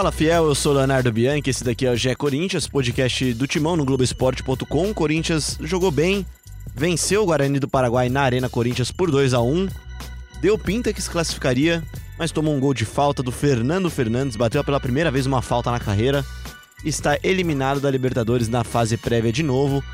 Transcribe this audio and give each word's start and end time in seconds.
Fala 0.00 0.10
fiel, 0.10 0.46
eu 0.46 0.54
sou 0.54 0.72
Leonardo 0.72 1.12
Bianchi, 1.12 1.50
esse 1.50 1.62
daqui 1.62 1.84
é 1.84 1.90
o 1.90 1.94
GE 1.94 2.16
Corinthians, 2.16 2.66
podcast 2.66 3.34
do 3.34 3.46
Timão 3.46 3.76
no 3.76 3.84
Globoesporte.com. 3.84 4.94
Corinthians 4.94 5.58
jogou 5.60 5.90
bem, 5.90 6.24
venceu 6.74 7.22
o 7.22 7.26
Guarani 7.26 7.58
do 7.58 7.68
Paraguai 7.68 8.08
na 8.08 8.22
Arena 8.22 8.48
Corinthians 8.48 8.90
por 8.90 9.10
2 9.10 9.34
a 9.34 9.42
1 9.42 9.68
Deu 10.40 10.56
pinta 10.56 10.90
que 10.94 11.02
se 11.02 11.10
classificaria, 11.10 11.84
mas 12.18 12.32
tomou 12.32 12.54
um 12.54 12.58
gol 12.58 12.72
de 12.72 12.86
falta 12.86 13.22
do 13.22 13.30
Fernando 13.30 13.90
Fernandes, 13.90 14.36
bateu 14.36 14.64
pela 14.64 14.80
primeira 14.80 15.10
vez 15.10 15.26
uma 15.26 15.42
falta 15.42 15.70
na 15.70 15.78
carreira. 15.78 16.24
Está 16.82 17.18
eliminado 17.22 17.78
da 17.78 17.90
Libertadores 17.90 18.48
na 18.48 18.64
fase 18.64 18.96
prévia 18.96 19.30
de 19.30 19.42
novo. 19.42 19.84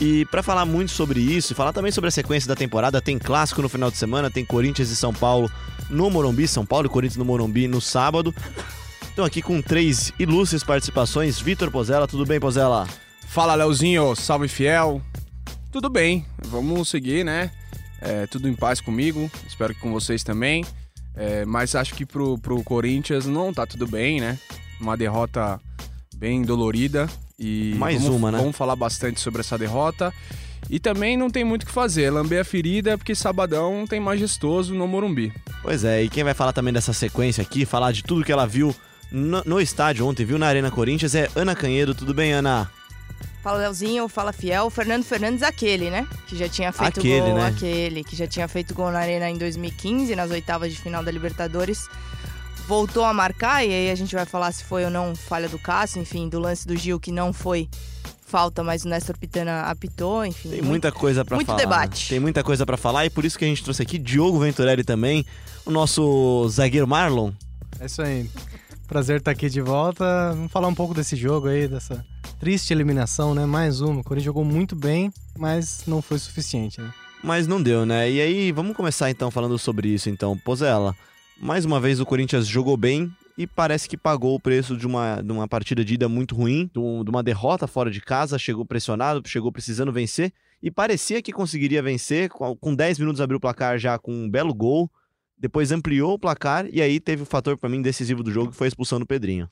E 0.00 0.26
para 0.26 0.44
falar 0.44 0.64
muito 0.64 0.92
sobre 0.92 1.18
isso, 1.18 1.52
e 1.52 1.56
falar 1.56 1.72
também 1.72 1.90
sobre 1.90 2.06
a 2.06 2.12
sequência 2.12 2.46
da 2.46 2.54
temporada, 2.54 3.02
tem 3.02 3.18
clássico 3.18 3.60
no 3.62 3.68
final 3.68 3.90
de 3.90 3.96
semana, 3.96 4.30
tem 4.30 4.44
Corinthians 4.44 4.90
e 4.90 4.94
São 4.94 5.12
Paulo 5.12 5.50
no 5.90 6.08
Morumbi, 6.08 6.46
São 6.46 6.64
Paulo 6.64 6.86
e 6.86 6.88
Corinthians 6.88 7.16
no 7.16 7.24
Morumbi 7.24 7.66
no 7.66 7.80
sábado. 7.80 8.32
Estão 9.16 9.24
aqui 9.24 9.40
com 9.40 9.62
três 9.62 10.12
ilustres 10.18 10.62
participações. 10.62 11.40
Vitor 11.40 11.70
Pozella, 11.70 12.06
tudo 12.06 12.26
bem, 12.26 12.38
Pozella? 12.38 12.86
Fala, 13.26 13.54
Leozinho, 13.54 14.14
salve 14.14 14.46
fiel. 14.46 15.00
Tudo 15.72 15.88
bem, 15.88 16.26
vamos 16.44 16.90
seguir, 16.90 17.24
né? 17.24 17.50
É, 17.98 18.26
tudo 18.26 18.46
em 18.46 18.54
paz 18.54 18.78
comigo, 18.78 19.30
espero 19.48 19.74
que 19.74 19.80
com 19.80 19.90
vocês 19.90 20.22
também. 20.22 20.66
É, 21.14 21.46
mas 21.46 21.74
acho 21.74 21.94
que 21.94 22.04
pro, 22.04 22.36
pro 22.36 22.62
Corinthians 22.62 23.24
não 23.24 23.54
tá 23.54 23.64
tudo 23.64 23.86
bem, 23.86 24.20
né? 24.20 24.38
Uma 24.78 24.98
derrota 24.98 25.58
bem 26.14 26.42
dolorida. 26.42 27.08
E 27.38 27.74
Mais 27.78 28.02
vamos, 28.02 28.18
uma, 28.18 28.30
né? 28.30 28.36
Vamos 28.36 28.54
falar 28.54 28.76
bastante 28.76 29.18
sobre 29.18 29.40
essa 29.40 29.56
derrota. 29.56 30.12
E 30.68 30.78
também 30.78 31.16
não 31.16 31.30
tem 31.30 31.42
muito 31.42 31.62
o 31.62 31.66
que 31.66 31.72
fazer, 31.72 32.10
lamber 32.10 32.42
a 32.42 32.44
ferida, 32.44 32.98
porque 32.98 33.14
sabadão 33.14 33.86
tem 33.88 33.98
majestoso 33.98 34.74
no 34.74 34.86
Morumbi. 34.86 35.32
Pois 35.62 35.84
é, 35.84 36.02
e 36.02 36.10
quem 36.10 36.22
vai 36.22 36.34
falar 36.34 36.52
também 36.52 36.74
dessa 36.74 36.92
sequência 36.92 37.40
aqui, 37.40 37.64
falar 37.64 37.92
de 37.92 38.02
tudo 38.02 38.22
que 38.22 38.32
ela 38.32 38.46
viu 38.46 38.76
no, 39.10 39.42
no 39.44 39.60
estádio 39.60 40.06
ontem, 40.06 40.24
viu 40.24 40.38
na 40.38 40.46
Arena 40.46 40.70
Corinthians, 40.70 41.14
é 41.14 41.28
Ana 41.34 41.54
Canhedo. 41.54 41.94
Tudo 41.94 42.12
bem, 42.14 42.32
Ana? 42.32 42.70
Fala 43.42 43.58
Leozinho, 43.58 44.08
fala 44.08 44.32
Fiel. 44.32 44.68
Fernando 44.70 45.04
Fernandes, 45.04 45.42
aquele, 45.42 45.88
né? 45.90 46.06
Que 46.26 46.36
já 46.36 46.48
tinha 46.48 46.72
feito 46.72 46.98
Aquele, 46.98 47.20
gol, 47.20 47.34
né? 47.36 47.46
aquele, 47.46 48.02
que 48.04 48.16
já 48.16 48.26
tinha 48.26 48.48
feito 48.48 48.74
gol 48.74 48.90
na 48.90 48.98
Arena 48.98 49.30
em 49.30 49.38
2015, 49.38 50.16
nas 50.16 50.30
oitavas 50.32 50.72
de 50.72 50.80
final 50.80 51.02
da 51.04 51.10
Libertadores. 51.12 51.88
Voltou 52.66 53.04
a 53.04 53.14
marcar, 53.14 53.64
e 53.64 53.72
aí 53.72 53.90
a 53.90 53.94
gente 53.94 54.12
vai 54.16 54.26
falar 54.26 54.50
se 54.50 54.64
foi 54.64 54.84
ou 54.84 54.90
não 54.90 55.14
falha 55.14 55.48
do 55.48 55.56
Cássio, 55.60 56.02
enfim, 56.02 56.28
do 56.28 56.40
lance 56.40 56.66
do 56.66 56.74
Gil, 56.76 56.98
que 56.98 57.12
não 57.12 57.32
foi 57.32 57.68
falta, 58.26 58.64
mas 58.64 58.84
o 58.84 58.88
Néstor 58.88 59.16
Pitana 59.16 59.60
apitou, 59.62 60.26
enfim. 60.26 60.48
Tem 60.48 60.58
muito- 60.58 60.68
muita 60.70 60.90
coisa 60.90 61.24
pra 61.24 61.36
muito 61.36 61.46
falar. 61.46 61.58
debate. 61.60 62.08
Tem 62.08 62.18
muita 62.18 62.42
coisa 62.42 62.66
pra 62.66 62.76
falar 62.76 63.06
e 63.06 63.10
por 63.10 63.24
isso 63.24 63.38
que 63.38 63.44
a 63.44 63.48
gente 63.48 63.62
trouxe 63.62 63.80
aqui 63.82 63.96
Diogo 63.98 64.40
Venturelli 64.40 64.82
também, 64.82 65.24
o 65.64 65.70
nosso 65.70 66.48
zagueiro 66.48 66.88
Marlon. 66.88 67.30
É 67.78 67.86
isso 67.86 68.02
aí. 68.02 68.28
Prazer 68.86 69.18
estar 69.18 69.32
aqui 69.32 69.48
de 69.50 69.60
volta. 69.60 70.32
Vamos 70.34 70.52
falar 70.52 70.68
um 70.68 70.74
pouco 70.74 70.94
desse 70.94 71.16
jogo 71.16 71.48
aí, 71.48 71.66
dessa 71.66 72.04
triste 72.38 72.72
eliminação, 72.72 73.34
né? 73.34 73.44
Mais 73.44 73.80
uma. 73.80 74.00
O 74.00 74.04
Corinthians 74.04 74.24
jogou 74.26 74.44
muito 74.44 74.76
bem, 74.76 75.12
mas 75.36 75.82
não 75.86 76.00
foi 76.00 76.18
suficiente, 76.18 76.80
né? 76.80 76.92
Mas 77.22 77.46
não 77.48 77.60
deu, 77.60 77.84
né? 77.84 78.08
E 78.10 78.20
aí, 78.20 78.52
vamos 78.52 78.76
começar 78.76 79.10
então 79.10 79.30
falando 79.30 79.58
sobre 79.58 79.88
isso 79.88 80.08
então. 80.08 80.38
Pozella, 80.38 80.94
mais 81.40 81.64
uma 81.64 81.80
vez 81.80 81.98
o 81.98 82.06
Corinthians 82.06 82.46
jogou 82.46 82.76
bem 82.76 83.10
e 83.36 83.46
parece 83.46 83.88
que 83.88 83.96
pagou 83.96 84.34
o 84.36 84.40
preço 84.40 84.76
de 84.76 84.86
uma, 84.86 85.20
de 85.20 85.32
uma 85.32 85.48
partida 85.48 85.84
de 85.84 85.94
ida 85.94 86.08
muito 86.08 86.36
ruim, 86.36 86.70
de 86.72 86.78
um- 86.78 87.02
uma 87.02 87.22
derrota 87.22 87.66
fora 87.66 87.90
de 87.90 88.00
casa, 88.00 88.38
chegou 88.38 88.64
pressionado, 88.64 89.20
chegou 89.28 89.50
precisando 89.50 89.92
vencer 89.92 90.32
e 90.62 90.70
parecia 90.70 91.20
que 91.20 91.32
conseguiria 91.32 91.82
vencer, 91.82 92.30
com 92.30 92.74
10 92.74 92.98
minutos 92.98 93.20
abriu 93.20 93.36
o 93.38 93.40
placar 93.40 93.78
já 93.78 93.98
com 93.98 94.12
um 94.12 94.30
belo 94.30 94.54
gol, 94.54 94.88
depois 95.38 95.72
ampliou 95.72 96.14
o 96.14 96.18
placar 96.18 96.66
e 96.72 96.80
aí 96.80 96.98
teve 96.98 97.22
o 97.22 97.26
fator 97.26 97.56
pra 97.56 97.68
mim 97.68 97.82
decisivo 97.82 98.22
do 98.22 98.30
jogo 98.30 98.50
que 98.50 98.56
foi 98.56 98.66
a 98.66 98.68
expulsão 98.68 98.98
do 98.98 99.06
Pedrinho. 99.06 99.48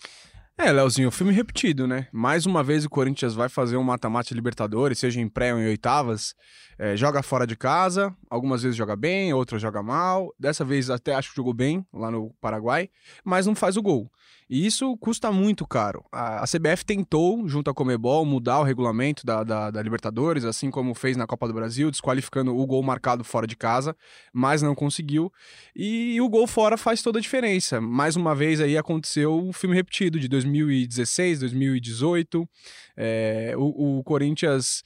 É, 0.56 0.71
Leozinho, 0.71 1.11
filme 1.11 1.33
repetido, 1.33 1.84
né? 1.84 2.06
Mais 2.12 2.47
uma 2.47 2.62
vez 2.62 2.84
o 2.84 2.89
Corinthians 2.89 3.34
vai 3.34 3.49
fazer 3.49 3.77
um 3.77 3.83
mata-mata 3.83 4.33
Libertadores, 4.33 5.00
seja 5.00 5.21
em 5.21 5.28
pré 5.28 5.53
ou 5.53 5.59
em 5.59 5.67
oitavas. 5.67 6.33
É, 6.78 6.97
joga 6.97 7.25
fora 7.25 7.45
de 7.45 7.56
casa, 7.56 8.15
algumas 8.31 8.62
vezes 8.62 8.77
joga 8.77 8.95
bem, 8.95 9.34
outras 9.34 9.61
joga 9.61 9.83
mal. 9.83 10.33
Dessa 10.39 10.65
vez 10.65 10.91
até 10.91 11.12
acho 11.12 11.31
que 11.31 11.37
jogou 11.37 11.53
bem 11.53 11.84
lá 11.93 12.09
no 12.09 12.33
Paraguai, 12.41 12.89
mas 13.25 13.47
não 13.47 13.55
faz 13.56 13.77
o 13.77 13.83
gol. 13.83 14.09
E 14.49 14.66
isso 14.66 14.97
custa 14.99 15.32
muito 15.32 15.66
caro. 15.66 16.05
A, 16.12 16.44
CBF 16.44 16.84
tentou, 16.84 17.49
junto 17.49 17.71
à 17.71 17.75
Comebol, 17.75 18.25
mudar 18.25 18.60
o 18.60 18.62
regulamento 18.62 19.25
da, 19.25 19.43
da, 19.43 19.71
da 19.71 19.82
Libertadores, 19.82 20.44
assim 20.44 20.71
como 20.71 20.94
fez 20.94 21.16
na 21.16 21.27
Copa 21.27 21.49
do 21.49 21.55
Brasil, 21.55 21.91
desqualificando 21.91 22.56
o 22.56 22.66
gol 22.66 22.83
marcado 22.83 23.25
fora 23.25 23.47
de 23.47 23.56
casa, 23.56 23.97
mas 24.33 24.60
não 24.62 24.75
conseguiu. 24.75 25.33
E, 25.75 26.21
o 26.21 26.28
gol 26.28 26.47
fora 26.47 26.77
faz 26.77 27.03
toda 27.03 27.19
a 27.19 27.22
diferença. 27.22 27.81
Mais 27.81 28.16
uma 28.16 28.34
vez 28.34 28.60
aí 28.60 28.77
aconteceu 28.77 29.49
o 29.49 29.53
filme 29.53 29.75
repetido 29.75 30.21
de 30.21 30.28
2016, 30.28 31.41
2018. 31.41 32.49
É, 32.97 33.54
o, 33.56 33.99
o 33.99 34.04
Corinthians 34.04 34.83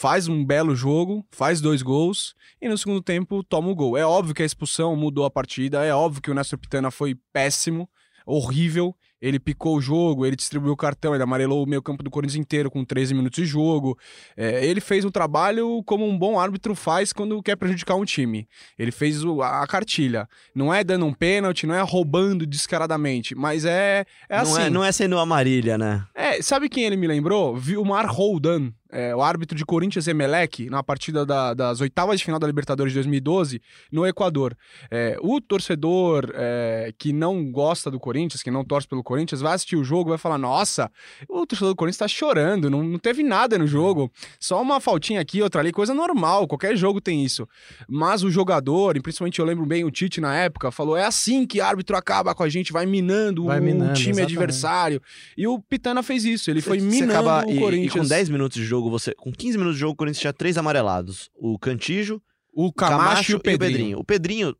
faz 0.00 0.28
um 0.28 0.42
belo 0.42 0.74
jogo, 0.74 1.26
faz 1.30 1.60
dois 1.60 1.82
gols 1.82 2.34
e 2.58 2.66
no 2.66 2.78
segundo 2.78 3.02
tempo 3.02 3.44
toma 3.44 3.68
o 3.68 3.74
gol. 3.74 3.98
É 3.98 4.06
óbvio 4.06 4.34
que 4.34 4.42
a 4.42 4.46
expulsão 4.46 4.96
mudou 4.96 5.26
a 5.26 5.30
partida, 5.30 5.84
é 5.84 5.94
óbvio 5.94 6.22
que 6.22 6.30
o 6.30 6.34
Néstor 6.34 6.58
Pitana 6.58 6.90
foi 6.90 7.14
péssimo, 7.34 7.86
horrível. 8.30 8.94
Ele 9.22 9.38
picou 9.38 9.76
o 9.76 9.80
jogo, 9.82 10.24
ele 10.24 10.34
distribuiu 10.34 10.72
o 10.72 10.76
cartão, 10.76 11.12
ele 11.14 11.22
amarelou 11.22 11.62
o 11.62 11.66
meio 11.68 11.82
campo 11.82 12.02
do 12.02 12.08
Corinthians 12.10 12.40
inteiro 12.40 12.70
com 12.70 12.82
13 12.82 13.12
minutos 13.12 13.36
de 13.36 13.44
jogo. 13.44 13.98
É, 14.34 14.64
ele 14.64 14.80
fez 14.80 15.04
o 15.04 15.10
trabalho 15.10 15.82
como 15.84 16.08
um 16.08 16.18
bom 16.18 16.38
árbitro 16.40 16.74
faz 16.74 17.12
quando 17.12 17.42
quer 17.42 17.54
prejudicar 17.56 17.96
um 17.96 18.04
time. 18.06 18.48
Ele 18.78 18.90
fez 18.90 19.22
o- 19.22 19.42
a 19.42 19.66
cartilha. 19.66 20.26
Não 20.54 20.72
é 20.72 20.82
dando 20.82 21.04
um 21.04 21.12
pênalti, 21.12 21.66
não 21.66 21.74
é 21.74 21.82
roubando 21.82 22.46
descaradamente, 22.46 23.34
mas 23.34 23.66
é, 23.66 24.06
é 24.26 24.36
não, 24.36 24.42
assim. 24.42 24.62
é, 24.62 24.70
não 24.70 24.82
é 24.82 24.90
sendo 24.90 25.18
amarilha, 25.18 25.76
né? 25.76 26.02
É, 26.14 26.40
sabe 26.40 26.70
quem 26.70 26.84
ele 26.84 26.96
me 26.96 27.06
lembrou? 27.06 27.54
Vilmar 27.54 28.06
Roldan, 28.10 28.72
é, 28.92 29.14
o 29.14 29.22
árbitro 29.22 29.56
de 29.56 29.64
Corinthians 29.64 30.06
e 30.06 30.10
Emelec, 30.10 30.68
na 30.70 30.82
partida 30.82 31.24
da- 31.26 31.54
das 31.54 31.80
oitavas 31.80 32.18
de 32.18 32.24
final 32.24 32.38
da 32.40 32.46
Libertadores 32.46 32.92
de 32.92 32.96
2012, 32.98 33.60
no 33.90 34.06
Equador. 34.06 34.56
É, 34.90 35.16
o 35.20 35.40
torcedor 35.40 36.30
é, 36.34 36.92
que 36.98 37.12
não 37.12 37.50
gosta 37.50 37.90
do 37.90 38.00
Corinthians, 38.00 38.42
que 38.42 38.50
não 38.50 38.64
torce 38.64 38.88
pelo 38.88 39.02
Corinthians, 39.02 39.40
vai 39.40 39.54
assistir 39.54 39.76
o 39.76 39.84
jogo 39.84 40.10
e 40.10 40.12
vai 40.12 40.18
falar: 40.18 40.38
nossa, 40.38 40.90
o 41.28 41.46
torcedor 41.46 41.72
do 41.72 41.76
Corinthians 41.76 41.98
tá 41.98 42.08
chorando, 42.08 42.70
não, 42.70 42.82
não 42.82 42.98
teve 42.98 43.22
nada 43.22 43.58
no 43.58 43.66
jogo, 43.66 44.10
só 44.38 44.60
uma 44.60 44.80
faltinha 44.80 45.20
aqui, 45.20 45.42
outra 45.42 45.60
ali, 45.60 45.72
coisa 45.72 45.92
normal, 45.94 46.46
qualquer 46.48 46.76
jogo 46.76 47.00
tem 47.00 47.24
isso. 47.24 47.46
Mas 47.88 48.22
o 48.22 48.30
jogador, 48.30 48.96
e 48.96 49.00
principalmente 49.00 49.38
eu 49.38 49.44
lembro 49.44 49.66
bem 49.66 49.84
o 49.84 49.90
Tite 49.90 50.20
na 50.20 50.34
época, 50.34 50.70
falou: 50.70 50.96
é 50.96 51.04
assim 51.04 51.46
que 51.46 51.60
árbitro 51.60 51.96
acaba 51.96 52.34
com 52.34 52.42
a 52.42 52.48
gente, 52.48 52.72
vai 52.72 52.86
minando 52.86 53.44
Vai 53.44 53.60
o 53.60 53.62
minando, 53.62 53.92
time 53.94 54.10
exatamente. 54.10 54.32
adversário. 54.36 55.02
E 55.36 55.46
o 55.46 55.58
Pitana 55.60 56.02
fez 56.02 56.24
isso, 56.24 56.50
ele 56.50 56.60
foi 56.60 56.80
minando 56.80 57.28
o 57.46 57.50
e- 57.52 57.58
Corinthians. 57.58 57.94
E, 57.94 57.98
com 57.98 58.04
10 58.06 58.28
minutos 58.28 58.56
de 58.58 58.64
jogo, 58.64 58.79
você. 58.88 59.12
Com 59.14 59.32
15 59.32 59.58
minutos 59.58 59.76
de 59.76 59.80
jogo, 59.80 59.92
o 59.94 59.96
Corinthians 59.96 60.20
tinha 60.20 60.32
três 60.32 60.56
amarelados. 60.56 61.28
O 61.36 61.58
Cantijo, 61.58 62.22
o 62.54 62.72
Camacho, 62.72 63.32
e 63.32 63.34
o 63.34 63.40
Pedrinho. 63.40 63.98
O 63.98 64.04
Pedrinho, 64.04 64.54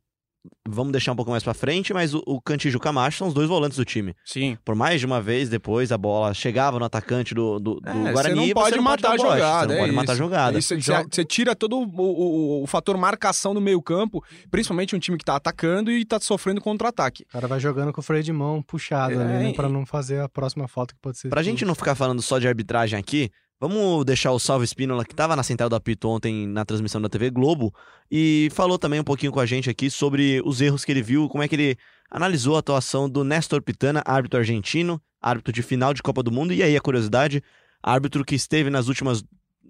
vamos 0.66 0.90
deixar 0.92 1.12
um 1.12 1.16
pouco 1.16 1.30
mais 1.30 1.42
pra 1.42 1.52
frente, 1.52 1.92
mas 1.92 2.14
o, 2.14 2.22
o 2.26 2.40
Cantijo 2.40 2.76
e 2.76 2.78
o 2.78 2.80
Camacho 2.80 3.18
são 3.18 3.28
os 3.28 3.34
dois 3.34 3.46
volantes 3.48 3.76
do 3.76 3.84
time. 3.84 4.14
Sim. 4.24 4.56
Por 4.64 4.74
mais 4.74 4.98
de 5.00 5.04
uma 5.04 5.20
vez, 5.20 5.50
depois 5.50 5.92
a 5.92 5.98
bola 5.98 6.32
chegava 6.32 6.78
no 6.78 6.84
atacante 6.86 7.34
do, 7.34 7.58
do, 7.58 7.74
do 7.80 7.88
É, 8.08 8.12
Guarani. 8.12 8.14
você 8.14 8.30
e 8.30 8.34
não 8.46 8.54
pode 8.54 8.76
não 8.76 8.82
matar 8.84 9.12
a 9.12 9.16
jogada. 9.18 9.60
Você 9.60 9.66
não 9.66 9.74
é 9.74 9.78
pode 9.80 9.92
matar 9.92 10.12
a 10.12 10.16
jogada. 10.16 10.56
Aí 10.56 10.62
Você, 10.62 10.80
você- 10.80 11.04
você 11.10 11.24
tira 11.26 11.54
todo 11.54 11.76
o, 11.78 11.82
o- 11.84 12.62
o 12.62 12.66
fator 12.66 12.96
marcação 12.96 13.52
do 13.52 13.60
meio 13.60 13.82
campo, 13.82 14.24
principalmente 14.50 14.96
um 14.96 14.98
time 14.98 15.18
que 15.18 15.24
tá 15.24 15.36
atacando 15.36 15.90
e 15.90 16.04
tá 16.06 16.18
sofrendo 16.18 16.60
contra-ataque. 16.60 17.24
O 17.24 17.32
cara 17.32 17.46
vai 17.46 17.60
jogando 17.60 17.92
com 17.92 18.00
o 18.00 18.04
freio 18.04 18.22
de 18.22 18.32
mão 18.32 18.62
puxado 18.62 19.14
É, 19.14 19.16
ali, 19.22 19.32
né? 19.44 19.50
e- 19.50 19.54
Pra 19.54 19.68
não 19.68 19.84
fazer 19.84 20.20
a 20.20 20.28
próxima 20.28 20.66
falta 20.66 20.94
que 20.94 21.00
pode 21.02 21.18
ser. 21.18 21.28
Pra 21.28 21.42
gente 21.42 21.64
não 21.66 21.74
ficar 21.74 21.94
falando 21.94 22.22
só 22.22 22.38
de 22.38 22.48
arbitragem 22.48 22.98
aqui, 22.98 23.30
vamos 23.60 24.04
deixar 24.04 24.32
o 24.32 24.38
Salve 24.38 24.64
Espínola, 24.64 25.04
que 25.04 25.14
tava 25.14 25.36
na 25.36 25.42
central 25.42 25.68
do 25.68 25.76
apito 25.76 26.08
ontem 26.08 26.46
na 26.46 26.64
transmissão 26.64 27.00
da 27.00 27.08
TV 27.08 27.30
Globo, 27.30 27.72
e 28.10 28.48
falou 28.52 28.78
também 28.78 28.98
um 28.98 29.04
pouquinho 29.04 29.30
com 29.30 29.38
a 29.40 29.46
gente 29.46 29.68
aqui 29.68 29.90
sobre 29.90 30.40
os 30.44 30.60
erros 30.60 30.84
que 30.84 30.90
ele 30.90 31.02
viu, 31.02 31.28
como 31.28 31.44
é 31.44 31.48
que 31.48 31.54
ele 31.54 31.76
analisou 32.10 32.56
a 32.56 32.60
atuação 32.60 33.08
do 33.08 33.22
Néstor 33.22 33.62
Pitana, 33.62 34.02
árbitro 34.06 34.40
argentino, 34.40 35.00
árbitro 35.20 35.52
de 35.52 35.62
final 35.62 35.92
de 35.92 36.02
Copa 36.02 36.22
do 36.22 36.32
Mundo, 36.32 36.52
e 36.54 36.62
aí 36.62 36.74
a 36.76 36.80
curiosidade, 36.80 37.42
árbitro 37.82 38.24
que 38.24 38.34
esteve 38.34 38.70
nas 38.70 38.88
últimas, 38.88 39.22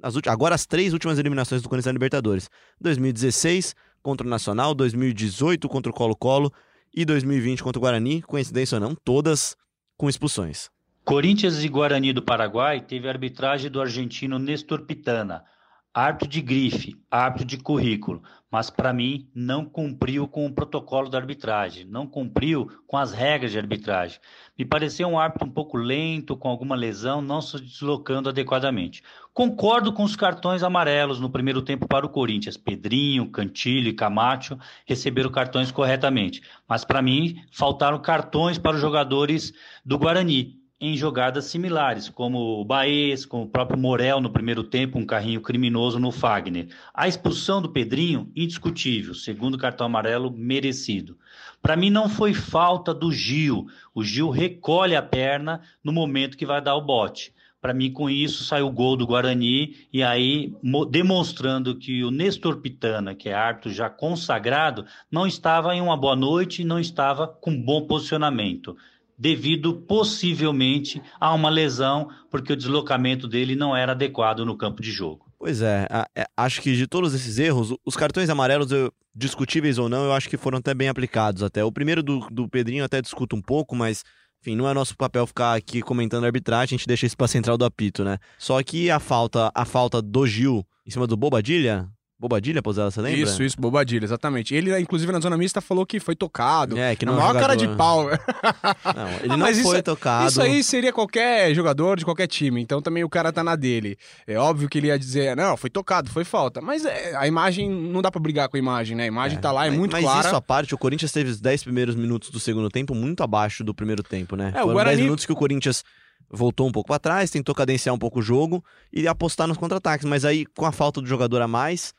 as 0.03 0.15
ulti- 0.15 0.29
agora 0.29 0.55
as 0.55 0.65
três 0.65 0.93
últimas 0.93 1.19
eliminações 1.19 1.61
do 1.61 1.69
Corinthians 1.69 1.93
Libertadores. 1.93 2.49
2016 2.81 3.75
contra 4.03 4.27
o 4.27 4.31
Nacional, 4.31 4.75
2018 4.75 5.69
contra 5.69 5.91
o 5.91 5.95
Colo-Colo 5.95 6.53
e 6.95 7.05
2020 7.05 7.63
contra 7.63 7.79
o 7.79 7.83
Guarani, 7.83 8.23
coincidência 8.23 8.77
ou 8.77 8.81
não, 8.81 8.95
todas 8.95 9.57
com 9.97 10.09
expulsões. 10.09 10.71
Corinthians 11.11 11.65
e 11.65 11.69
Guarani 11.69 12.13
do 12.13 12.23
Paraguai 12.23 12.81
teve 12.81 13.09
a 13.09 13.11
arbitragem 13.11 13.69
do 13.69 13.81
argentino 13.81 14.39
Nestor 14.39 14.83
Pitana. 14.83 15.45
árbitro 15.93 16.29
de 16.29 16.41
grife, 16.41 16.95
árbitro 17.11 17.45
de 17.45 17.59
currículo, 17.59 18.23
mas 18.49 18.71
para 18.71 18.93
mim 18.93 19.29
não 19.35 19.65
cumpriu 19.65 20.29
com 20.29 20.47
o 20.47 20.55
protocolo 20.55 21.11
da 21.11 21.19
arbitragem, 21.19 21.85
não 21.85 22.07
cumpriu 22.07 22.71
com 22.87 22.97
as 22.97 23.13
regras 23.13 23.51
de 23.51 23.59
arbitragem. 23.59 24.21
Me 24.57 24.65
pareceu 24.65 25.09
um 25.09 25.19
árbitro 25.19 25.49
um 25.49 25.51
pouco 25.51 25.77
lento, 25.77 26.37
com 26.37 26.49
alguma 26.49 26.77
lesão, 26.77 27.21
não 27.21 27.43
se 27.43 27.61
deslocando 27.61 28.29
adequadamente. 28.29 29.03
Concordo 29.35 29.93
com 29.93 30.05
os 30.05 30.15
cartões 30.15 30.63
amarelos 30.63 31.19
no 31.19 31.29
primeiro 31.29 31.61
tempo 31.61 31.89
para 31.89 32.07
o 32.07 32.11
Corinthians. 32.11 32.57
Pedrinho, 32.57 33.29
Cantilho 33.33 33.89
e 33.89 33.95
Camacho 33.95 34.57
receberam 34.87 35.29
cartões 35.29 35.73
corretamente, 35.73 36.41
mas 36.69 36.85
para 36.85 37.03
mim 37.03 37.43
faltaram 37.51 38.01
cartões 38.01 38.59
para 38.59 38.77
os 38.77 38.81
jogadores 38.81 39.53
do 39.85 39.99
Guarani 39.99 40.60
em 40.81 40.97
jogadas 40.97 41.45
similares, 41.45 42.09
como 42.09 42.59
o 42.59 42.65
Baez, 42.65 43.27
como 43.27 43.45
o 43.45 43.49
próprio 43.49 43.79
Morel 43.79 44.19
no 44.19 44.31
primeiro 44.31 44.65
tempo, 44.65 44.99
um 44.99 45.05
carrinho 45.05 45.43
criminoso 45.43 45.99
no 45.99 46.11
Fagner. 46.11 46.69
A 46.95 47.07
expulsão 47.07 47.61
do 47.61 47.69
Pedrinho, 47.69 48.33
indiscutível, 48.35 49.13
segundo 49.13 49.59
cartão 49.59 49.87
amarelo, 49.87 50.31
merecido. 50.31 51.19
Para 51.61 51.77
mim 51.77 51.91
não 51.91 52.09
foi 52.09 52.33
falta 52.33 52.95
do 52.95 53.13
Gil. 53.13 53.67
O 53.95 54.03
Gil 54.03 54.31
recolhe 54.31 54.97
a 54.97 55.03
perna 55.03 55.61
no 55.85 55.93
momento 55.93 56.37
que 56.37 56.47
vai 56.47 56.63
dar 56.63 56.77
o 56.77 56.81
bote. 56.81 57.35
Para 57.61 57.75
mim, 57.75 57.93
com 57.93 58.09
isso, 58.09 58.43
saiu 58.45 58.69
o 58.69 58.73
gol 58.73 58.97
do 58.97 59.07
Guarani, 59.07 59.77
e 59.93 60.03
aí 60.03 60.55
demonstrando 60.89 61.77
que 61.77 62.03
o 62.03 62.11
Nestor 62.11 62.57
Pitana, 62.57 63.15
que 63.15 63.29
é 63.29 63.35
árbitro 63.35 63.71
já 63.71 63.91
consagrado, 63.91 64.87
não 65.11 65.27
estava 65.27 65.75
em 65.75 65.83
uma 65.83 65.95
boa 65.95 66.17
noite 66.17 66.63
e 66.63 66.65
não 66.65 66.81
estava 66.81 67.29
com 67.29 67.55
bom 67.63 67.87
posicionamento 67.87 68.75
devido 69.21 69.75
possivelmente 69.75 71.03
a 71.21 71.35
uma 71.35 71.51
lesão, 71.51 72.09
porque 72.31 72.55
o 72.55 72.57
deslocamento 72.57 73.29
dele 73.29 73.55
não 73.55 73.77
era 73.77 73.93
adequado 73.93 74.47
no 74.47 74.57
campo 74.57 74.81
de 74.81 74.91
jogo. 74.91 75.27
Pois 75.39 75.61
é, 75.61 75.87
é 76.17 76.25
acho 76.35 76.63
que 76.63 76.75
de 76.75 76.87
todos 76.87 77.13
esses 77.13 77.39
erros, 77.39 77.75
os 77.85 77.97
cartões 77.97 78.31
amarelos, 78.31 78.73
eu, 78.73 78.91
discutíveis 79.15 79.77
ou 79.77 79.91
não, 79.91 80.05
eu 80.05 80.13
acho 80.15 80.27
que 80.27 80.39
foram 80.39 80.57
até 80.57 80.73
bem 80.73 80.89
aplicados. 80.89 81.43
Até 81.43 81.63
o 81.63 81.71
primeiro 81.71 82.03
do, 82.03 82.21
do 82.31 82.49
Pedrinho 82.49 82.83
até 82.83 83.03
discuto 83.03 83.37
um 83.37 83.43
pouco, 83.43 83.77
mas 83.77 84.03
enfim, 84.41 84.57
não 84.57 84.67
é 84.67 84.73
nosso 84.73 84.97
papel 84.97 85.27
ficar 85.27 85.55
aqui 85.55 85.83
comentando 85.83 86.25
arbitragem, 86.25 86.75
a 86.75 86.79
gente 86.79 86.89
deixa 86.89 87.05
isso 87.05 87.17
pra 87.17 87.29
central 87.29 87.59
do 87.59 87.65
apito, 87.67 88.03
né? 88.03 88.17
Só 88.39 88.63
que 88.63 88.91
a 88.91 88.99
falta, 88.99 89.53
a 89.55 89.67
falta 89.67 90.01
do 90.01 90.27
Gil 90.27 90.67
em 90.87 90.91
cima 90.91 91.07
do 91.07 91.15
Bobadilha, 91.15 91.87
Bobadilha, 92.21 92.61
Pozella, 92.61 92.91
você 92.91 93.01
lembra? 93.01 93.19
Isso, 93.19 93.43
isso, 93.43 93.57
Bobadilha, 93.59 94.05
exatamente. 94.05 94.55
Ele, 94.55 94.79
inclusive, 94.79 95.11
na 95.11 95.21
zona 95.21 95.39
mista 95.39 95.63
falou 95.63 95.87
que 95.87 95.99
foi 95.99 96.15
tocado. 96.15 96.77
É, 96.77 96.95
que 96.95 97.07
não 97.07 97.15
é 97.15 97.17
maior 97.17 97.29
jogador... 97.29 97.47
cara 97.47 97.57
de 97.57 97.69
pau. 97.77 98.05
Não, 98.05 99.09
ele 99.23 99.25
Ah, 99.33 99.37
não 99.37 99.39
mas 99.39 99.59
foi 99.63 99.77
isso- 99.77 99.83
tocado. 99.83 100.29
Isso 100.29 100.43
aí 100.43 100.63
seria 100.63 100.93
qualquer 100.93 101.55
jogador 101.55 101.97
de 101.99 102.05
qualquer 102.05 102.27
time, 102.27 102.61
então 102.61 102.83
também 102.83 103.03
o 103.03 103.09
cara 103.09 103.33
tá 103.33 103.43
na 103.43 103.57
dele. 103.57 103.97
É 104.27 104.37
óbvio 104.37 104.69
que 104.69 104.77
ele 104.77 104.89
ia 104.89 104.99
dizer, 104.99 105.35
não, 105.35 105.57
foi 105.57 105.71
tocado, 105.71 106.11
foi 106.11 106.23
falta. 106.25 106.61
Mas 106.61 106.85
é, 106.85 107.17
a 107.17 107.27
imagem, 107.27 107.71
não 107.71 108.03
dá 108.03 108.11
pra 108.11 108.21
brigar 108.21 108.51
com 108.51 108.57
a 108.59 108.61
imagem, 108.61 108.95
né? 108.97 109.05
A 109.05 109.07
imagem 109.07 109.39
tá 109.39 109.51
lá, 109.51 109.65
é 109.67 109.71
mas, 109.71 109.79
muito 109.79 109.93
mas 109.93 110.05
clara. 110.05 110.27
isso 110.27 110.37
à 110.37 110.43
parte, 110.43 110.75
o 110.75 110.79
Corinthians 110.79 111.13
teve 111.13 111.31
os 111.31 111.41
10 111.41 111.63
primeiros 111.65 111.95
minutos 111.95 112.29
do 112.29 112.39
segundo 112.39 112.69
tempo 112.69 112.95
muito 112.95 113.23
abaixo 113.23 113.65
do 113.65 113.75
primeiro 113.75 114.03
tempo, 114.03 114.37
né? 114.37 114.49
É, 114.55 114.59
o 114.59 114.63
Foram 114.65 114.75
Guarani- 114.75 114.97
10 114.97 115.05
minutos 115.07 115.25
que 115.25 115.33
o 115.33 115.37
Corinthians 115.37 115.83
voltou 116.31 116.69
um 116.69 116.73
pouco 116.73 116.89
pra 116.89 116.99
trás, 116.99 117.31
tentou 117.31 117.55
cadenciar 117.55 117.95
um 117.95 117.99
pouco 117.99 118.19
o 118.19 118.23
jogo 118.23 118.63
e 118.93 119.09
apostar 119.09 119.49
nos 119.49 119.57
contra-ataques. 119.57 120.07
Mas 120.07 120.25
aí, 120.25 120.45
com 120.45 120.67
a 120.67 120.71
falta 120.71 121.01
do 121.01 121.07
jogador 121.07 121.41
a 121.41 121.49
mais, 121.49 121.93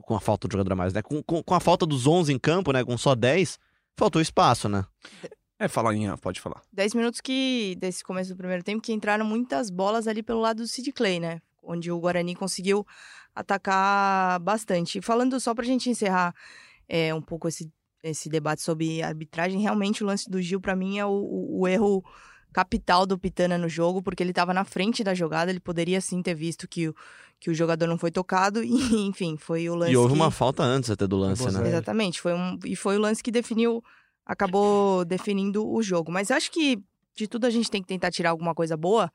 com 0.00 0.14
a 0.14 0.20
falta 0.20 0.46
do 0.48 0.52
jogador 0.52 0.72
a 0.72 0.76
mais, 0.76 0.92
né? 0.92 1.02
Com, 1.02 1.22
com, 1.22 1.42
com 1.42 1.54
a 1.54 1.60
falta 1.60 1.84
dos 1.86 2.06
11 2.06 2.32
em 2.32 2.38
campo, 2.38 2.72
né? 2.72 2.84
Com 2.84 2.96
só 2.98 3.14
10, 3.14 3.58
faltou 3.96 4.20
espaço, 4.22 4.68
né? 4.68 4.84
É, 5.58 5.66
fala, 5.68 5.94
Inha, 5.94 6.16
pode 6.16 6.40
falar. 6.40 6.62
10 6.72 6.94
minutos 6.94 7.20
que, 7.20 7.76
desse 7.80 8.04
começo 8.04 8.30
do 8.30 8.36
primeiro 8.36 8.62
tempo, 8.62 8.80
que 8.82 8.92
entraram 8.92 9.24
muitas 9.24 9.70
bolas 9.70 10.06
ali 10.06 10.22
pelo 10.22 10.40
lado 10.40 10.58
do 10.62 10.68
Sid 10.68 10.92
Clay, 10.92 11.18
né? 11.18 11.40
Onde 11.62 11.90
o 11.90 11.98
Guarani 11.98 12.34
conseguiu 12.36 12.86
atacar 13.42 14.38
bastante. 14.40 14.98
E 14.98 15.02
falando 15.02 15.38
só 15.40 15.54
pra 15.54 15.64
gente 15.64 15.88
encerrar 15.90 16.34
é, 16.88 17.14
um 17.14 17.22
pouco 17.22 17.48
esse, 17.48 17.70
esse 18.02 18.28
debate 18.28 18.62
sobre 18.62 19.02
arbitragem, 19.02 19.60
realmente 19.60 20.02
o 20.02 20.06
lance 20.06 20.28
do 20.30 20.40
Gil, 20.40 20.60
pra 20.60 20.76
mim, 20.76 20.98
é 20.98 21.06
o, 21.06 21.10
o- 21.10 21.60
o 21.60 21.68
erro 21.68 22.04
capital 22.52 23.04
do 23.06 23.18
Pitana 23.18 23.58
no 23.58 23.68
jogo, 23.68 24.02
porque 24.02 24.22
ele 24.22 24.32
tava 24.32 24.54
na 24.54 24.64
frente 24.64 25.04
da 25.04 25.14
jogada, 25.14 25.50
ele 25.50 25.60
poderia 25.60 26.00
sim 26.00 26.22
ter 26.22 26.34
visto 26.34 26.66
que 26.66 26.88
o, 26.88 26.94
que 27.40 27.50
o 27.50 27.54
jogador 27.54 27.86
não 27.86 27.98
foi 27.98 28.10
tocado, 28.10 28.62
e 28.64 29.06
enfim, 29.06 29.36
foi 29.36 29.68
o 29.68 29.74
lance 29.74 29.92
E 29.92 29.96
houve 29.96 30.14
que... 30.14 30.18
uma 30.18 30.30
falta 30.30 30.62
antes 30.62 30.90
até 30.90 31.06
do 31.06 31.16
lance, 31.16 31.42
Boa 31.42 31.52
né? 31.52 31.58
sorte. 31.58 31.68
Exatamente, 31.70 32.20
foi 32.20 32.34
um, 32.34 32.58
e 32.64 32.74
foi 32.74 32.96
o 32.96 33.00
lance 33.00 33.22
que 33.22 33.30
definiu, 33.30 33.82
acabou 34.24 35.04
definindo 35.04 35.66
o 35.66 35.82
jogo. 35.82 36.10
Mas 36.10 36.30
acho 36.30 36.50
que 36.50 36.82
de 37.18 37.26
tudo 37.26 37.46
a 37.46 37.50
gente 37.50 37.70
tem 37.70 37.82
que 37.82 37.88
tentar 37.88 38.10
tirar 38.10 38.30
alguma 38.30 38.54
coisa 38.54 38.76
boa. 38.76 39.10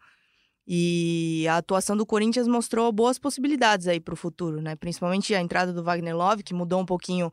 E 0.65 1.45
a 1.49 1.57
atuação 1.57 1.95
do 1.95 2.05
Corinthians 2.05 2.47
mostrou 2.47 2.89
boas 2.91 3.19
possibilidades 3.19 3.87
aí 3.87 3.99
para 3.99 4.13
o 4.13 4.17
futuro, 4.17 4.61
né? 4.61 4.75
Principalmente 4.75 5.35
a 5.35 5.41
entrada 5.41 5.73
do 5.73 5.83
Wagner 5.83 6.15
Love, 6.15 6.43
que 6.43 6.53
mudou 6.53 6.79
um 6.79 6.85
pouquinho 6.85 7.31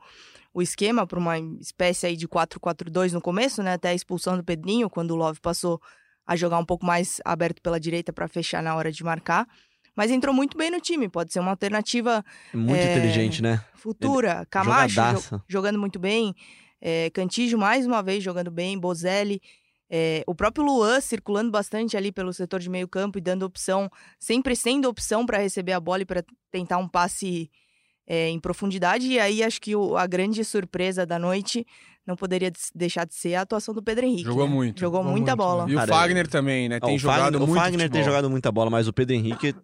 o 0.53 0.61
esquema 0.61 1.07
para 1.07 1.19
uma 1.19 1.39
espécie 1.39 2.07
aí 2.07 2.17
de 2.17 2.27
4-4-2 2.27 3.13
no 3.13 3.21
começo, 3.21 3.63
né? 3.63 3.75
Até 3.75 3.91
a 3.91 3.95
expulsão 3.95 4.37
do 4.37 4.45
Pedrinho, 4.45 4.91
quando 4.91 5.13
o 5.13 5.17
Love 5.17 5.41
passou 5.41 5.81
a 6.27 6.35
jogar 6.35 6.59
um 6.59 6.65
pouco 6.65 6.85
mais 6.85 7.21
aberto 7.25 7.63
pela 7.63 7.79
direita 7.79 8.13
para 8.13 8.27
fechar 8.27 8.63
na 8.63 8.75
hora 8.75 8.91
de 8.91 9.05
marcar. 9.05 9.47
Mas 9.97 10.11
entrou 10.11 10.35
muito 10.35 10.57
bem 10.57 10.71
no 10.71 10.81
time, 10.81 11.09
pode 11.09 11.33
ser 11.33 11.41
uma 11.41 11.51
alternativa 11.51 12.25
Muito 12.55 12.77
É, 12.79 12.93
inteligente, 12.97 13.43
né? 13.43 13.63
futura. 13.75 14.47
Camacho 14.51 14.89
jo- 14.89 14.95
Jogadaça. 14.95 15.45
jogando 15.49 15.79
muito 15.79 15.99
bem. 15.99 16.35
É, 16.81 17.11
Cantijo 17.11 17.59
mais 17.59 17.87
uma 17.87 18.03
vez 18.03 18.23
jogando 18.23 18.51
bem. 18.51 18.79
Bozelli. 18.79 19.41
É, 19.93 20.23
o 20.27 20.35
próprio 20.35 20.65
Luan 20.65 21.01
circulando 21.01 21.51
bastante 21.51 21.97
ali 21.97 22.13
pelo 22.13 22.33
setor 22.33 22.61
de 22.61 22.71
meio 22.71 22.87
campo 22.87 23.19
e 23.19 23.21
dando 23.21 23.43
opção, 23.43 23.91
sempre 24.21 24.55
sendo 24.55 24.89
opção 24.89 25.27
para 25.27 25.39
receber 25.39 25.73
a 25.73 25.81
bola 25.81 26.03
e 26.03 26.07
para 26.07 26.23
tentar 26.51 26.79
um 26.79 26.89
passe 26.89 27.51
é, 28.07 28.29
em 28.29 28.41
profundidade. 28.41 29.07
E 29.09 29.19
aí 29.21 29.43
acho 29.43 29.61
que 29.61 29.75
o- 29.77 29.97
a 29.97 30.07
grande 30.07 30.45
surpresa 30.45 31.05
da 31.07 31.17
noite 31.19 31.65
não 32.07 32.17
poderia 32.17 32.51
deixar 32.75 33.05
de 33.07 33.15
ser 33.15 33.35
a 33.37 33.43
atuação 33.43 33.73
do 33.75 33.81
Pedro 33.83 34.05
Henrique. 34.07 34.25
Jogou 34.25 34.49
né? 34.49 34.55
muito. 34.55 34.81
Jogou 34.81 35.01
Jogou 35.01 35.13
muita 35.13 35.37
muito, 35.37 35.39
bola. 35.39 35.71
E 35.71 35.75
o 35.75 35.77
Cara, 35.79 35.93
Fagner 35.95 36.27
também, 36.29 36.69
né? 36.69 36.81
Tem 36.81 36.97
o 36.97 36.99
jogado 36.99 37.21
Fagner, 37.23 37.41
muito 37.41 37.53
o 37.53 37.55
Fagner 37.55 37.79
tem 37.79 37.89
futebol. 37.89 38.05
jogado 38.05 38.31
muita 38.31 38.51
bola, 38.51 38.69
mas 38.71 38.89
o 38.89 38.93
Pedro 38.93 39.15
Henrique, 39.15 39.55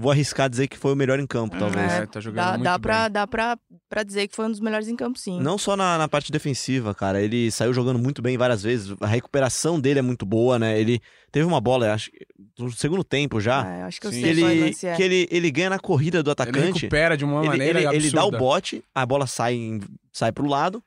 vou 0.00 0.12
arriscar 0.12 0.48
dizer 0.48 0.68
que 0.68 0.78
foi 0.78 0.92
o 0.92 0.96
melhor 0.96 1.18
em 1.18 1.26
campo, 1.26 1.58
talvez. 1.58 1.92
É, 1.92 2.06
tá 2.06 2.20
jogando 2.20 2.44
Dá, 2.44 2.50
muito 2.52 2.62
dá, 2.62 2.78
bem. 2.78 2.82
pra, 2.82 3.08
dá 3.08 3.26
pra, 3.26 3.58
pra 3.88 4.02
dizer 4.04 4.28
que 4.28 4.36
foi 4.36 4.46
um 4.46 4.50
dos 4.50 4.60
melhores 4.60 4.86
em 4.86 4.94
campo, 4.94 5.18
sim. 5.18 5.40
Não 5.40 5.58
só 5.58 5.76
na, 5.76 5.98
na 5.98 6.06
parte 6.08 6.30
defensiva, 6.30 6.94
cara. 6.94 7.20
Ele 7.20 7.50
saiu 7.50 7.74
jogando 7.74 7.98
muito 7.98 8.22
bem 8.22 8.38
várias 8.38 8.62
vezes. 8.62 8.94
A 9.00 9.06
recuperação 9.08 9.80
dele 9.80 9.98
é 9.98 10.02
muito 10.02 10.24
boa, 10.24 10.58
né? 10.58 10.80
Ele 10.80 11.00
teve 11.32 11.44
uma 11.44 11.60
bola, 11.60 11.92
acho 11.92 12.10
que 12.12 12.24
no 12.58 12.70
segundo 12.70 13.02
tempo 13.02 13.40
já. 13.40 13.62
Ah, 13.62 13.78
eu 13.80 13.86
acho 13.86 14.00
que 14.00 14.06
eu 14.06 14.12
Sim. 14.12 14.20
sei 14.20 14.30
ele, 14.30 14.60
lance 14.66 14.86
é. 14.86 14.94
que 14.94 15.02
ele, 15.02 15.28
ele 15.30 15.50
ganha 15.50 15.70
na 15.70 15.78
corrida 15.78 16.22
do 16.22 16.28
Ele 16.28 16.32
atacante. 16.32 16.66
recupera 16.82 17.16
de 17.16 17.24
uma 17.24 17.40
Ele, 17.40 17.48
maneira 17.48 17.80
ele, 17.80 17.96
ele 17.96 18.10
dá 18.10 18.20
o 18.22 18.28
absurda. 18.28 18.38
bote, 18.38 18.84
a 18.94 19.04
bola 19.04 19.26
sai, 19.26 19.54
em- 19.54 19.80
sai 20.12 20.30
pro 20.30 20.46
lado. 20.46 20.80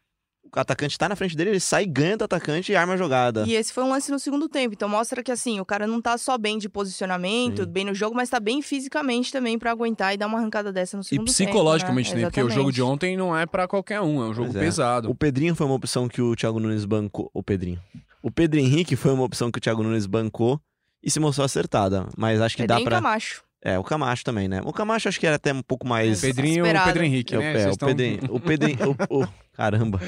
O 0.53 0.59
atacante 0.59 0.97
tá 0.97 1.07
na 1.07 1.15
frente 1.15 1.35
dele, 1.35 1.51
ele 1.51 1.59
sai, 1.61 1.85
ganha 1.85 2.17
do 2.17 2.25
atacante 2.25 2.71
e 2.71 2.75
arma 2.75 2.93
a 2.93 2.97
jogada. 2.97 3.45
E 3.47 3.53
esse 3.53 3.71
foi 3.71 3.83
um 3.83 3.89
lance 3.89 4.11
no 4.11 4.19
segundo 4.19 4.49
tempo. 4.49 4.73
Então 4.73 4.89
mostra 4.89 5.23
que 5.23 5.31
assim, 5.31 5.59
o 5.61 5.65
cara 5.65 5.87
não 5.87 6.01
tá 6.01 6.17
só 6.17 6.37
bem 6.37 6.57
de 6.57 6.67
posicionamento, 6.67 7.63
Sim. 7.63 7.69
bem 7.69 7.85
no 7.85 7.93
jogo, 7.93 8.15
mas 8.15 8.29
tá 8.29 8.39
bem 8.39 8.61
fisicamente 8.61 9.31
também 9.31 9.57
pra 9.57 9.71
aguentar 9.71 10.13
e 10.13 10.17
dar 10.17 10.27
uma 10.27 10.37
arrancada 10.37 10.71
dessa 10.71 10.97
no 10.97 11.01
E 11.01 11.05
segundo 11.05 11.25
psicologicamente 11.27 12.09
tempo. 12.09 12.17
né? 12.17 12.29
também, 12.29 12.43
porque 12.43 12.53
o 12.53 12.55
jogo 12.55 12.71
de 12.71 12.81
ontem 12.81 13.15
não 13.15 13.35
é 13.37 13.45
pra 13.45 13.67
qualquer 13.67 14.01
um, 14.01 14.21
é 14.21 14.27
um 14.27 14.33
jogo 14.33 14.49
é. 14.57 14.59
pesado. 14.59 15.09
O 15.09 15.15
Pedrinho 15.15 15.55
foi 15.55 15.65
uma 15.65 15.75
opção 15.75 16.09
que 16.09 16.21
o 16.21 16.35
Thiago 16.35 16.59
Nunes 16.59 16.83
bancou. 16.85 17.29
O 17.33 17.41
Pedrinho. 17.41 17.79
O 18.21 18.29
Pedro 18.29 18.59
Henrique 18.59 18.95
foi 18.95 19.13
uma 19.13 19.23
opção 19.23 19.49
que 19.51 19.57
o 19.57 19.61
Thiago 19.61 19.81
Nunes 19.81 20.05
bancou 20.05 20.59
e 21.01 21.09
se 21.09 21.19
mostrou 21.19 21.45
acertada. 21.45 22.07
Mas 22.17 22.41
acho 22.41 22.55
que 22.57 22.67
dá 22.67 22.75
Pedrinho 22.75 22.89
pra. 22.89 22.97
Camacho. 22.97 23.43
É, 23.63 23.77
o 23.77 23.83
Camacho 23.83 24.23
também, 24.23 24.47
né? 24.47 24.59
O 24.65 24.73
Camacho 24.73 25.07
acho 25.07 25.19
que 25.19 25.27
era 25.27 25.35
até 25.35 25.53
um 25.53 25.61
pouco 25.61 25.87
mais. 25.87 26.19
Pedrinho 26.21 26.65
e 26.65 26.71
o. 26.71 26.83
Pedro 26.83 27.03
Henrique, 27.03 27.35
É, 27.35 27.37
o- 27.37 27.41
né? 27.41 27.61
é, 27.61 27.67
o 27.67 27.71
estão- 27.71 27.87
Pedrinho. 27.89 28.19
O 28.29 28.39
Pedrinho. 28.39 28.77
o- 29.09 29.21
o- 29.21 29.27
caramba. 29.53 29.99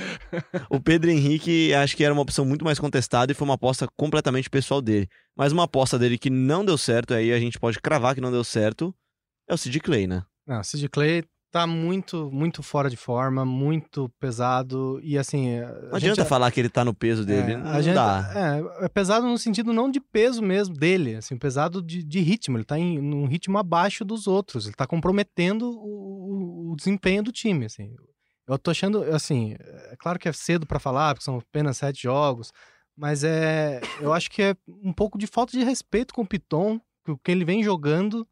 O 0.70 0.80
Pedro 0.80 1.12
Henrique 1.12 1.72
acho 1.74 1.96
que 1.96 2.04
era 2.04 2.12
uma 2.14 2.24
opção 2.24 2.44
muito 2.46 2.66
mais 2.66 2.80
contestada 2.80 3.32
e 3.32 3.36
foi 3.36 3.46
uma 3.46 3.54
aposta 3.54 3.88
completamente 3.96 4.50
pessoal 4.50 4.82
dele. 4.82 5.08
Mas 5.38 5.52
uma 5.52 5.66
aposta 5.66 6.00
dele 6.00 6.18
que 6.18 6.30
não 6.32 6.66
deu 6.66 6.78
certo, 6.80 7.14
aí 7.14 7.32
a 7.32 7.40
gente 7.40 7.60
pode 7.60 7.80
cravar 7.80 8.16
que 8.16 8.22
não 8.22 8.32
deu 8.32 8.44
certo, 8.44 8.94
é 9.48 9.54
o 9.54 9.58
Sid 9.58 9.80
Clay, 9.82 10.08
né? 10.08 10.24
Não, 10.48 10.60
o 10.60 10.64
Sid 10.64 10.90
Clay 10.90 11.24
tá 11.54 11.68
muito, 11.68 12.32
muito 12.32 12.64
fora 12.64 12.90
de 12.90 12.98
forma, 12.98 13.46
muito 13.46 14.10
pesado 14.20 15.00
e 15.04 15.20
assim... 15.20 15.60
Não 15.90 15.96
adianta 15.98 16.26
falar 16.26 16.50
que 16.50 16.60
ele 16.60 16.68
tá 16.68 16.84
no 16.84 16.96
peso 16.96 17.24
dele. 17.24 17.56
não 17.58 17.70
a 17.72 17.80
gente, 17.80 17.94
dá. 17.94 18.32
É, 18.82 18.86
é 18.86 18.90
pesado 18.90 19.28
no 19.28 19.38
sentido 19.38 19.72
não 19.72 19.92
de 19.92 20.00
peso 20.00 20.42
mesmo 20.42 20.76
dele, 20.76 21.16
assim, 21.16 21.38
pesado 21.38 21.80
de, 21.80 22.02
de 22.04 22.20
ritmo. 22.22 22.58
Ele 22.58 22.66
tá 22.66 22.80
em 22.80 23.00
num 23.00 23.28
ritmo 23.28 23.60
abaixo 23.60 24.04
dos 24.04 24.26
outros. 24.26 24.66
Ele 24.66 24.74
tá 24.74 24.88
comprometendo 24.88 25.70
o, 25.70 26.72
o- 26.72 26.76
desempenho 26.76 27.22
do 27.22 27.32
time, 27.32 27.66
assim. 27.66 27.94
Eu 28.48 28.58
tô 28.58 28.72
achando, 28.72 29.04
assim, 29.14 29.56
é 29.60 29.96
claro 30.00 30.18
que 30.18 30.28
é 30.28 30.34
cedo 30.34 30.66
pra 30.66 30.80
falar, 30.80 31.14
porque 31.14 31.24
são 31.24 31.38
apenas 31.38 31.78
sete 31.78 32.02
jogos, 32.02 32.52
mas 32.98 33.24
é, 33.24 33.80
eu 34.02 34.12
acho 34.12 34.32
que 34.32 34.42
é 34.42 34.56
um 34.84 34.92
pouco 34.92 35.20
de 35.20 35.28
falta 35.28 35.52
de 35.52 35.64
respeito 35.64 36.16
com 36.16 36.24
o 36.24 36.28
Piton, 36.28 36.80
que 37.06 37.12
o 37.12 37.18
que 37.18 37.32
ele 37.32 37.46
vem 37.46 37.62
jogando, 37.64 38.28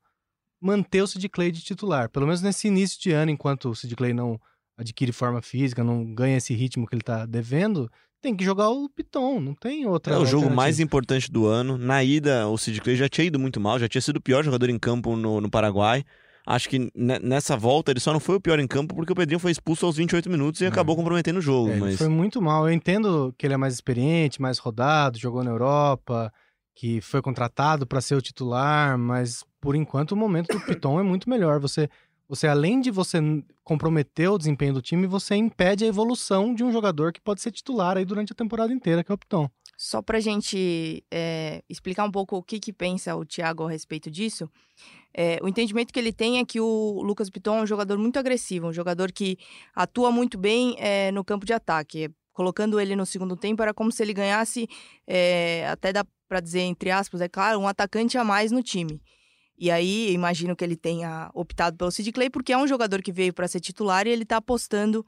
manter 0.61 1.01
o 1.01 1.07
Sid 1.07 1.27
Clay 1.29 1.51
de 1.51 1.61
titular. 1.61 2.09
Pelo 2.09 2.25
menos 2.27 2.41
nesse 2.41 2.67
início 2.67 2.99
de 3.01 3.11
ano, 3.11 3.31
enquanto 3.31 3.69
o 3.69 3.75
Sid 3.75 3.95
Clay 3.95 4.13
não 4.13 4.39
adquire 4.77 5.11
forma 5.11 5.41
física, 5.41 5.83
não 5.83 6.13
ganha 6.13 6.37
esse 6.37 6.53
ritmo 6.53 6.87
que 6.87 6.95
ele 6.95 7.01
tá 7.03 7.25
devendo, 7.25 7.89
tem 8.21 8.35
que 8.35 8.43
jogar 8.45 8.69
o 8.69 8.87
Piton, 8.89 9.39
não 9.39 9.53
tem 9.55 9.85
outra 9.87 10.13
É 10.13 10.17
o 10.17 10.25
jogo 10.25 10.49
mais 10.49 10.79
importante 10.79 11.31
do 11.31 11.47
ano. 11.47 11.77
Na 11.77 12.03
ida, 12.03 12.47
o 12.47 12.57
Sid 12.57 12.79
Clay 12.81 12.95
já 12.95 13.09
tinha 13.09 13.25
ido 13.25 13.39
muito 13.39 13.59
mal, 13.59 13.79
já 13.79 13.87
tinha 13.89 14.01
sido 14.01 14.17
o 14.17 14.21
pior 14.21 14.43
jogador 14.43 14.69
em 14.69 14.77
campo 14.79 15.15
no, 15.15 15.41
no 15.41 15.49
Paraguai. 15.49 16.03
Acho 16.45 16.67
que 16.69 16.79
ne- 16.95 17.19
nessa 17.19 17.55
volta 17.55 17.91
ele 17.91 17.99
só 17.99 18.11
não 18.11 18.19
foi 18.19 18.35
o 18.35 18.41
pior 18.41 18.59
em 18.59 18.65
campo 18.67 18.95
porque 18.95 19.13
o 19.13 19.15
Pedrinho 19.15 19.39
foi 19.39 19.51
expulso 19.51 19.85
aos 19.85 19.97
28 19.97 20.27
minutos 20.29 20.59
e 20.61 20.65
É. 20.65 20.67
acabou 20.67 20.95
comprometendo 20.95 21.37
o 21.37 21.41
jogo. 21.41 21.69
É, 21.71 21.75
mas 21.77 21.97
foi 21.97 22.07
muito 22.09 22.41
mal. 22.41 22.67
Eu 22.67 22.73
entendo 22.73 23.33
que 23.37 23.45
ele 23.45 23.53
é 23.53 23.57
mais 23.57 23.75
experiente, 23.75 24.41
mais 24.41 24.57
rodado, 24.57 25.19
jogou 25.19 25.43
na 25.43 25.51
Europa, 25.51 26.31
que 26.73 27.01
foi 27.01 27.21
contratado 27.21 27.85
para 27.85 28.01
ser 28.01 28.15
o 28.15 28.21
titular, 28.21 28.97
mas 28.97 29.43
por 29.59 29.75
enquanto 29.75 30.13
o 30.13 30.17
momento 30.17 30.47
do 30.47 30.59
Piton 30.65 30.99
é 30.99 31.03
muito 31.03 31.29
melhor. 31.29 31.59
Você, 31.59 31.89
você 32.27 32.47
além 32.47 32.81
de 32.81 32.89
você 32.91 33.19
comprometer 33.63 34.29
o 34.29 34.37
desempenho 34.37 34.73
do 34.73 34.81
time, 34.81 35.05
você 35.07 35.35
impede 35.35 35.85
a 35.85 35.87
evolução 35.87 36.53
de 36.53 36.63
um 36.63 36.71
jogador 36.71 37.13
que 37.13 37.21
pode 37.21 37.41
ser 37.41 37.51
titular 37.51 37.97
aí 37.97 38.05
durante 38.05 38.33
a 38.33 38.35
temporada 38.35 38.73
inteira, 38.73 39.03
que 39.03 39.11
é 39.11 39.15
o 39.15 39.17
Piton. 39.17 39.49
Só 39.77 40.01
pra 40.01 40.19
gente 40.19 41.03
é, 41.09 41.63
explicar 41.67 42.05
um 42.05 42.11
pouco 42.11 42.37
o 42.37 42.43
que, 42.43 42.59
que 42.59 42.71
pensa 42.71 43.15
o 43.15 43.25
Thiago 43.25 43.65
a 43.65 43.71
respeito 43.71 44.11
disso, 44.11 44.47
é, 45.13 45.39
o 45.41 45.47
entendimento 45.47 45.91
que 45.91 45.99
ele 45.99 46.13
tem 46.13 46.39
é 46.39 46.45
que 46.45 46.59
o 46.59 47.01
Lucas 47.01 47.29
Piton 47.29 47.57
é 47.57 47.61
um 47.63 47.67
jogador 47.67 47.97
muito 47.97 48.17
agressivo, 48.17 48.67
um 48.67 48.73
jogador 48.73 49.11
que 49.11 49.37
atua 49.75 50.11
muito 50.11 50.37
bem 50.37 50.75
é, 50.77 51.11
no 51.11 51.23
campo 51.23 51.45
de 51.45 51.53
ataque. 51.53 52.09
Colocando 52.31 52.79
ele 52.79 52.95
no 52.95 53.05
segundo 53.05 53.35
tempo, 53.35 53.61
era 53.61 53.73
como 53.73 53.91
se 53.91 54.01
ele 54.01 54.13
ganhasse, 54.13 54.67
é, 55.05 55.67
até 55.67 55.91
dá 55.91 56.05
pra 56.31 56.39
dizer, 56.39 56.61
entre 56.61 56.89
aspas, 56.89 57.19
é 57.19 57.27
claro, 57.27 57.59
um 57.59 57.67
atacante 57.67 58.17
a 58.17 58.23
mais 58.23 58.53
no 58.53 58.63
time. 58.63 59.01
E 59.57 59.69
aí, 59.69 60.13
imagino 60.13 60.55
que 60.55 60.63
ele 60.63 60.77
tenha 60.77 61.29
optado 61.33 61.75
pelo 61.75 61.91
Sid 61.91 62.09
Clay, 62.13 62.29
porque 62.29 62.53
é 62.53 62.57
um 62.57 62.65
jogador 62.65 63.01
que 63.01 63.11
veio 63.11 63.33
para 63.33 63.50
ser 63.50 63.59
titular 63.59 64.07
e 64.07 64.11
ele 64.11 64.23
tá 64.23 64.38
apostando 64.38 65.05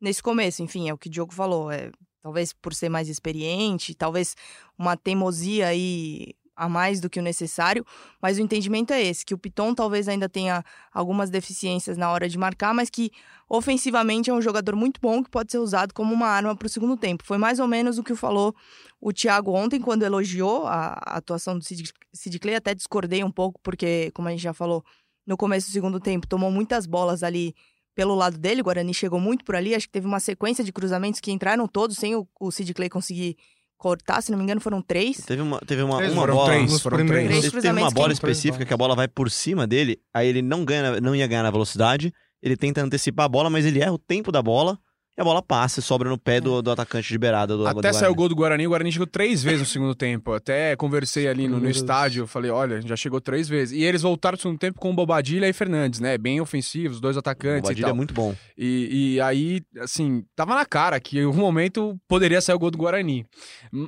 nesse 0.00 0.20
começo. 0.20 0.64
Enfim, 0.64 0.88
é 0.88 0.92
o 0.92 0.98
que 0.98 1.06
o 1.06 1.10
Diogo 1.10 1.32
falou. 1.32 1.70
É, 1.70 1.92
talvez 2.20 2.52
por 2.52 2.74
ser 2.74 2.88
mais 2.88 3.08
experiente, 3.08 3.94
talvez 3.94 4.34
uma 4.76 4.96
teimosia 4.96 5.68
aí 5.68 6.34
a 6.56 6.68
mais 6.68 7.00
do 7.00 7.10
que 7.10 7.18
o 7.18 7.22
necessário, 7.22 7.84
mas 8.20 8.38
o 8.38 8.40
entendimento 8.40 8.92
é 8.92 9.02
esse, 9.02 9.24
que 9.24 9.34
o 9.34 9.38
Piton 9.38 9.74
talvez 9.74 10.08
ainda 10.08 10.28
tenha 10.28 10.64
algumas 10.92 11.30
deficiências 11.30 11.96
na 11.96 12.10
hora 12.10 12.28
de 12.28 12.38
marcar, 12.38 12.72
mas 12.72 12.88
que 12.88 13.10
ofensivamente 13.48 14.30
é 14.30 14.34
um 14.34 14.40
jogador 14.40 14.74
muito 14.76 15.00
bom 15.00 15.22
que 15.22 15.30
pode 15.30 15.50
ser 15.50 15.58
usado 15.58 15.92
como 15.92 16.14
uma 16.14 16.28
arma 16.28 16.56
para 16.56 16.66
o 16.66 16.68
segundo 16.68 16.96
tempo. 16.96 17.24
Foi 17.24 17.38
mais 17.38 17.58
ou 17.58 17.66
menos 17.66 17.98
o 17.98 18.04
que 18.04 18.14
falou 18.14 18.54
o 19.00 19.12
Thiago 19.12 19.52
ontem 19.52 19.80
quando 19.80 20.02
elogiou 20.02 20.66
a, 20.66 20.94
atuação 21.06 21.58
do 21.58 21.64
Sid, 21.64 21.92
Sid 22.12 22.38
Clay, 22.38 22.54
até 22.54 22.74
discordei 22.74 23.22
um 23.22 23.30
pouco 23.30 23.60
porque, 23.62 24.10
como 24.12 24.28
a 24.28 24.30
gente 24.30 24.42
já 24.42 24.52
falou, 24.54 24.84
no 25.26 25.36
começo 25.36 25.68
do 25.68 25.72
segundo 25.72 26.00
tempo 26.00 26.26
tomou 26.26 26.50
muitas 26.50 26.86
bolas 26.86 27.22
ali 27.22 27.54
pelo 27.94 28.14
lado 28.14 28.36
dele, 28.38 28.60
o 28.60 28.64
Guarani 28.64 28.92
chegou 28.92 29.20
muito 29.20 29.44
por 29.44 29.54
ali, 29.54 29.74
acho 29.74 29.86
que 29.86 29.92
teve 29.92 30.06
uma 30.06 30.18
sequência 30.18 30.64
de 30.64 30.72
cruzamentos 30.72 31.20
que 31.20 31.30
entraram 31.30 31.68
todos 31.68 31.96
sem 31.96 32.16
o, 32.16 32.26
o 32.40 32.50
Sid 32.50 32.74
Clay 32.74 32.88
conseguir 32.88 33.36
cortar, 33.76 34.22
se 34.22 34.30
não 34.30 34.38
me 34.38 34.44
engano 34.44 34.60
foram 34.60 34.80
três. 34.80 35.18
teve 35.18 35.42
uma, 35.42 35.58
teve 35.60 35.82
uma, 35.82 35.96
Três 35.98 36.12
uma 36.12 36.20
foram 36.22 36.34
bola. 36.34 36.48
três, 36.52 36.80
foram 36.80 36.96
três. 37.06 37.10
Três 37.28 37.44
Ele 37.44 37.62
teve 37.62 37.80
uma 37.80 37.90
bola 37.90 38.08
que- 38.08 38.14
específica 38.14 38.64
que 38.64 38.72
a 38.74 38.76
bola 38.76 38.94
vai 38.96 39.08
por 39.08 39.30
cima 39.30 39.66
dele, 39.66 40.00
aí 40.12 40.26
ele 40.28 40.42
não 40.42 40.64
ganha, 40.64 41.00
não 41.00 41.14
ia 41.14 41.26
ganhar 41.26 41.42
na 41.42 41.50
velocidade, 41.50 42.12
ele 42.42 42.56
tenta 42.56 42.82
antecipar 42.82 43.26
a 43.26 43.28
bola, 43.28 43.48
mas 43.50 43.64
ele 43.66 43.80
erra 43.80 43.92
o 43.92 43.98
tempo 43.98 44.30
da 44.32 44.42
bola 44.42 44.78
e 45.16 45.20
a 45.20 45.24
bola 45.24 45.40
passa 45.40 45.78
e 45.78 45.82
sobra 45.82 46.08
no 46.08 46.18
pé 46.18 46.40
do, 46.40 46.60
do 46.60 46.70
atacante 46.72 47.08
de 47.08 47.16
beirada 47.16 47.56
do 47.56 47.64
Até 47.66 47.90
do 47.90 47.94
saiu 47.94 48.10
o 48.10 48.14
gol 48.14 48.28
do 48.28 48.34
Guarani, 48.34 48.66
o 48.66 48.70
Guarani 48.70 48.90
chegou 48.90 49.06
três 49.06 49.44
vezes 49.44 49.60
no 49.60 49.66
segundo 49.66 49.94
tempo. 49.94 50.32
Até 50.32 50.74
conversei 50.74 51.28
ali 51.28 51.46
no, 51.46 51.60
no 51.60 51.70
estádio, 51.70 52.26
falei, 52.26 52.50
olha, 52.50 52.82
já 52.82 52.96
chegou 52.96 53.20
três 53.20 53.48
vezes. 53.48 53.78
E 53.78 53.84
eles 53.84 54.02
voltaram 54.02 54.34
no 54.34 54.42
segundo 54.42 54.58
tempo 54.58 54.80
com 54.80 54.90
o 54.90 54.94
Bobadilha 54.94 55.48
e 55.48 55.52
Fernandes, 55.52 56.00
né? 56.00 56.18
Bem 56.18 56.40
ofensivos, 56.40 57.00
dois 57.00 57.16
atacantes 57.16 57.70
e 57.70 57.74
Bobadilha 57.74 57.86
tal. 57.86 57.94
é 57.94 57.96
muito 57.96 58.12
bom. 58.12 58.34
E, 58.58 59.14
e 59.14 59.20
aí, 59.20 59.62
assim, 59.78 60.24
tava 60.34 60.56
na 60.56 60.66
cara 60.66 60.98
que 60.98 61.20
em 61.20 61.24
algum 61.24 61.38
momento 61.38 61.96
poderia 62.08 62.40
sair 62.40 62.56
o 62.56 62.58
gol 62.58 62.72
do 62.72 62.78
Guarani. 62.78 63.24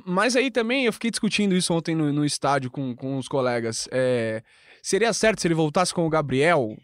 Mas 0.05 0.37
aí 0.37 0.49
também 0.49 0.85
eu 0.85 0.93
fiquei 0.93 1.11
discutindo 1.11 1.55
isso 1.55 1.73
ontem 1.73 1.93
no, 1.93 2.13
no 2.13 2.23
estádio 2.23 2.71
com, 2.71 2.95
com 2.95 3.17
os 3.17 3.27
colegas. 3.27 3.89
É, 3.91 4.41
seria 4.87 5.11
certo 5.11 5.41
se 5.41 5.47
ele 5.47 5.53
voltasse 5.53 5.93
com 5.93 6.05
o 6.05 6.09
Gabriel? 6.09 6.75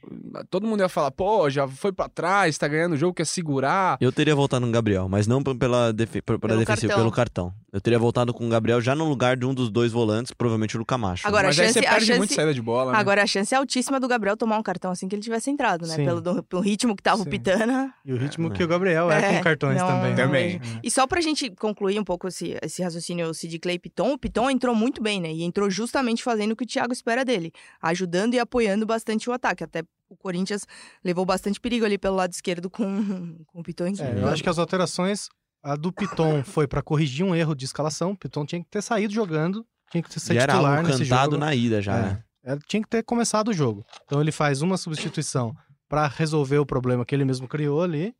Todo 0.49 0.67
mundo 0.67 0.81
ia 0.81 0.89
falar, 0.89 1.11
pô, 1.11 1.49
já 1.49 1.67
foi 1.67 1.91
pra 1.91 2.09
trás, 2.09 2.57
tá 2.57 2.67
ganhando 2.67 2.93
o 2.93 2.97
jogo, 2.97 3.13
quer 3.13 3.25
segurar. 3.25 3.97
Eu 4.01 4.11
teria 4.11 4.35
voltado 4.35 4.65
no 4.65 4.71
Gabriel, 4.71 5.07
mas 5.07 5.25
não 5.27 5.41
pela, 5.41 5.91
defe 5.93 6.21
pela 6.21 6.37
Pelo 6.39 6.59
defensiva, 6.59 6.87
cartão. 6.89 6.97
pelo 7.03 7.11
cartão. 7.11 7.53
Eu 7.71 7.81
teria 7.81 7.97
voltado 7.97 8.33
com 8.33 8.45
o 8.45 8.49
Gabriel 8.49 8.79
já 8.81 8.93
no 8.95 9.07
lugar 9.07 9.35
de 9.37 9.45
um 9.45 9.53
dos 9.53 9.69
dois 9.69 9.91
volantes, 9.91 10.31
provavelmente 10.33 10.75
o 10.75 10.79
Luca 10.79 10.97
Macho. 10.97 11.27
Agora, 11.27 11.47
Mas 11.47 11.57
a 11.59 11.61
aí 11.63 11.67
chance- 11.69 11.79
você 11.79 11.85
a 11.85 11.89
perde 11.91 12.05
chance- 12.05 12.17
muito 12.19 12.33
saída 12.33 12.53
de 12.53 12.61
bola, 12.61 12.91
né? 12.91 12.97
Agora, 12.97 13.23
a 13.23 13.27
chance 13.27 13.53
é 13.53 13.57
altíssima 13.57 13.99
do 13.99 14.07
Gabriel 14.07 14.35
tomar 14.37 14.57
um 14.57 14.63
cartão 14.63 14.91
assim 14.91 15.07
que 15.07 15.15
ele 15.15 15.21
tivesse 15.23 15.49
entrado, 15.49 15.87
né? 15.87 15.95
Sim. 15.95 16.05
Pelo, 16.05 16.21
do- 16.21 16.43
pelo 16.43 16.61
ritmo 16.61 16.95
que 16.95 17.01
tava 17.01 17.21
o 17.21 17.23
Sim. 17.23 17.29
Pitana. 17.29 17.93
E 18.05 18.13
o 18.13 18.17
ritmo 18.17 18.47
É. 18.47 18.51
que 18.51 18.63
o 18.63 18.67
Gabriel 18.67 19.09
é, 19.11 19.17
É, 19.33 19.37
com 19.37 19.43
cartões 19.43 19.77
não- 19.77 19.87
também. 19.87 20.15
Também. 20.15 20.55
É. 20.55 20.79
E 20.83 20.91
só 20.91 21.07
pra 21.07 21.19
gente 21.21 21.49
concluir 21.51 21.99
um 21.99 22.03
pouco 22.03 22.27
esse, 22.27 22.57
esse 22.61 22.83
raciocínio 22.83 23.29
o 23.29 23.33
Sid 23.33 23.57
Clay 23.59 23.75
e 23.75 23.79
Piton, 23.79 24.13
o 24.13 24.17
Piton 24.17 24.49
entrou 24.49 24.75
muito 24.75 25.01
bem, 25.01 25.19
né? 25.21 25.31
E 25.31 25.43
entrou 25.43 25.69
justamente 25.69 26.21
fazendo 26.21 26.51
o 26.51 26.55
que 26.55 26.63
o 26.63 26.67
Thiago 26.67 26.93
espera 26.93 27.23
dele, 27.25 27.51
ajudando 27.93 28.33
e 28.33 28.39
apoiando 28.39 28.85
bastante 28.85 29.29
o 29.29 29.33
ataque. 29.33 29.63
Até 29.63 29.83
o 30.09 30.17
Corinthians 30.17 30.67
levou 31.03 31.25
bastante 31.25 31.59
perigo 31.59 31.85
ali 31.85 31.97
pelo 31.97 32.15
lado 32.17 32.31
esquerdo 32.33 32.69
com, 32.69 32.83
com 33.47 33.59
o 33.59 33.63
Piton 33.63 33.87
em 33.87 33.93
É, 33.99 34.19
eu 34.21 34.27
acho 34.27 34.43
que 34.43 34.49
as 34.49 34.59
alterações, 34.59 35.29
a 35.63 35.75
do 35.75 35.91
Piton 35.91 36.43
foi 36.45 36.67
pra 36.67 36.81
corrigir 36.81 37.25
um 37.25 37.33
erro 37.33 37.55
de 37.55 37.65
escalação. 37.65 38.11
O 38.11 38.17
Piton 38.17 38.45
tinha 38.45 38.61
que 38.63 38.69
ter 38.69 38.81
saído 38.83 39.13
jogando, 39.13 39.65
tinha 39.91 40.03
que 40.03 40.09
ter 40.09 40.19
sido 40.19 40.35
Já 40.35 40.41
era 40.41 40.53
titular 40.53 40.77
algo 40.79 40.87
nesse 40.89 41.03
cantado 41.03 41.31
jogo. 41.31 41.37
na 41.45 41.55
ida 41.55 41.81
já, 41.81 41.97
É. 41.97 42.01
né? 42.01 42.23
É, 42.45 42.57
tinha 42.67 42.81
que 42.83 42.89
ter 42.89 43.03
começado 43.03 43.47
o 43.47 43.53
jogo. 43.53 43.85
Então 44.05 44.19
ele 44.19 44.31
faz 44.31 44.61
uma 44.61 44.75
substituição 44.75 45.55
pra 45.87 46.07
resolver 46.07 46.57
o 46.57 46.65
problema 46.65 47.05
que 47.05 47.15
ele 47.15 47.23
mesmo 47.23 47.47
criou 47.47 47.81
ali. 47.81 48.13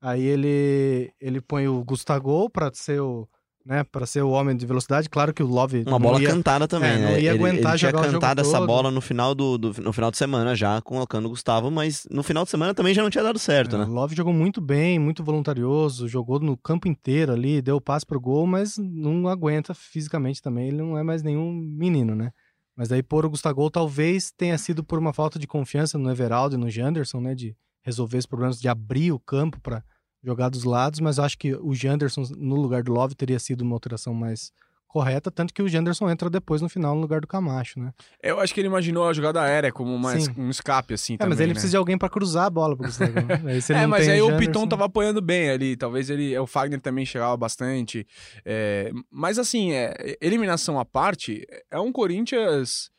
Aí 0.00 0.22
ele 0.22 1.10
ele 1.18 1.40
põe 1.40 1.66
o 1.66 1.82
Gustavo 1.82 2.50
pra 2.50 2.70
ser 2.74 3.00
o, 3.00 3.26
né, 3.66 3.82
para 3.82 4.06
ser 4.06 4.22
o 4.22 4.30
homem 4.30 4.56
de 4.56 4.64
velocidade. 4.64 5.08
Claro 5.10 5.34
que 5.34 5.42
o 5.42 5.46
Love 5.46 5.82
Uma 5.86 5.98
bola 5.98 6.20
ia- 6.22 6.28
cantada 6.30 6.68
também, 6.68 6.90
é, 6.92 6.98
né? 6.98 7.04
não 7.04 7.10
ia 7.12 7.18
ele, 7.18 7.28
aguentar 7.30 7.72
ele 7.72 7.78
tinha 7.78 7.90
jogar 7.90 8.10
cantado 8.12 8.40
essa 8.40 8.58
todo. 8.58 8.66
bola 8.66 8.90
no 8.92 9.00
final 9.00 9.34
do, 9.34 9.58
do- 9.58 9.82
no 9.82 9.92
final 9.92 10.10
de 10.10 10.16
semana 10.16 10.54
já, 10.54 10.80
colocando 10.80 11.26
o 11.26 11.30
Gustavo, 11.30 11.68
mas 11.70 12.06
no 12.10 12.22
final 12.22 12.44
de 12.44 12.50
semana 12.50 12.72
também 12.72 12.94
já 12.94 13.02
não 13.02 13.10
tinha 13.10 13.24
dado 13.24 13.38
certo, 13.40 13.74
É, 13.74 13.80
né? 13.80 13.84
O 13.84 13.90
Love 13.92 14.14
jogou 14.14 14.32
muito 14.32 14.60
bem, 14.60 14.98
muito 15.00 15.24
voluntarioso, 15.24 16.06
jogou 16.08 16.38
no 16.38 16.56
campo 16.56 16.86
inteiro 16.86 17.32
ali, 17.32 17.60
deu 17.60 17.80
passe 17.80 18.06
pro 18.06 18.20
gol, 18.20 18.46
mas 18.46 18.78
não 18.78 19.26
aguenta 19.28 19.74
fisicamente 19.74 20.40
também, 20.40 20.68
ele 20.68 20.78
não 20.78 20.96
é 20.96 21.02
mais 21.02 21.22
nenhum 21.24 21.52
menino, 21.52 22.14
né? 22.14 22.30
Mas 22.76 22.92
aí 22.92 23.02
pôr 23.02 23.24
o 23.26 23.30
Gustavo 23.30 23.68
talvez 23.70 24.30
tenha 24.36 24.56
sido 24.58 24.84
por 24.84 24.98
uma 24.98 25.12
falta 25.12 25.38
de 25.38 25.46
confiança 25.46 25.96
no 25.98 26.10
Everaldo 26.10 26.54
e 26.54 26.58
no 26.58 26.68
Janderson, 26.70 27.20
né, 27.20 27.34
de 27.34 27.56
resolver 27.82 28.18
os 28.18 28.26
problemas, 28.26 28.60
de 28.60 28.68
abrir 28.68 29.12
o 29.12 29.18
campo 29.18 29.58
para 29.60 29.82
jogar 30.22 30.48
dos 30.48 30.64
lados, 30.64 31.00
mas 31.00 31.18
eu 31.18 31.24
acho 31.24 31.38
que 31.38 31.54
o 31.54 31.74
Janderson 31.74 32.22
no 32.36 32.56
lugar 32.56 32.82
do 32.82 32.92
Love 32.92 33.14
teria 33.14 33.38
sido 33.38 33.62
uma 33.62 33.74
alteração 33.76 34.12
mais 34.14 34.50
correta, 34.88 35.30
tanto 35.30 35.52
que 35.52 35.60
o 35.62 35.68
Janderson 35.68 36.08
entra 36.08 36.30
depois 36.30 36.62
no 36.62 36.70
final 36.70 36.94
no 36.94 37.02
lugar 37.02 37.20
do 37.20 37.26
Camacho, 37.26 37.78
né? 37.78 37.92
Eu 38.22 38.40
acho 38.40 38.54
que 38.54 38.60
ele 38.60 38.68
imaginou 38.68 39.06
a 39.06 39.12
jogada 39.12 39.42
aérea 39.42 39.70
como 39.70 39.90
Sim. 40.18 40.32
um 40.38 40.48
escape, 40.48 40.94
assim, 40.94 41.14
É, 41.14 41.16
também, 41.18 41.30
mas 41.30 41.40
ele 41.40 41.48
né? 41.48 41.52
precisa 41.54 41.72
de 41.72 41.76
alguém 41.76 41.98
para 41.98 42.08
cruzar 42.08 42.46
a 42.46 42.50
bola 42.50 42.74
pro 42.74 42.86
Gustavo. 42.86 43.12
ele 43.50 43.78
É, 43.78 43.86
mas 43.86 44.08
aí 44.08 44.22
o 44.22 44.26
Janderson- 44.30 44.38
Piton 44.38 44.66
tava 44.66 44.86
apoiando 44.86 45.20
bem 45.20 45.50
ali. 45.50 45.76
Talvez 45.76 46.08
ele. 46.08 46.38
O 46.38 46.46
Fagner 46.46 46.80
também 46.80 47.04
chegava 47.04 47.36
bastante. 47.36 48.06
é, 48.42 48.90
mas 49.10 49.38
assim, 49.38 49.72
é, 49.72 50.16
eliminação 50.20 50.78
à 50.80 50.84
parte, 50.84 51.46
é 51.70 51.78
um 51.78 51.92
Corinthians 51.92 52.90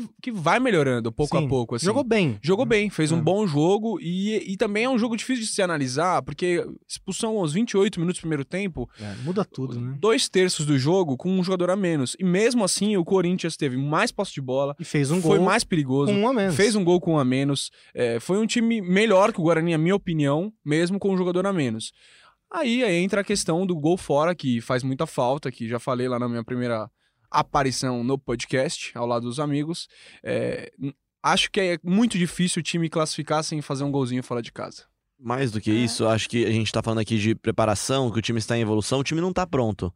que, 0.00 0.08
que 0.22 0.32
vai 0.32 0.58
melhorando 0.60 1.10
pouco 1.12 1.38
Sim, 1.38 1.44
a 1.44 1.48
pouco. 1.48 1.74
Assim. 1.74 1.84
Jogou 1.86 2.04
bem. 2.04 2.38
Jogou 2.42 2.64
bem, 2.66 2.90
fez 2.90 3.10
um 3.12 3.18
É. 3.18 3.22
bom 3.22 3.46
jogo 3.46 3.98
e, 4.00 4.52
e 4.52 4.56
também 4.56 4.84
é 4.84 4.88
um 4.90 4.98
jogo 4.98 5.16
difícil 5.16 5.44
de 5.44 5.50
se 5.50 5.62
analisar, 5.62 6.22
porque 6.22 6.64
expulsão 6.88 7.36
aos 7.38 7.52
28 7.52 7.98
minutos 8.00 8.18
do 8.18 8.22
primeiro 8.22 8.44
tempo, 8.44 8.88
É, 9.00 9.14
muda 9.24 9.44
tudo, 9.44 9.80
né? 9.80 9.96
dois 9.98 10.28
terços 10.28 10.66
do 10.66 10.78
jogo 10.78 11.16
com 11.16 11.30
um 11.30 11.42
jogador 11.42 11.70
a 11.70 11.76
menos. 11.76 12.16
E 12.18 12.24
mesmo 12.24 12.64
assim, 12.64 12.96
o 12.96 13.04
Corinthians 13.04 13.56
teve 13.56 13.76
mais 13.76 14.10
posse 14.12 14.32
de 14.34 14.40
bola, 14.40 14.74
E 14.78 14.84
fez 14.84 15.10
um 15.10 15.20
foi 15.20 15.38
gol 15.38 15.46
mais 15.46 15.64
perigoso. 15.64 16.12
com 16.12 16.18
um 16.20 16.28
a 16.28 16.32
menos. 16.32 16.54
Fez 16.56 16.74
um 16.74 16.84
gol 16.84 17.00
com 17.00 17.14
um 17.14 17.18
a 17.18 17.24
menos. 17.24 17.70
É, 17.94 18.18
foi 18.20 18.38
um 18.38 18.46
time 18.46 18.80
melhor 18.80 19.32
que 19.32 19.40
o 19.40 19.44
Guarani, 19.44 19.72
na 19.72 19.78
minha 19.78 19.94
opinião, 19.94 20.52
mesmo 20.64 20.98
com 20.98 21.12
um 21.12 21.16
jogador 21.16 21.46
a 21.46 21.52
menos. 21.52 21.92
Aí, 22.52 22.84
aí 22.84 22.94
entra 22.96 23.20
a 23.22 23.24
questão 23.24 23.66
do 23.66 23.74
gol 23.74 23.96
fora, 23.96 24.32
que 24.34 24.60
faz 24.60 24.82
muita 24.84 25.06
falta, 25.06 25.50
que 25.50 25.66
já 25.68 25.80
falei 25.80 26.06
lá 26.08 26.18
na 26.20 26.28
minha 26.28 26.44
primeira 26.44 26.88
aparição 27.40 28.02
no 28.04 28.18
podcast, 28.18 28.90
ao 28.96 29.06
lado 29.06 29.26
dos 29.26 29.38
amigos. 29.40 29.88
É, 30.22 30.72
acho 31.22 31.50
que 31.50 31.60
é 31.60 31.78
muito 31.82 32.16
difícil 32.18 32.60
o 32.60 32.62
time 32.62 32.88
classificar 32.88 33.42
sem 33.44 33.60
fazer 33.62 33.84
um 33.84 33.90
golzinho 33.90 34.22
fora 34.22 34.40
de 34.42 34.52
casa. 34.52 34.84
Mais 35.18 35.50
do 35.52 35.60
que 35.60 35.70
É. 35.70 35.74
isso, 35.74 36.06
acho 36.06 36.28
que 36.28 36.44
a 36.44 36.50
gente 36.50 36.70
tá 36.72 36.82
falando 36.82 36.98
aqui 37.00 37.18
de 37.18 37.34
preparação, 37.34 38.10
que 38.10 38.18
o 38.18 38.22
time 38.22 38.38
está 38.38 38.56
em 38.56 38.60
evolução, 38.62 38.98
o 39.00 39.04
time 39.04 39.20
não 39.20 39.32
tá 39.32 39.46
pronto. 39.46 39.92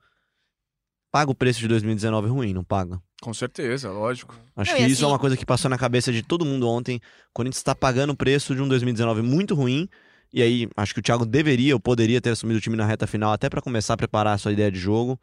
Paga 1.11 1.30
o 1.30 1.35
preço 1.35 1.59
de 1.61 1.68
2019 1.68 2.28
ruim, 2.28 2.52
não 2.52 2.62
paga. 2.62 3.00
Com 3.23 3.33
certeza, 3.33 3.90
lógico. 3.90 4.35
Acho 4.54 4.71
Não, 4.73 4.76
que 4.78 4.83
e 4.85 4.87
isso 4.90 5.02
é 5.02 5.04
assim- 5.07 5.12
uma 5.12 5.18
coisa 5.18 5.37
que 5.37 5.45
passou 5.47 5.68
na 5.71 5.78
cabeça 5.78 6.12
de 6.12 6.23
todo 6.23 6.45
mundo 6.45 6.68
ontem. 6.68 6.97
O 6.97 7.00
Corinthians 7.35 7.57
está 7.59 7.75
pagando 7.75 8.11
o 8.12 8.16
preço 8.16 8.54
de 8.54 8.61
um 8.62 8.68
2019 8.68 9.23
muito 9.23 9.54
ruim. 9.54 9.88
E 10.33 10.42
aí, 10.42 10.68
acho 10.76 10.92
que 10.92 11.00
o 11.00 11.02
Thiago 11.02 11.25
deveria 11.25 11.75
ou 11.75 11.80
poderia 11.80 12.21
ter 12.21 12.30
assumido 12.30 12.59
o 12.59 12.61
time 12.61 12.76
na 12.76 12.85
reta 12.85 13.07
final 13.07 13.33
até 13.33 13.49
para 13.49 13.62
começar 13.62 13.95
a 13.95 13.97
preparar 13.97 14.35
a 14.35 14.38
sua 14.38 14.52
ideia 14.52 14.71
de 14.71 14.78
jogo. 14.78 15.18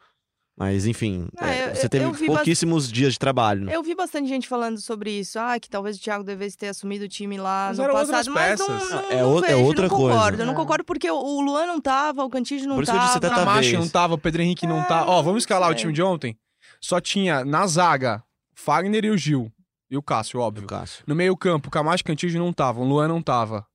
Mas, 0.57 0.85
enfim, 0.85 1.27
Ah, 1.37 1.49
é, 1.53 1.69
eu- 1.71 1.75
você 1.75 1.89
teve 1.89 2.25
pouquíssimos 2.25 2.89
dias 2.89 3.11
de 3.13 3.19
trabalho. 3.19 3.65
né? 3.65 3.75
Eu 3.75 3.83
vi 3.83 3.93
bastante 3.93 4.29
gente 4.29 4.47
falando 4.47 4.79
sobre 4.79 5.11
isso. 5.11 5.37
Ah, 5.37 5.59
que 5.59 5.69
talvez 5.69 5.97
o 5.97 5.99
Thiago 6.01 6.23
devesse 6.23 6.55
ter 6.57 6.69
assumido 6.69 7.03
o 7.03 7.09
time 7.09 7.37
lá 7.37 7.65
Mas 7.69 7.77
no 7.77 7.83
eram 7.83 7.93
passado. 7.93 8.15
outras 8.15 8.27
Mas 8.29 8.59
não, 8.59 8.67
peças. 8.67 8.89
não, 8.89 9.11
É 9.11 9.21
não 9.21 9.33
o- 9.35 9.39
é 9.39 9.47
vejo, 9.49 9.59
outra 9.63 9.87
não 9.89 9.97
coisa. 9.97 10.13
concordo. 10.15 10.41
Eu 10.41 10.45
não 10.45 10.53
É. 10.53 10.55
concordo 10.55 10.83
porque 10.85 11.11
o, 11.11 11.41
Luan 11.41 11.65
não 11.65 11.81
tava, 11.81 12.23
o 12.23 12.29
Cantígio 12.29 12.69
não 12.69 12.75
Por 12.75 12.83
isso 12.83 12.91
que 12.93 12.95
eu 12.97 13.01
tava. 13.01 13.07
disse 13.13 13.17
até 13.17 13.27
O 13.27 13.45
Camacho 13.45 13.77
não 13.77 13.89
tava, 13.89 14.13
o 14.13 14.17
Pedro 14.17 14.41
Henrique 14.43 14.65
não 14.65 14.79
É, 14.79 14.85
tá. 14.85 15.05
Ó, 15.05 15.21
vamos 15.21 15.43
escalar 15.43 15.69
o 15.69 15.75
time 15.75 15.91
de 15.91 16.01
ontem? 16.01 16.37
Só 16.79 17.01
tinha 17.01 17.43
na 17.43 17.67
zaga 17.67 18.23
Fagner 18.53 19.03
e 19.03 19.09
o 19.09 19.17
Gil. 19.17 19.51
E 19.91 19.97
o 19.97 20.01
Cássio, 20.01 20.39
óbvio. 20.39 20.63
O 20.63 20.67
Cássio. 20.67 21.03
No 21.05 21.13
meio-campo, 21.15 21.69
Camacho 21.69 22.01
e 22.01 22.05
Cantígio 22.05 22.39
não 22.39 22.49
estavam, 22.51 22.83
o 22.85 22.87
Luan 22.87 23.09
não 23.09 23.21
tava. 23.21 23.65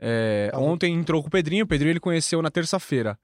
É, 0.00 0.48
Tava. 0.50 0.62
ontem 0.64 0.92
entrou 0.94 1.22
com 1.22 1.28
o 1.28 1.30
Pedrinho, 1.30 1.64
o 1.64 1.68
Pedrinho 1.68 1.92
ele 1.92 2.00
conheceu 2.00 2.42
na 2.42 2.50
terça-feira. 2.50 3.18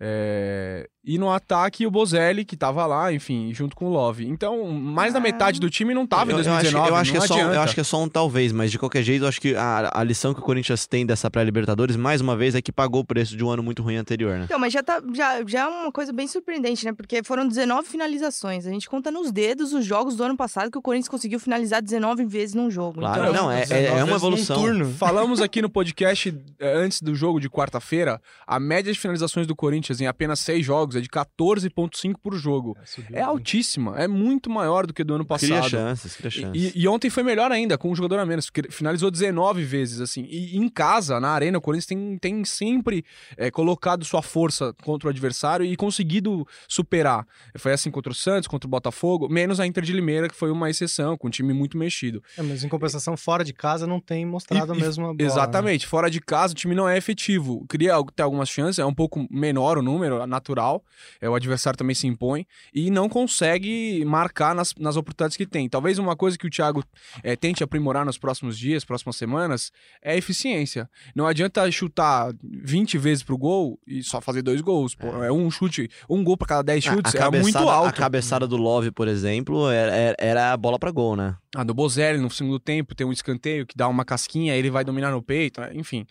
É, 0.00 0.88
e 1.06 1.18
no 1.18 1.30
ataque, 1.30 1.86
o 1.86 1.90
Bozelli, 1.90 2.44
que 2.44 2.56
tava 2.56 2.84
lá, 2.84 3.12
enfim, 3.12 3.54
junto 3.54 3.76
com 3.76 3.86
o 3.86 3.90
Love. 3.90 4.26
Então, 4.26 4.68
mais 4.72 5.12
da 5.12 5.20
Ah. 5.20 5.22
metade 5.22 5.60
do 5.60 5.70
time 5.70 5.94
não 5.94 6.04
tava 6.04 6.32
em 6.32 6.34
eu, 6.34 6.38
eu 6.38 6.40
acho, 6.40 6.50
2019. 6.50 6.88
eu 6.90 6.96
acho 6.96 7.12
que 7.12 7.16
não 7.18 7.24
é 7.24 7.28
só, 7.28 7.34
um- 7.36 7.52
eu 7.54 7.60
acho 7.60 7.74
que 7.74 7.80
é 7.80 7.84
só 7.84 8.02
um 8.02 8.08
talvez, 8.08 8.50
mas 8.52 8.72
de 8.72 8.78
qualquer 8.78 9.02
jeito, 9.04 9.22
eu 9.24 9.28
acho 9.28 9.40
que 9.40 9.54
a, 9.54 9.90
a 9.94 10.02
lição 10.02 10.34
que 10.34 10.40
o 10.40 10.42
Corinthians 10.42 10.84
tem 10.86 11.06
dessa 11.06 11.30
pré-Libertadores, 11.30 11.94
mais 11.94 12.20
uma 12.20 12.36
vez, 12.36 12.56
é 12.56 12.60
que 12.60 12.72
pagou 12.72 13.02
o 13.02 13.04
preço 13.04 13.36
de 13.36 13.44
um 13.44 13.48
ano 13.50 13.62
muito 13.62 13.82
ruim 13.84 13.94
anterior, 13.96 14.36
né? 14.36 14.44
Então, 14.46 14.58
mas 14.58 14.72
já, 14.72 14.82
tá, 14.82 15.00
já, 15.14 15.44
já 15.46 15.60
é 15.60 15.66
uma 15.66 15.92
coisa 15.92 16.12
bem 16.12 16.26
surpreendente, 16.26 16.84
né? 16.84 16.92
Porque 16.92 17.22
foram 17.22 17.46
19 17.46 17.86
finalizações. 17.88 18.66
A 18.66 18.70
gente 18.70 18.88
conta 18.90 19.08
nos 19.10 19.30
dedos 19.30 19.72
os 19.72 19.84
jogos 19.84 20.16
do 20.16 20.24
ano 20.24 20.36
passado 20.36 20.72
que 20.72 20.78
o 20.78 20.82
Corinthians 20.82 21.08
conseguiu 21.08 21.38
finalizar 21.38 21.80
19 21.80 22.24
vezes 22.24 22.54
num 22.56 22.68
jogo. 22.68 22.98
Claro, 22.98 23.30
então, 23.30 23.32
não, 23.44 23.50
é, 23.52 23.62
é, 23.62 23.66
19 23.66 24.00
é 24.00 24.04
uma 24.04 24.16
evolução. 24.16 24.60
turno. 24.60 24.90
Falamos 24.98 25.40
aqui 25.40 25.62
no 25.62 25.70
podcast 25.70 26.34
eh, 26.58 26.74
antes 26.76 27.00
do 27.00 27.14
jogo 27.14 27.38
de 27.38 27.48
quarta-feira, 27.48 28.20
a 28.44 28.58
média 28.58 28.92
de 28.92 28.98
finalizações 28.98 29.46
do 29.46 29.54
Corinthians 29.54 30.00
em 30.00 30.06
apenas 30.08 30.40
seis 30.40 30.64
jogos 30.66 30.95
é 30.98 31.00
de 31.00 31.08
14,5 31.08 32.14
por 32.22 32.34
jogo. 32.36 32.76
É 33.12 33.20
altíssima, 33.22 33.96
é 33.98 34.06
muito 34.08 34.48
maior 34.50 34.86
do 34.86 34.92
que 34.94 35.04
do 35.04 35.14
ano 35.14 35.24
passado. 35.24 35.48
Cria 35.48 35.62
chances, 35.62 36.16
cria 36.16 36.30
chances. 36.30 36.74
E, 36.74 36.80
e 36.82 36.88
ontem 36.88 37.10
foi 37.10 37.22
melhor 37.22 37.50
ainda, 37.52 37.76
com 37.78 37.90
um 37.90 37.94
jogador 37.94 38.18
a 38.18 38.26
menos. 38.26 38.50
porque 38.50 38.70
Finalizou 38.70 39.10
19 39.10 39.62
vezes, 39.64 40.00
assim. 40.00 40.24
E 40.28 40.56
em 40.56 40.68
casa, 40.68 41.18
na 41.20 41.30
arena, 41.30 41.58
o 41.58 41.60
Corinthians 41.60 41.86
tem, 41.86 42.18
tem 42.18 42.44
sempre 42.44 43.04
eh, 43.36 43.50
colocado 43.50 44.04
sua 44.04 44.22
força 44.22 44.74
contra 44.82 45.08
o 45.08 45.10
adversário 45.10 45.64
e 45.64 45.76
conseguido 45.76 46.46
superar. 46.68 47.26
Foi 47.56 47.72
assim 47.72 47.90
contra 47.90 48.10
o 48.12 48.14
Santos, 48.14 48.46
contra 48.48 48.66
o 48.66 48.70
Botafogo, 48.70 49.28
menos 49.28 49.60
a 49.60 49.66
Inter 49.66 49.84
de 49.84 49.92
Limeira, 49.92 50.28
que 50.28 50.34
foi 50.34 50.50
uma 50.50 50.68
exceção, 50.70 51.16
com 51.16 51.28
um 51.28 51.30
time 51.30 51.52
muito 51.52 51.76
mexido. 51.78 52.22
É, 52.36 52.42
mas 52.42 52.64
em 52.64 52.68
compensação, 52.68 53.16
fora 53.16 53.44
de 53.44 53.52
casa 53.52 53.86
não 53.86 54.00
tem 54.00 54.24
mostrado 54.26 54.72
E- 54.72 54.76
a 54.76 54.80
mesma 54.80 55.04
bola. 55.04 55.16
né? 55.16 55.24
Exatamente. 55.24 55.86
Fora 55.86 56.10
de 56.10 56.20
casa, 56.20 56.52
o 56.52 56.56
time 56.56 56.74
não 56.74 56.88
é 56.88 56.96
efetivo. 56.96 57.64
Cria 57.68 57.94
ter 58.14 58.22
algumas 58.22 58.48
chances, 58.48 58.78
é 58.78 58.84
um 58.84 58.94
pouco 58.94 59.26
menor 59.30 59.78
o 59.78 59.82
número, 59.82 60.20
é 60.22 60.26
natural. 60.26 60.84
É, 61.20 61.28
o 61.28 61.34
adversário 61.34 61.76
também 61.76 61.94
se 61.94 62.06
impõe. 62.06 62.46
E 62.74 62.90
não 62.90 63.08
consegue 63.08 64.04
marcar 64.04 64.54
nas, 64.54 64.74
nas 64.78 64.96
oportunidades 64.96 65.36
que 65.36 65.46
tem. 65.46 65.68
Talvez 65.68 65.98
uma 65.98 66.16
coisa 66.16 66.36
que 66.38 66.46
o 66.46 66.50
Thiago 66.50 66.82
é, 67.22 67.36
tente 67.36 67.62
aprimorar 67.62 68.04
nos 68.04 68.18
próximos 68.18 68.58
dias, 68.58 68.84
próximas 68.84 69.16
semanas, 69.16 69.70
é 70.02 70.12
a 70.12 70.16
eficiência. 70.16 70.88
Não 71.14 71.26
adianta 71.26 71.70
chutar 71.70 72.32
20 72.42 72.98
vezes 72.98 73.22
pro 73.22 73.36
gol 73.38 73.78
e 73.86 74.02
só 74.02 74.20
fazer 74.20 74.42
dois 74.42 74.60
gols. 74.60 74.94
Pô. 74.94 75.22
É, 75.24 75.30
um 75.32 75.50
chute, 75.50 75.90
um 76.08 76.22
gol 76.24 76.36
pra 76.36 76.48
cada 76.48 76.62
10 76.62 76.86
A- 76.86 76.92
chutes. 76.92 77.14
a 77.14 77.26
é 77.26 77.30
muito 77.30 77.58
alto. 77.58 77.88
A 77.88 77.92
cabeçada 77.92 78.46
do 78.46 78.56
Love, 78.56 78.90
por 78.90 79.08
exemplo, 79.08 79.70
era, 79.70 79.94
era- 79.94 80.16
era 80.18 80.52
a 80.52 80.56
bola 80.56 80.78
pra 80.78 80.90
gol, 80.90 81.16
né? 81.16 81.36
A 81.54 81.62
do 81.64 81.72
Bozelli 81.72 82.18
no 82.20 82.30
segundo 82.30 82.58
tempo 82.58 82.94
tem 82.94 83.06
um 83.06 83.12
escanteio 83.12 83.66
que 83.66 83.76
dá 83.76 83.88
uma 83.88 84.04
casquinha, 84.04 84.52
aí 84.52 84.58
ele 84.58 84.70
vai 84.70 84.84
dominar 84.84 85.10
no 85.10 85.22
peito, 85.22 85.60
né? 85.60 85.70
enfim. 85.74 86.06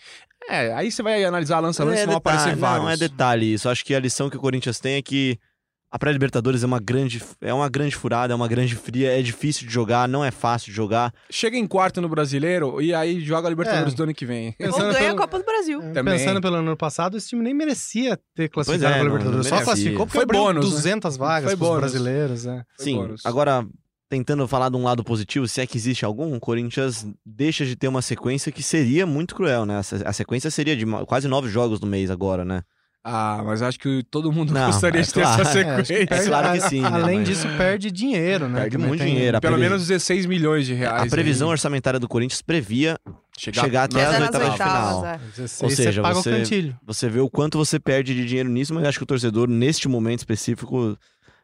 É, 0.49 0.73
aí 0.73 0.91
você 0.91 1.01
vai 1.01 1.23
analisar 1.23 1.59
lança-lança 1.59 2.01
e 2.03 2.05
vão 2.05 2.15
detalhe, 2.15 2.37
aparecer 2.37 2.55
vários. 2.59 2.83
Não, 2.85 2.89
é 2.91 2.97
detalhe 2.97 3.53
isso. 3.53 3.67
Acho 3.69 3.83
que 3.83 3.95
a 3.95 3.99
lição 3.99 4.29
que 4.29 4.37
o 4.37 4.39
Corinthians 4.39 4.79
tem 4.79 4.95
é 4.95 5.01
que 5.01 5.39
a 5.91 5.97
pré-Libertadores 5.97 6.61
é 6.61 6.65
uma 6.65 6.79
grande 6.79 7.23
é 7.39 7.53
uma 7.53 7.69
grande 7.69 7.95
furada, 7.95 8.33
é 8.33 8.35
uma 8.35 8.47
grande 8.49 8.75
fria, 8.75 9.17
é 9.17 9.21
difícil 9.21 9.65
de 9.65 9.73
jogar, 9.73 10.09
não 10.09 10.25
é 10.25 10.29
fácil 10.29 10.67
de 10.69 10.75
jogar. 10.75 11.13
Chega 11.29 11.55
em 11.57 11.65
quarto 11.65 12.01
no 12.01 12.09
Brasileiro 12.09 12.81
e 12.81 12.93
aí 12.93 13.21
joga 13.21 13.47
a 13.47 13.49
Libertadores 13.49 13.93
É. 13.93 13.95
do 13.95 14.03
ano 14.03 14.13
que 14.13 14.25
vem. 14.25 14.47
Ou 14.47 14.53
Pensando 14.67 14.91
ganha 14.93 14.99
pelo- 15.05 15.15
a 15.17 15.21
Copa 15.21 15.39
do 15.39 15.45
Brasil. 15.45 15.81
É, 15.81 15.93
Também. 15.93 16.17
Pensando 16.17 16.41
pelo 16.41 16.55
ano 16.57 16.75
passado, 16.75 17.15
esse 17.17 17.29
time 17.29 17.41
nem 17.43 17.53
merecia 17.53 18.19
ter 18.35 18.49
classificado 18.49 18.85
é, 18.93 18.97
para 18.97 19.03
não- 19.03 19.11
Libertadores. 19.11 19.37
não 19.37 19.43
Só 19.49 19.55
merecia. 19.55 19.65
classificou 19.73 20.05
porque 20.05 20.17
Foi 20.19 20.25
bônus, 20.25 20.65
né? 20.65 20.71
200 20.71 21.15
vagas 21.17 21.49
Foi 21.49 21.57
para 21.57 21.63
os 21.63 21.69
bônus. 21.69 21.79
brasileiros. 21.91 22.45
É. 22.45 22.63
Foi 22.75 22.85
Sim, 22.85 22.95
bônus. 22.97 23.25
agora 23.25 23.65
tentando 24.09 24.47
falar 24.47 24.69
de 24.69 24.77
um 24.77 24.83
lado 24.83 25.03
positivo, 25.03 25.47
se 25.47 25.61
é 25.61 25.67
que 25.67 25.77
existe 25.77 26.05
algum, 26.05 26.35
o 26.35 26.39
Corinthians 26.39 27.05
deixa 27.25 27.65
de 27.65 27.75
ter 27.75 27.87
uma 27.87 28.01
sequência 28.01 28.51
que 28.51 28.61
seria 28.63 29.05
muito 29.05 29.33
cruel, 29.35 29.65
né? 29.65 29.77
A 29.79 29.83
se- 29.83 30.03
A 30.05 30.13
sequência 30.13 30.51
seria 30.51 30.75
de 30.75 30.85
quase 31.07 31.27
nove 31.27 31.49
jogos 31.49 31.79
no 31.79 31.87
mês 31.87 32.09
agora, 32.11 32.45
né? 32.45 32.61
Ah, 33.07 33.43
mas 33.45 33.61
acho 33.61 33.77
que 33.79 34.01
todo 34.09 34.31
mundo 34.31 34.51
Não, 34.51 34.65
gostaria 34.65 34.99
é 34.99 35.03
de 35.03 35.13
ter 35.13 35.21
claro. 35.21 35.41
essa 35.43 35.49
É, 35.59 35.63
sequência. 35.83 36.07
perde- 36.07 36.27
claro 36.27 36.51
que 36.59 36.69
sim, 36.69 36.81
né, 36.81 36.87
Além 36.91 37.19
mas- 37.19 37.29
disso, 37.29 37.47
perde 37.55 37.91
dinheiro, 37.91 38.49
né? 38.49 38.61
Perde 38.61 38.77
muito 38.79 38.97
tem- 39.03 39.13
dinheiro. 39.13 39.39
Pelo 39.39 39.53
previ- 39.57 39.69
menos 39.69 39.87
16 39.87 40.25
milhões 40.25 40.65
de 40.65 40.73
reais. 40.73 41.03
A 41.03 41.07
previsão 41.07 41.49
aí. 41.49 41.51
orçamentária 41.51 41.99
do 41.99 42.07
Corinthians 42.07 42.41
previa 42.41 42.97
chegar, 43.37 43.61
chegar 43.61 43.83
até 43.83 44.03
as 44.03 44.15
é 44.15 44.21
oitavas 44.23 44.47
de 44.49 44.57
final. 44.57 45.05
é. 45.05 45.19
16, 45.35 45.61
Ou 45.61 45.69
seja, 45.69 45.91
você 45.91 46.01
paga 46.01 46.15
você- 46.15 46.29
o 46.31 46.37
cantilho. 46.37 46.77
Você 46.87 47.07
vê 47.09 47.19
o 47.19 47.29
quanto 47.29 47.59
você 47.59 47.79
perde 47.79 48.15
de 48.15 48.25
dinheiro 48.25 48.49
nisso, 48.49 48.73
mas 48.73 48.83
acho 48.85 48.97
que 48.97 49.03
o 49.03 49.07
torcedor, 49.07 49.47
neste 49.47 49.87
momento 49.87 50.19
específico, 50.21 50.97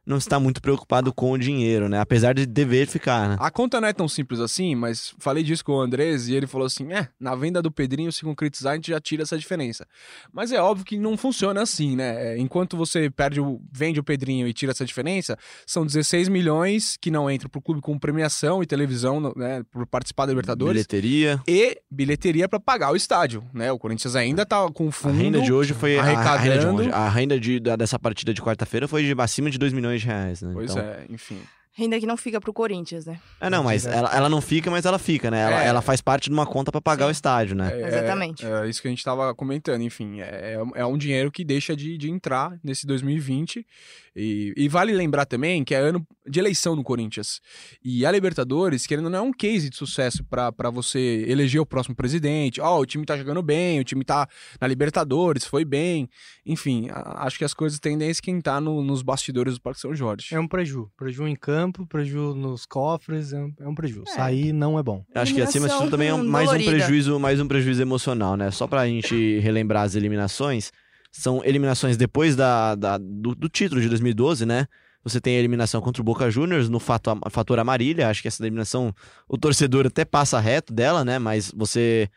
não 0.05 0.17
está 0.17 0.39
muito 0.39 0.61
preocupado 0.61 1.13
com 1.13 1.31
o 1.31 1.37
dinheiro, 1.37 1.87
né? 1.87 1.99
Apesar 1.99 2.33
de 2.33 2.45
dever 2.45 2.87
ficar, 2.87 3.29
né? 3.29 3.37
A 3.39 3.51
conta 3.51 3.79
não 3.79 3.87
é 3.87 3.93
tão 3.93 4.07
simples 4.07 4.39
assim, 4.39 4.73
mas 4.75 5.13
falei 5.19 5.43
disso 5.43 5.63
com 5.63 5.73
o 5.73 5.79
Andrés 5.81 6.27
e 6.27 6.33
ele 6.35 6.47
falou 6.47 6.65
assim: 6.65 6.91
é, 6.91 7.07
na 7.19 7.35
venda 7.35 7.61
do 7.61 7.71
Pedrinho, 7.71 8.11
se 8.11 8.23
concretizar, 8.23 8.73
a 8.73 8.75
gente 8.75 8.89
já 8.91 8.99
tira 8.99 9.23
essa 9.23 9.37
diferença. 9.37 9.85
Mas 10.33 10.51
é 10.51 10.59
óbvio 10.61 10.85
que 10.85 10.97
não 10.97 11.15
funciona 11.15 11.61
assim, 11.61 11.95
né? 11.95 12.33
É, 12.33 12.37
Enquanto 12.39 12.75
você 12.75 13.09
perde 13.09 13.39
o, 13.39 13.61
vende 13.71 13.99
o 13.99 14.03
Pedrinho 14.03 14.47
e 14.47 14.53
tira 14.53 14.71
essa 14.71 14.85
diferença, 14.85 15.37
são 15.65 15.85
16 15.85 16.27
milhões 16.29 16.97
que 16.99 17.11
não 17.11 17.29
entram 17.29 17.49
pro 17.49 17.61
clube 17.61 17.81
com 17.81 17.97
premiação 17.99 18.63
e 18.63 18.65
televisão, 18.65 19.33
né? 19.35 19.61
Por 19.71 19.85
participar 19.85 20.25
da 20.25 20.31
Libertadores. 20.31 20.73
Bilheteria. 20.87 21.39
E 21.47 21.77
bilheteria 21.91 22.49
para 22.49 22.59
pagar 22.59 22.91
o 22.91 22.95
estádio, 22.95 23.43
né? 23.53 23.71
O 23.71 23.77
Corinthians 23.77 24.15
ainda 24.15 24.45
tá 24.45 24.67
com 24.71 24.87
A 24.87 24.91
fundo. 24.91 25.17
renda 25.17 25.41
de 25.41 25.53
hoje 25.53 25.73
foi. 25.73 25.97
A, 25.97 26.01
a 26.01 26.05
renda 26.05 26.21
de 26.21 26.27
arrecadando. 26.27 26.81
hoje. 26.81 26.91
A 26.91 27.09
renda 27.09 27.39
de- 27.39 27.59
da- 27.59 27.75
dessa 27.75 27.99
partida 27.99 28.33
de 28.33 28.41
quarta-feira 28.41 28.87
foi 28.87 29.03
de 29.03 29.13
acima 29.21 29.49
de 29.49 29.57
2 29.57 29.71
milhões 29.73 30.00
reais, 30.03 30.41
né? 30.41 30.51
Pois 30.53 30.71
Então- 30.71 30.83
é, 30.83 31.05
enfim. 31.09 31.41
Renda 31.73 31.97
que 31.99 32.05
não 32.05 32.17
fica 32.17 32.41
pro 32.41 32.51
Corinthians, 32.51 33.05
né? 33.05 33.19
É, 33.39 33.49
não, 33.49 33.63
mas 33.63 33.85
ela, 33.85 34.13
ela 34.13 34.27
não 34.27 34.41
fica, 34.41 34.69
mas 34.69 34.85
ela 34.85 34.99
fica, 34.99 35.31
né? 35.31 35.39
Ela, 35.41 35.63
É. 35.63 35.67
ela 35.67 35.81
faz 35.81 36.01
parte 36.01 36.25
de 36.25 36.31
uma 36.33 36.45
conta 36.45 36.69
pra 36.71 36.81
pagar 36.81 37.05
Sim. 37.05 37.09
o 37.09 37.11
estádio, 37.11 37.55
né? 37.55 37.71
É, 37.73 37.87
Exatamente. 37.87 38.45
É, 38.45 38.65
é 38.65 38.69
isso 38.69 38.81
que 38.81 38.87
a 38.89 38.91
gente 38.91 39.03
tava 39.03 39.33
comentando, 39.33 39.81
enfim. 39.81 40.19
É, 40.19 40.57
é 40.75 40.85
um 40.85 40.97
dinheiro 40.97 41.31
que 41.31 41.45
deixa 41.45 41.73
de, 41.75 41.97
de 41.97 42.09
entrar 42.11 42.57
nesse 42.63 42.85
2020. 42.85 43.65
E, 44.13 44.53
e 44.57 44.67
vale 44.67 44.91
lembrar 44.91 45.25
também 45.25 45.63
que 45.63 45.73
é 45.73 45.77
ano 45.79 46.05
de 46.27 46.37
eleição 46.39 46.75
no 46.75 46.83
Corinthians. 46.83 47.39
E 47.81 48.05
a 48.05 48.11
Libertadores, 48.11 48.85
querendo 48.85 49.05
ou 49.05 49.09
não, 49.11 49.19
é 49.19 49.21
um 49.21 49.31
case 49.31 49.69
de 49.69 49.77
sucesso 49.77 50.25
para 50.25 50.69
você 50.69 51.23
eleger 51.29 51.61
o 51.61 51.65
próximo 51.65 51.95
presidente. 51.95 52.59
Ó, 52.59 52.79
o 52.81 52.85
time 52.85 53.05
tá 53.05 53.15
jogando 53.17 53.41
bem, 53.41 53.79
o 53.79 53.83
time 53.85 54.03
tá 54.03 54.27
na 54.59 54.67
Libertadores, 54.67 55.45
foi 55.45 55.63
bem. 55.63 56.09
Enfim, 56.45 56.89
a- 56.89 57.25
acho 57.25 57.37
que 57.37 57.45
as 57.45 57.53
coisas 57.53 57.79
tendem 57.79 58.09
a 58.09 58.11
esquentar 58.11 58.59
no- 58.59 58.83
nos 58.83 59.01
bastidores 59.01 59.53
do 59.53 59.61
Parque 59.61 59.79
São 59.79 59.95
Jorge. 59.95 60.35
É 60.35 60.39
um 60.39 60.47
preju. 60.47 60.91
Preju 60.97 61.25
em 61.25 61.35
campo, 61.35 61.60
preju 61.69 62.33
nos 62.33 62.65
cofres, 62.65 63.33
é 63.33 63.39
um, 63.39 63.53
é 63.59 63.67
um 63.67 63.75
preju. 63.75 64.03
É. 64.07 64.11
Sair 64.11 64.53
não 64.53 64.79
é 64.79 64.83
bom. 64.83 65.03
Acho 65.13 65.33
que 65.35 65.41
acima 65.41 65.67
de 65.67 65.75
tudo 65.77 65.89
também 65.91 66.07
é 66.07 66.13
um- 66.13 66.23
mais 66.25 66.49
um 66.49 66.53
prejuízo, 66.63 67.19
mais 67.19 67.41
um 67.41 67.47
prejuízo 67.47 67.81
emocional, 67.81 68.37
né? 68.37 68.49
Só 68.51 68.65
pra 68.67 68.87
gente 68.87 69.39
relembrar 69.43 69.83
as 69.83 69.95
eliminações, 69.95 70.71
são 71.11 71.43
eliminações 71.43 71.97
depois 71.97 72.37
da, 72.37 72.75
da- 72.75 72.97
do, 72.97 73.35
do 73.35 73.49
título 73.49 73.81
de 73.81 73.89
2012, 73.89 74.45
né? 74.45 74.65
Você 75.03 75.19
tem 75.19 75.35
a 75.35 75.39
eliminação 75.39 75.81
contra 75.81 76.01
o 76.01 76.05
Boca 76.05 76.29
Juniors 76.31 76.69
no 76.69 76.79
fato, 76.79 77.11
fator 77.31 77.57
Amarília. 77.59 78.07
Acho 78.07 78.21
que 78.21 78.27
essa 78.27 78.41
eliminação, 78.43 78.93
o 79.27 79.35
torcedor 79.37 79.87
até 79.87 80.05
passa 80.05 80.39
reto 80.39 80.71
dela, 80.71 81.03
né? 81.03 81.17
Mas 81.19 81.51
você 81.53 82.07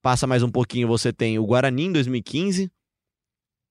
passa 0.00 0.26
mais 0.26 0.42
um 0.42 0.50
pouquinho, 0.50 0.88
você 0.88 1.12
tem 1.12 1.38
o 1.38 1.44
Guarani 1.46 1.84
em 1.84 1.92
2015, 1.92 2.70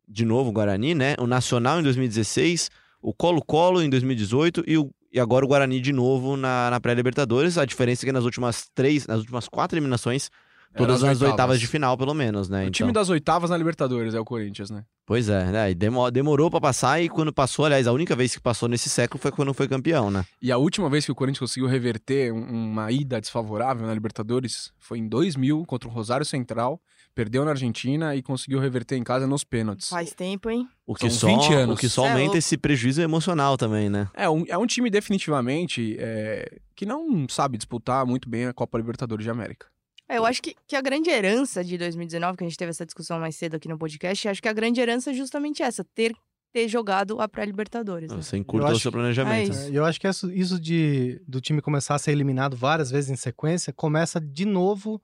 de 0.07 0.25
novo 0.25 0.49
o 0.49 0.53
Guarani, 0.53 0.93
né? 0.93 1.15
O 1.19 1.25
Nacional 1.27 1.79
em 1.79 1.83
2016, 1.83 2.69
o 3.01 3.13
Colo-Colo 3.13 3.81
em 3.81 3.89
2018 3.89 4.63
e, 4.67 4.77
o, 4.77 4.91
e 5.11 5.19
agora 5.19 5.43
o 5.45 5.47
Guarani 5.47 5.79
de 5.79 5.91
novo 5.93 6.37
na, 6.37 6.69
na 6.69 6.79
pré-Libertadores. 6.79 7.57
A 7.57 7.65
diferença 7.65 8.03
é 8.03 8.07
que 8.07 8.11
nas 8.11 8.23
últimas 8.23 8.67
três, 8.73 9.07
nas 9.07 9.19
últimas 9.19 9.47
quatro 9.47 9.75
eliminações, 9.77 10.29
todas 10.75 11.01
nas 11.01 11.21
oitavas 11.21 11.59
de 11.59 11.67
final, 11.67 11.97
pelo 11.97 12.13
menos, 12.13 12.47
né? 12.47 12.59
O 12.59 12.61
Então, 12.61 12.71
time 12.71 12.91
das 12.93 13.09
oitavas 13.09 13.49
na 13.49 13.57
Libertadores 13.57 14.13
é 14.13 14.19
o 14.19 14.23
Corinthians, 14.25 14.69
né? 14.69 14.83
Pois 15.05 15.27
é, 15.27 15.45
né? 15.51 15.71
E 15.71 15.75
demo- 15.75 16.09
demorou 16.09 16.49
pra 16.49 16.61
passar 16.61 17.01
e 17.01 17.09
quando 17.09 17.33
passou, 17.33 17.65
aliás, 17.65 17.87
a 17.87 17.91
única 17.91 18.15
vez 18.15 18.33
que 18.33 18.41
passou 18.41 18.69
nesse 18.69 18.89
século 18.89 19.19
foi 19.21 19.31
quando 19.31 19.53
foi 19.53 19.67
campeão, 19.67 20.09
né? 20.09 20.23
E 20.41 20.49
a 20.51 20.57
última 20.57 20.89
vez 20.89 21.03
que 21.05 21.11
o 21.11 21.15
Corinthians 21.15 21.39
conseguiu 21.39 21.67
reverter 21.67 22.31
um- 22.31 22.71
uma 22.71 22.89
ida 22.91 23.19
desfavorável 23.19 23.85
na 23.85 23.93
Libertadores 23.93 24.71
foi 24.79 24.99
em 24.99 25.07
2000 25.09 25.65
contra 25.65 25.89
o 25.89 25.91
Rosário 25.91 26.25
Central. 26.25 26.79
Perdeu 27.13 27.43
na 27.43 27.51
Argentina 27.51 28.15
e 28.15 28.21
conseguiu 28.21 28.59
reverter 28.59 28.95
em 28.95 29.03
casa 29.03 29.27
nos 29.27 29.43
pênaltis. 29.43 29.89
Faz 29.89 30.13
tempo, 30.13 30.49
hein? 30.49 30.67
O 30.87 30.95
que, 30.95 31.09
São 31.09 31.29
só, 31.29 31.39
20 31.41 31.53
anos. 31.53 31.75
o 31.75 31.79
que 31.79 31.89
só 31.89 32.05
É, 32.05 32.11
aumenta 32.11 32.35
o- 32.35 32.37
esse 32.37 32.57
prejuízo 32.57 33.01
emocional 33.01 33.57
também, 33.57 33.89
né? 33.89 34.07
É 34.13 34.29
um, 34.29 34.45
é 34.47 34.57
um 34.57 34.65
time 34.65 34.89
definitivamente 34.89 35.95
é, 35.99 36.59
que 36.75 36.85
não 36.85 37.27
sabe 37.29 37.57
disputar 37.57 38.05
muito 38.05 38.29
bem 38.29 38.45
a 38.47 38.53
Copa 38.53 38.77
Libertadores 38.77 39.23
de 39.23 39.29
América. 39.29 39.67
É, 40.09 40.17
eu 40.17 40.25
acho 40.25 40.41
que, 40.41 40.55
que 40.67 40.75
a 40.75 40.81
grande 40.81 41.09
herança 41.09 41.63
de 41.63 41.77
2019, 41.77 42.37
que 42.37 42.43
a 42.43 42.47
gente 42.47 42.57
teve 42.57 42.69
essa 42.71 42.85
discussão 42.85 43.19
mais 43.19 43.35
cedo 43.35 43.55
aqui 43.55 43.67
no 43.69 43.77
podcast, 43.77 44.27
acho 44.27 44.41
que 44.41 44.49
a 44.49 44.53
grande 44.53 44.81
herança 44.81 45.11
é 45.11 45.13
justamente 45.13 45.63
essa, 45.63 45.85
ter, 45.95 46.13
ter 46.51 46.67
jogado 46.67 47.21
a 47.21 47.29
pré-Libertadores. 47.29 48.11
né? 48.11 48.17
Você 48.21 48.35
encurtou 48.37 48.69
Eu 48.69 48.75
o 48.75 48.79
seu 48.79 48.91
planejamento. 48.91 49.35
É 49.35 49.43
isso. 49.53 49.67
É, 49.67 49.69
E 49.71 49.75
eu 49.75 49.85
acho 49.85 49.99
que 50.01 50.07
isso, 50.07 50.29
isso 50.31 50.59
de 50.59 51.21
do 51.27 51.39
time 51.39 51.61
começar 51.61 51.95
a 51.95 51.99
ser 51.99 52.11
eliminado 52.11 52.57
várias 52.57 52.91
vezes 52.91 53.09
em 53.09 53.15
sequência 53.15 53.71
começa 53.71 54.19
de 54.19 54.43
novo 54.45 55.01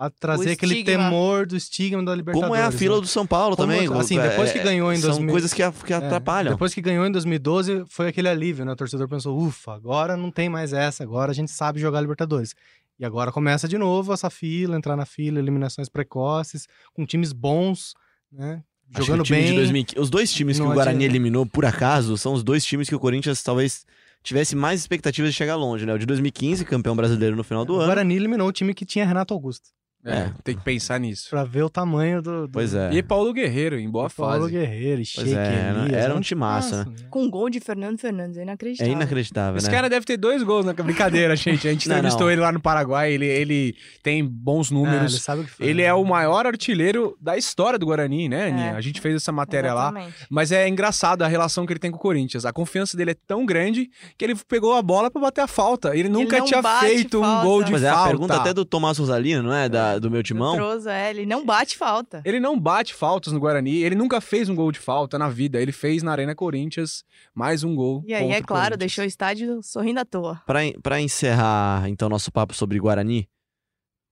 a 0.00 0.08
trazer 0.08 0.48
O 0.48 0.52
aquele 0.54 0.78
estigma. 0.78 1.04
temor 1.10 1.46
do 1.46 1.54
estigma 1.54 2.02
da 2.02 2.14
Libertadores. 2.14 2.48
Como 2.48 2.58
é 2.58 2.64
a 2.64 2.70
fila 2.70 2.94
né? 2.94 3.02
do 3.02 3.06
São 3.06 3.26
Paulo 3.26 3.54
Como, 3.54 3.68
também. 3.70 3.86
assim, 4.00 4.18
é, 4.18 4.30
depois 4.30 4.50
que 4.50 4.58
ganhou 4.58 4.90
em 4.90 4.96
São 4.96 5.10
2000 5.10 5.30
coisas 5.30 5.52
que, 5.52 5.62
que 5.84 5.92
É, 5.92 5.96
atrapalham. 5.96 6.52
Depois 6.52 6.72
que 6.72 6.80
ganhou 6.80 7.04
em 7.04 7.12
2012, 7.12 7.84
foi 7.86 8.08
aquele 8.08 8.26
alívio, 8.26 8.64
né? 8.64 8.72
O 8.72 8.76
torcedor 8.76 9.06
pensou, 9.08 9.38
ufa, 9.38 9.74
agora 9.74 10.16
não 10.16 10.30
tem 10.30 10.48
mais 10.48 10.72
essa, 10.72 11.02
agora 11.04 11.32
a 11.32 11.34
gente 11.34 11.50
sabe 11.50 11.78
jogar 11.78 12.00
Libertadores. 12.00 12.54
E 12.98 13.04
agora 13.04 13.30
começa 13.30 13.68
de 13.68 13.76
novo 13.76 14.12
essa 14.14 14.30
fila, 14.30 14.74
entrar 14.74 14.96
na 14.96 15.04
fila, 15.04 15.38
eliminações 15.38 15.88
precoces, 15.90 16.66
com 16.94 17.04
times 17.04 17.32
bons, 17.34 17.92
né? 18.32 18.62
Acho 18.92 19.00
que 19.02 19.06
Jogando 19.06 19.20
o 19.20 19.24
time 19.24 19.38
de 19.40 19.46
bem. 19.48 19.54
2015 19.56 20.00
Os 20.00 20.08
dois 20.10 20.32
times 20.32 20.56
que 20.58 20.62
o 20.62 20.72
Guarani 20.72 20.96
adianta. 20.96 21.12
eliminou, 21.12 21.44
por 21.46 21.64
acaso, 21.66 22.16
são 22.16 22.32
os 22.32 22.42
dois 22.42 22.64
times 22.64 22.88
que 22.88 22.94
o 22.94 22.98
Corinthians 22.98 23.42
talvez 23.42 23.84
tivesse 24.22 24.56
mais 24.56 24.80
expectativas 24.80 25.30
de 25.30 25.36
chegar 25.36 25.56
longe, 25.56 25.84
né? 25.86 25.92
O 25.94 25.98
de 25.98 26.06
2015, 26.06 26.64
campeão 26.64 26.96
brasileiro 26.96 27.36
no 27.36 27.44
final 27.44 27.64
do 27.66 27.74
o 27.74 27.76
ano. 27.76 27.84
Guarani 27.86 28.16
eliminou 28.16 28.48
o 28.48 28.52
time 28.52 28.72
que 28.74 28.84
tinha 28.86 29.06
Renato 29.06 29.32
Augusto. 29.34 29.68
É, 30.04 30.12
É. 30.12 30.32
tem 30.42 30.56
que 30.56 30.64
pensar 30.64 30.98
nisso. 30.98 31.28
Pra 31.28 31.44
ver 31.44 31.62
o 31.62 31.68
tamanho 31.68 32.22
do. 32.22 32.46
do 32.46 32.52
Pois 32.52 32.74
é. 32.74 32.90
E 32.92 33.02
Paulo 33.02 33.32
Guerreiro, 33.34 33.78
em 33.78 33.90
boa 33.90 34.08
Paulo 34.08 34.40
fase. 34.42 34.52
Guerreiro, 34.52 34.96
Pois 34.96 35.08
Sheik 35.08 35.34
é, 35.34 35.34
era- 35.34 35.78
Elias. 35.84 35.92
era 36.04 36.14
um 36.14 36.18
um 36.18 36.20
timaço, 36.22 36.74
né? 36.76 36.86
Com 37.10 37.28
gol 37.30 37.50
de 37.50 37.60
Fernando 37.60 37.98
Fernandes, 37.98 38.36
é 38.36 38.40
É 38.40 38.42
inacreditável. 38.44 38.92
inacreditável, 38.92 39.58
Esse 39.58 39.66
né? 39.68 39.72
cara 39.74 39.88
deve 39.90 40.06
ter 40.06 40.16
dois 40.16 40.42
gols 40.42 40.64
na 40.64 40.72
brincadeira, 40.72 41.34
gente. 41.36 41.66
A 41.68 41.72
gente 41.72 41.86
Não, 41.88 41.96
entrevistou 41.96 42.26
não. 42.26 42.32
ele 42.32 42.40
lá 42.40 42.50
no 42.52 42.60
Paraguai. 42.60 43.12
Ele, 43.12 43.26
ele 43.26 43.74
tem 44.02 44.24
bons 44.24 44.70
É, 44.70 44.74
números. 44.74 45.12
ele 45.12 45.20
sabe 45.22 45.42
o 45.42 45.44
que 45.44 45.50
faz. 45.50 45.68
Ele 45.68 45.82
é 45.82 45.92
o 45.92 46.04
maior 46.04 46.46
artilheiro 46.46 47.16
da 47.20 47.36
história 47.36 47.78
do 47.78 47.84
Guarani, 47.86 48.28
né, 48.28 48.48
Aninha? 48.48 48.70
É. 48.70 48.76
A 48.76 48.80
gente 48.80 49.00
fez 49.00 49.14
essa 49.16 49.32
matéria 49.32 49.74
lá. 49.74 49.90
Exatamente. 49.90 50.14
Mas 50.30 50.50
é 50.52 50.68
engraçado 50.68 51.22
a 51.22 51.28
relação 51.28 51.66
que 51.66 51.72
ele 51.72 51.80
tem 51.80 51.90
com 51.90 51.96
o 51.98 52.00
Corinthians. 52.00 52.44
A 52.46 52.52
confiança 52.52 52.96
dele 52.96 53.10
é 53.10 53.16
tão 53.26 53.44
grande 53.44 53.90
que 54.16 54.24
ele 54.24 54.34
pegou 54.48 54.74
a 54.74 54.82
bola 54.82 55.10
pra 55.10 55.20
bater 55.20 55.42
a 55.42 55.46
falta. 55.46 55.94
Ele 55.96 56.08
nunca 56.08 56.38
não 56.38 56.46
tinha 56.46 56.62
feito 56.80 57.18
um 57.18 57.22
falta. 57.22 57.44
gol 57.44 57.62
de 57.64 57.72
Mas 57.72 57.82
é 57.82 57.88
falta. 57.90 58.02
a 58.04 58.08
pergunta 58.08 58.34
até 58.36 58.54
do 58.54 58.64
Tomás 58.64 58.96
Rosalino, 58.98 59.42
não 59.42 59.54
é? 59.54 59.68
Da, 59.68 59.89
do 59.98 60.10
meu 60.10 60.22
Do 60.22 60.26
timão. 60.26 60.54
Troza, 60.56 60.92
é, 60.92 61.10
ele 61.10 61.26
não 61.26 61.44
bate 61.44 61.76
falta. 61.76 62.22
Ele 62.24 62.38
não 62.38 62.58
bate 62.58 62.94
faltas 62.94 63.32
no 63.32 63.40
Guarani. 63.40 63.78
Ele 63.82 63.94
nunca 63.94 64.20
fez 64.20 64.48
um 64.48 64.54
gol 64.54 64.70
de 64.70 64.78
falta 64.78 65.18
na 65.18 65.28
vida. 65.28 65.60
Ele 65.60 65.72
fez 65.72 66.02
na 66.02 66.12
Arena 66.12 66.34
Corinthians 66.34 67.04
mais 67.34 67.64
um 67.64 67.74
gol. 67.74 68.02
E 68.06 68.14
aí, 68.14 68.30
é 68.32 68.42
claro, 68.42 68.76
deixou 68.76 69.02
o 69.04 69.06
estádio 69.06 69.62
sorrindo 69.62 70.00
à 70.00 70.04
toa. 70.04 70.42
Pra, 70.46 70.64
en- 70.64 70.78
pra 70.80 71.00
encerrar, 71.00 71.88
então, 71.88 72.08
nosso 72.08 72.30
papo 72.30 72.54
sobre 72.54 72.78
Guarani, 72.78 73.28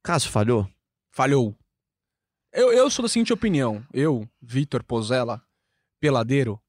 Cássio 0.02 0.30
falhou? 0.30 0.68
Falhou. 1.12 1.54
Eu, 2.52 2.72
eu 2.72 2.88
sou 2.90 3.02
da 3.02 3.08
seguinte 3.08 3.32
opinião. 3.32 3.84
Eu, 3.92 4.26
Vitor 4.40 4.82
Pozella, 4.82 5.42
peladeiro, 6.00 6.60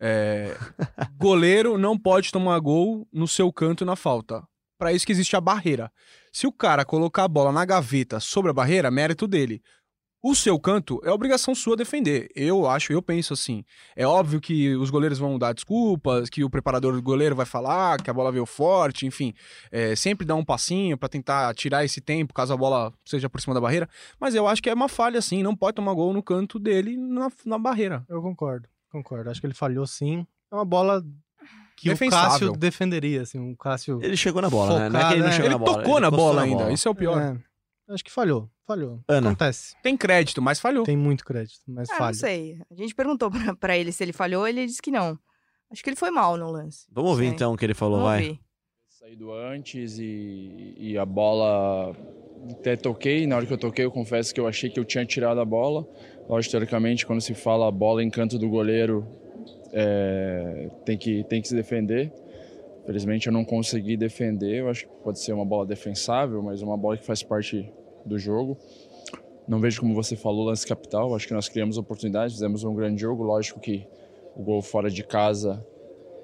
é, 0.00 0.56
goleiro 1.18 1.76
não 1.76 1.98
pode 1.98 2.30
tomar 2.30 2.58
gol 2.60 3.06
no 3.12 3.26
seu 3.28 3.52
canto 3.52 3.84
na 3.84 3.96
falta. 3.96 4.42
Pra 4.78 4.92
isso 4.92 5.04
que 5.04 5.10
existe 5.12 5.34
a 5.34 5.40
barreira. 5.40 5.90
Se 6.38 6.46
o 6.46 6.52
cara 6.52 6.84
colocar 6.84 7.24
a 7.24 7.28
bola 7.28 7.50
na 7.50 7.64
gaveta 7.64 8.20
sobre 8.20 8.52
a 8.52 8.54
barreira, 8.54 8.92
mérito 8.92 9.26
dele. 9.26 9.60
O 10.22 10.36
seu 10.36 10.56
canto 10.56 11.00
é 11.02 11.10
obrigação 11.10 11.52
sua 11.52 11.74
defender. 11.74 12.28
Eu 12.32 12.64
acho, 12.64 12.92
eu 12.92 13.02
penso 13.02 13.32
assim. 13.34 13.64
É 13.96 14.06
óbvio 14.06 14.40
que 14.40 14.76
os 14.76 14.88
goleiros 14.88 15.18
vão 15.18 15.36
dar 15.36 15.52
desculpas, 15.52 16.30
que 16.30 16.44
o 16.44 16.48
preparador 16.48 16.92
do 16.92 17.02
goleiro 17.02 17.34
vai 17.34 17.44
falar 17.44 18.00
que 18.00 18.08
a 18.08 18.14
bola 18.14 18.30
veio 18.30 18.46
forte, 18.46 19.04
enfim. 19.04 19.34
É, 19.72 19.96
sempre 19.96 20.24
dá 20.24 20.36
um 20.36 20.44
passinho 20.44 20.96
pra 20.96 21.08
tentar 21.08 21.52
tirar 21.56 21.84
esse 21.84 22.00
tempo, 22.00 22.32
caso 22.32 22.54
a 22.54 22.56
bola 22.56 22.92
seja 23.04 23.28
por 23.28 23.40
cima 23.40 23.54
da 23.54 23.60
barreira. 23.60 23.88
Mas 24.20 24.32
eu 24.36 24.46
acho 24.46 24.62
que 24.62 24.70
é 24.70 24.74
uma 24.74 24.88
falha, 24.88 25.18
assim. 25.18 25.42
Não 25.42 25.56
pode 25.56 25.74
tomar 25.74 25.92
gol 25.92 26.12
no 26.12 26.22
canto 26.22 26.60
dele 26.60 26.96
na, 26.96 27.32
na 27.44 27.58
barreira. 27.58 28.06
Eu 28.08 28.22
concordo, 28.22 28.68
concordo. 28.92 29.28
Acho 29.28 29.40
que 29.40 29.46
ele 29.48 29.54
falhou 29.54 29.88
sim. 29.88 30.24
É 30.52 30.54
uma 30.54 30.64
bola 30.64 31.02
que 31.80 31.90
o. 31.90 32.10
Cássio 32.10 32.52
defenderia, 32.52 33.22
assim, 33.22 33.38
o 33.52 33.56
Cássio... 33.56 33.98
Ele 34.02 34.16
chegou 34.16 34.42
na 34.42 34.50
bola, 34.50 34.78
né? 34.80 34.88
Não 34.88 35.00
é 35.00 35.08
que 35.08 35.14
ele 35.14 35.22
não 35.22 35.30
Focado, 35.30 35.34
chegou 35.36 35.46
Ele 35.46 35.54
na 35.54 35.58
bola. 35.58 35.78
tocou 35.78 36.00
na 36.00 36.06
encostou 36.08 36.26
bola 36.26 36.42
ainda. 36.42 36.72
Isso 36.72 36.88
é 36.88 36.90
o 36.90 36.94
pior. 36.94 37.20
É, 37.20 37.94
acho 37.94 38.04
que 38.04 38.10
falhou, 38.10 38.50
falhou. 38.66 39.00
Ana. 39.08 39.28
Acontece. 39.30 39.74
Tem 39.82 39.96
crédito, 39.96 40.42
mas 40.42 40.58
falhou. 40.60 40.84
Tem 40.84 40.96
muito 40.96 41.24
crédito, 41.24 41.60
mas 41.66 41.88
Ah, 41.90 42.06
não 42.06 42.14
sei. 42.14 42.58
A 42.70 42.74
gente 42.74 42.94
perguntou 42.94 43.30
pra, 43.30 43.54
pra 43.54 43.76
ele 43.78 43.92
se 43.92 44.02
ele 44.02 44.12
falhou, 44.12 44.46
ele 44.46 44.66
disse 44.66 44.82
que 44.82 44.90
não. 44.90 45.18
Acho 45.70 45.82
que 45.84 45.90
ele 45.90 45.96
foi 45.96 46.10
mal 46.10 46.36
no 46.36 46.50
lance. 46.50 46.86
Vamos 46.90 47.10
ouvir 47.10 47.26
então 47.26 47.52
o 47.52 47.56
que 47.56 47.64
ele 47.64 47.74
falou, 47.74 47.98
Vamos 47.98 48.10
vai. 48.10 48.22
ouvir. 48.28 48.40
Saído 48.88 49.32
antes 49.32 49.98
e, 49.98 50.74
e 50.76 50.98
a 50.98 51.04
bola 51.04 51.94
até 52.50 52.74
toquei. 52.76 53.26
Na 53.26 53.36
hora 53.36 53.46
que 53.46 53.52
eu 53.52 53.58
toquei, 53.58 53.84
eu 53.84 53.90
confesso 53.92 54.34
que 54.34 54.40
eu 54.40 54.46
achei 54.48 54.70
que 54.70 54.80
eu 54.80 54.84
tinha 54.84 55.04
tirado 55.04 55.40
a 55.40 55.44
bola. 55.44 55.86
Lógico, 56.28 56.52
teoricamente, 56.52 57.06
quando 57.06 57.20
se 57.20 57.34
fala 57.34 57.68
a 57.68 57.70
bola 57.70 58.02
em 58.02 58.10
canto 58.10 58.38
do 58.38 58.48
goleiro, 58.48 59.06
é, 59.72 60.68
tem, 60.84 60.96
que, 60.96 61.24
tem 61.24 61.40
que 61.40 61.48
se 61.48 61.54
defender. 61.54 62.12
Felizmente 62.86 63.26
eu 63.26 63.32
não 63.32 63.44
consegui 63.44 63.96
defender. 63.96 64.60
Eu 64.60 64.68
acho 64.68 64.86
que 64.86 64.92
pode 65.02 65.18
ser 65.18 65.32
uma 65.32 65.44
bola 65.44 65.66
defensável, 65.66 66.42
mas 66.42 66.62
uma 66.62 66.76
bola 66.76 66.96
que 66.96 67.04
faz 67.04 67.22
parte 67.22 67.70
do 68.04 68.18
jogo. 68.18 68.56
Não 69.46 69.60
vejo 69.60 69.80
como 69.80 69.94
você 69.94 70.16
falou 70.16 70.46
lance 70.46 70.66
capital. 70.66 71.14
Acho 71.14 71.26
que 71.26 71.34
nós 71.34 71.48
criamos 71.48 71.78
oportunidades, 71.78 72.34
fizemos 72.34 72.64
um 72.64 72.74
grande 72.74 73.00
jogo. 73.00 73.22
Lógico 73.22 73.60
que 73.60 73.86
o 74.34 74.42
gol 74.42 74.62
fora 74.62 74.90
de 74.90 75.02
casa 75.02 75.64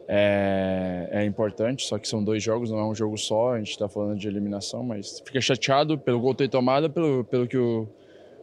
é, 0.08 1.08
é 1.10 1.24
importante, 1.24 1.86
só 1.86 1.98
que 1.98 2.06
são 2.06 2.22
dois 2.22 2.42
jogos, 2.42 2.70
não 2.70 2.78
é 2.78 2.86
um 2.86 2.94
jogo 2.94 3.16
só, 3.16 3.54
a 3.54 3.58
gente 3.58 3.70
está 3.70 3.88
falando 3.88 4.18
de 4.18 4.28
eliminação, 4.28 4.82
mas 4.82 5.20
fica 5.24 5.40
chateado 5.40 5.98
pelo 5.98 6.20
gol 6.20 6.34
ter 6.34 6.48
tomado, 6.48 6.90
pelo, 6.90 7.24
pelo 7.24 7.46
que 7.48 7.56
o, 7.56 7.88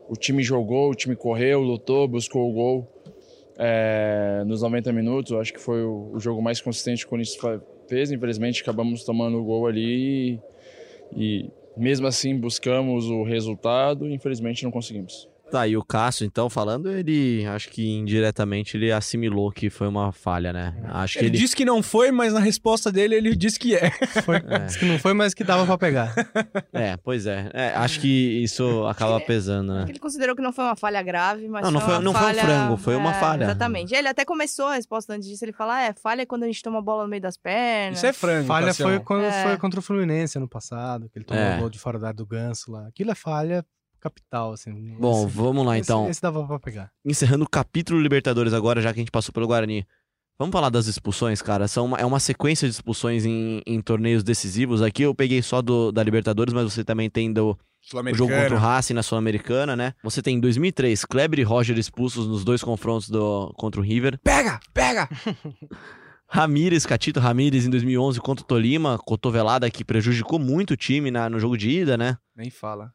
o 0.10 0.16
time 0.16 0.44
jogou, 0.44 0.90
o 0.90 0.96
time 0.96 1.16
correu, 1.16 1.62
lutou, 1.62 2.08
buscou 2.08 2.50
o 2.50 2.54
gol 2.54 3.01
é, 3.58 4.44
nos 4.46 4.62
90 4.62 4.92
minutos. 4.92 5.32
Acho 5.34 5.54
que 5.54 5.60
foi 5.60 5.84
o, 5.84 6.12
o 6.14 6.20
jogo 6.20 6.42
mais 6.42 6.62
consistente 6.62 7.00
que 7.00 7.08
o 7.08 7.10
Corinthians 7.10 7.38
fez. 7.88 8.12
Infelizmente, 8.12 8.62
acabamos 8.62 9.04
tomando 9.04 9.40
o 9.40 9.44
gol 9.44 9.68
ali 9.68 10.40
e, 11.16 11.46
e 11.46 11.50
mesmo 11.78 12.08
assim 12.08 12.38
buscamos 12.38 13.10
o 13.10 13.24
resultado. 13.24 14.08
Infelizmente, 14.08 14.64
não 14.64 14.72
conseguimos. 14.72 15.31
Tá, 15.52 15.68
e 15.68 15.76
o 15.76 15.84
Cássio, 15.84 16.26
então, 16.26 16.50
falando, 16.50 16.90
ele 16.90 17.46
acho 17.46 17.70
que 17.70 17.88
indiretamente 17.90 18.78
ele 18.78 18.92
assimilou 18.92 19.52
que 19.52 19.70
foi 19.70 19.88
uma 19.88 20.12
falha, 20.12 20.54
né? 20.54 20.74
Acho 20.90 21.14
que 21.14 21.20
Ele 21.20 21.28
ele. 21.30 21.38
disse 21.38 21.56
que 21.56 21.66
não 21.66 21.84
foi, 21.84 22.10
mas 22.12 22.34
na 22.34 22.40
resposta 22.40 22.92
dele 22.92 23.16
ele 23.16 23.36
disse 23.36 23.60
que 23.60 23.76
é. 23.76 23.92
Foi, 24.24 24.38
É. 24.48 24.60
disse 24.60 24.80
que 24.80 24.86
não 24.86 24.98
foi, 24.98 25.14
mas 25.14 25.34
que 25.34 25.44
dava 25.44 25.66
pra 25.66 25.78
pegar. 25.78 26.14
É, 26.72 26.96
pois 26.98 27.26
é. 27.26 27.50
É, 27.54 27.70
Acho 27.76 28.00
que 28.00 28.42
isso 28.44 28.86
acaba 28.88 29.20
pesando, 29.20 29.74
né? 29.74 29.86
Ele 29.90 30.00
considerou 30.00 30.36
que 30.36 30.42
não 30.42 30.54
foi 30.54 30.64
uma 30.64 30.76
falha 30.76 31.02
grave, 31.02 31.48
mas 31.50 31.64
Não, 31.64 31.72
não 31.72 31.80
foi, 31.82 31.90
foi- 31.90 31.98
uma 31.98 32.04
não 32.04 32.14
foi 32.14 32.22
um 32.22 32.26
falha... 32.26 32.42
frango, 32.44 32.78
foi 32.78 32.96
uma 32.96 33.12
é, 33.12 33.20
falha. 33.20 33.44
Exatamente. 33.44 33.94
Ele 33.94 34.08
até 34.08 34.24
começou 34.24 34.68
a 34.68 34.76
resposta 34.76 35.14
antes 35.14 35.28
disso, 35.28 35.44
ele 35.44 35.54
fala, 35.54 35.76
ah, 35.76 35.82
é, 35.84 35.94
falha 35.94 36.22
é 36.22 36.26
quando 36.26 36.44
a 36.44 36.48
gente 36.48 36.62
toma 36.62 36.80
a 36.80 36.82
bola 36.82 37.04
no 37.04 37.10
meio 37.10 37.22
das 37.22 37.36
pernas. 37.38 37.98
Isso 37.98 38.06
é 38.08 38.14
frango. 38.14 38.48
Falha 38.48 38.74
foi 38.74 39.00
quando 39.02 39.26
É. 39.26 39.44
foi 39.44 39.58
contra 39.58 39.80
o 39.80 39.84
Fluminense 39.84 40.38
ano 40.38 40.48
passado, 40.48 41.10
que 41.10 41.18
ele 41.20 41.26
tomou 41.26 41.44
É. 41.44 41.58
o 41.58 41.60
gol 41.60 41.70
de 41.70 41.78
fora 41.80 42.00
da 42.00 42.08
área 42.08 42.18
do 42.18 42.26
Ganso 42.26 42.72
lá. 42.72 42.88
Aquilo 42.88 43.12
é 43.12 43.16
falha 43.16 43.66
capital, 44.02 44.52
assim. 44.54 44.96
Bom, 45.00 45.26
Esse- 45.28 45.36
vamos 45.36 45.66
lá 45.66 45.78
esse- 45.78 45.84
então. 45.90 46.10
Esse 46.10 46.22
dava 46.22 46.46
pra 46.46 46.60
pegar. 46.60 46.92
Encerrando 47.06 47.46
o 47.46 47.50
capítulo 47.50 48.00
Libertadores 48.02 48.54
agora, 48.54 48.82
já 48.82 48.92
que 48.94 49.00
a 49.00 49.02
gente 49.02 49.12
passou 49.12 49.32
pelo 49.34 49.48
Guarani. 49.48 49.86
Vamos 50.40 50.52
falar 50.54 50.70
das 50.70 50.88
expulsões, 50.88 51.42
cara. 51.42 51.68
São 51.68 51.86
uma- 51.86 51.98
é 51.98 52.06
uma 52.06 52.20
sequência 52.20 52.68
de 52.68 52.74
expulsões 52.74 53.26
em, 53.26 53.62
em 53.66 53.80
torneios 53.80 54.24
decisivos. 54.24 54.82
Aqui 54.82 55.04
eu 55.04 55.14
peguei 55.14 55.42
só 55.42 55.62
do, 55.62 55.92
da 55.92 56.02
Libertadores, 56.04 56.52
mas 56.54 56.64
você 56.74 56.84
também 56.84 57.10
tem 57.10 57.32
do 57.32 57.56
o 57.94 58.14
jogo 58.16 58.32
contra 58.32 58.56
o 58.56 58.60
Racing 58.60 58.94
na 58.94 59.02
Sul-Americana, 59.04 59.76
né? 59.76 59.94
Você 60.04 60.22
tem 60.22 60.38
em 60.38 60.40
2003, 60.40 61.04
Kleber 61.06 61.40
e 61.40 61.44
Roger 61.44 61.78
expulsos 61.78 62.28
nos 62.28 62.44
dois 62.44 62.64
confrontos 62.64 63.10
do, 63.10 63.54
contra 63.56 63.80
o 63.80 63.84
River. 63.84 64.20
Pega, 64.24 64.60
pega! 64.74 65.08
Ramírez, 66.28 66.86
Catito 66.86 67.20
Ramírez 67.20 67.66
em 67.66 67.70
2011 67.70 68.20
contra 68.22 68.44
o 68.44 68.48
Tolima, 68.48 68.98
cotovelada 68.98 69.70
que 69.70 69.84
prejudicou 69.84 70.40
muito 70.40 70.72
o 70.72 70.78
time 70.78 71.12
na- 71.12 71.30
no 71.30 71.40
jogo 71.40 71.58
de 71.58 71.70
ida, 71.70 71.98
né? 71.98 72.18
Nem 72.36 72.50
fala. 72.50 72.92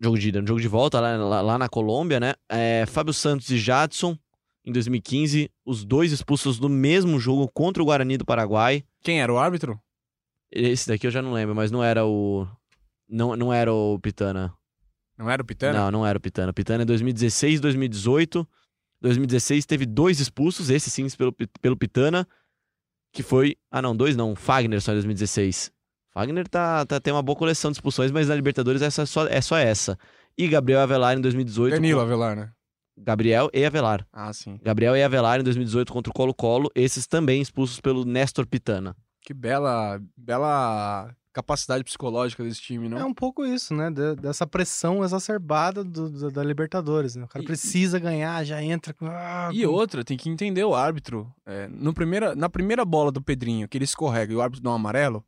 Jogo 0.00 0.18
de 0.18 0.28
ida, 0.28 0.40
no 0.40 0.46
jogo 0.46 0.60
de 0.60 0.68
volta 0.68 1.00
lá, 1.00 1.16
lá- 1.16 1.40
lá 1.40 1.58
na 1.58 1.68
Colômbia, 1.68 2.20
né? 2.20 2.34
É, 2.48 2.84
Fábio 2.86 3.12
Santos 3.12 3.50
e 3.50 3.58
Jadson 3.58 4.16
em 4.64 4.70
2015, 4.72 5.50
os 5.64 5.84
dois 5.84 6.12
expulsos 6.12 6.60
no 6.60 6.68
mesmo 6.68 7.18
jogo 7.18 7.48
contra 7.52 7.82
o 7.82 7.86
Guarani 7.86 8.16
do 8.18 8.24
Paraguai. 8.24 8.84
Quem 9.02 9.20
era 9.20 9.32
o 9.32 9.38
árbitro? 9.38 9.80
Esse 10.52 10.88
daqui 10.88 11.06
eu 11.06 11.10
já 11.10 11.20
não 11.22 11.32
lembro, 11.32 11.54
mas 11.54 11.70
não 11.70 11.82
era 11.82 12.04
o. 12.06 12.46
Não, 13.08 13.34
não 13.34 13.52
era 13.52 13.72
o 13.72 13.98
Pitana. 13.98 14.54
Não 15.16 15.28
era 15.28 15.42
o 15.42 15.44
Pitana? 15.44 15.78
Não, 15.78 15.90
não 15.90 16.06
era 16.06 16.16
o 16.16 16.20
Pitana. 16.20 16.52
Pitana 16.52 16.82
é 16.82 16.86
2016 16.86 17.60
2018. 17.60 18.46
2016 19.00 19.64
teve 19.66 19.86
dois 19.86 20.20
expulsos, 20.20 20.70
esse 20.70 20.90
sim 20.90 21.06
pelo, 21.16 21.32
pelo 21.60 21.76
Pitana, 21.76 22.26
que 23.12 23.22
foi. 23.22 23.56
Ah, 23.70 23.80
não, 23.80 23.96
dois 23.96 24.16
não. 24.16 24.36
Fagner 24.36 24.80
só 24.80 24.92
em 24.92 24.96
2016. 24.96 25.72
Fagner 26.18 26.48
tá, 26.48 26.84
tá, 26.84 26.98
tem 27.00 27.12
uma 27.12 27.22
boa 27.22 27.36
coleção 27.36 27.70
de 27.70 27.76
expulsões, 27.76 28.10
mas 28.10 28.26
na 28.28 28.34
Libertadores 28.34 28.82
essa 28.82 29.02
é, 29.02 29.06
só, 29.06 29.26
é 29.28 29.40
só 29.40 29.56
essa. 29.56 29.96
E 30.36 30.48
Gabriel 30.48 30.80
Avelar 30.80 31.16
em 31.16 31.20
2018. 31.20 31.74
Danilo 31.74 32.00
com- 32.00 32.06
Avelar, 32.06 32.34
né? 32.36 32.50
Gabriel 32.96 33.48
e 33.54 33.64
Avelar. 33.64 34.04
Ah, 34.12 34.32
sim. 34.32 34.58
Gabriel 34.60 34.96
e 34.96 35.02
Avelar 35.04 35.38
em 35.38 35.44
2018 35.44 35.92
contra 35.92 36.10
o 36.10 36.12
Colo-Colo, 36.14 36.68
esses 36.74 37.06
também 37.06 37.40
expulsos 37.40 37.80
pelo 37.80 38.04
Néstor 38.04 38.48
Pitana. 38.48 38.96
Que 39.22 39.32
bela, 39.32 40.00
bela 40.16 41.14
capacidade 41.32 41.84
psicológica 41.84 42.42
desse 42.42 42.60
time, 42.62 42.88
não? 42.88 42.98
É 42.98 43.04
um 43.04 43.14
pouco 43.14 43.44
isso, 43.46 43.72
né? 43.72 43.88
de- 43.88 44.16
dessa 44.16 44.44
pressão 44.44 45.04
exacerbada 45.04 45.84
do- 45.84 46.10
do- 46.10 46.30
da 46.32 46.42
Libertadores. 46.42 47.14
Né? 47.14 47.22
O 47.24 47.28
cara 47.28 47.44
E- 47.44 47.46
precisa 47.46 48.00
ganhar, 48.00 48.42
já 48.44 48.60
entra 48.60 48.92
com. 48.92 49.06
ah, 49.06 49.50
E 49.52 49.64
com- 49.64 49.70
outra, 49.70 50.02
tem 50.02 50.16
que 50.16 50.28
entender 50.28 50.64
o 50.64 50.74
árbitro. 50.74 51.32
É, 51.46 51.68
no 51.68 51.94
primeira, 51.94 52.34
na 52.34 52.48
primeira 52.48 52.84
bola 52.84 53.12
do 53.12 53.22
Pedrinho, 53.22 53.68
que 53.68 53.78
ele 53.78 53.84
escorrega 53.84 54.32
e 54.32 54.36
o 54.36 54.42
árbitro 54.42 54.64
dá 54.64 54.70
um 54.70 54.74
amarelo, 54.74 55.24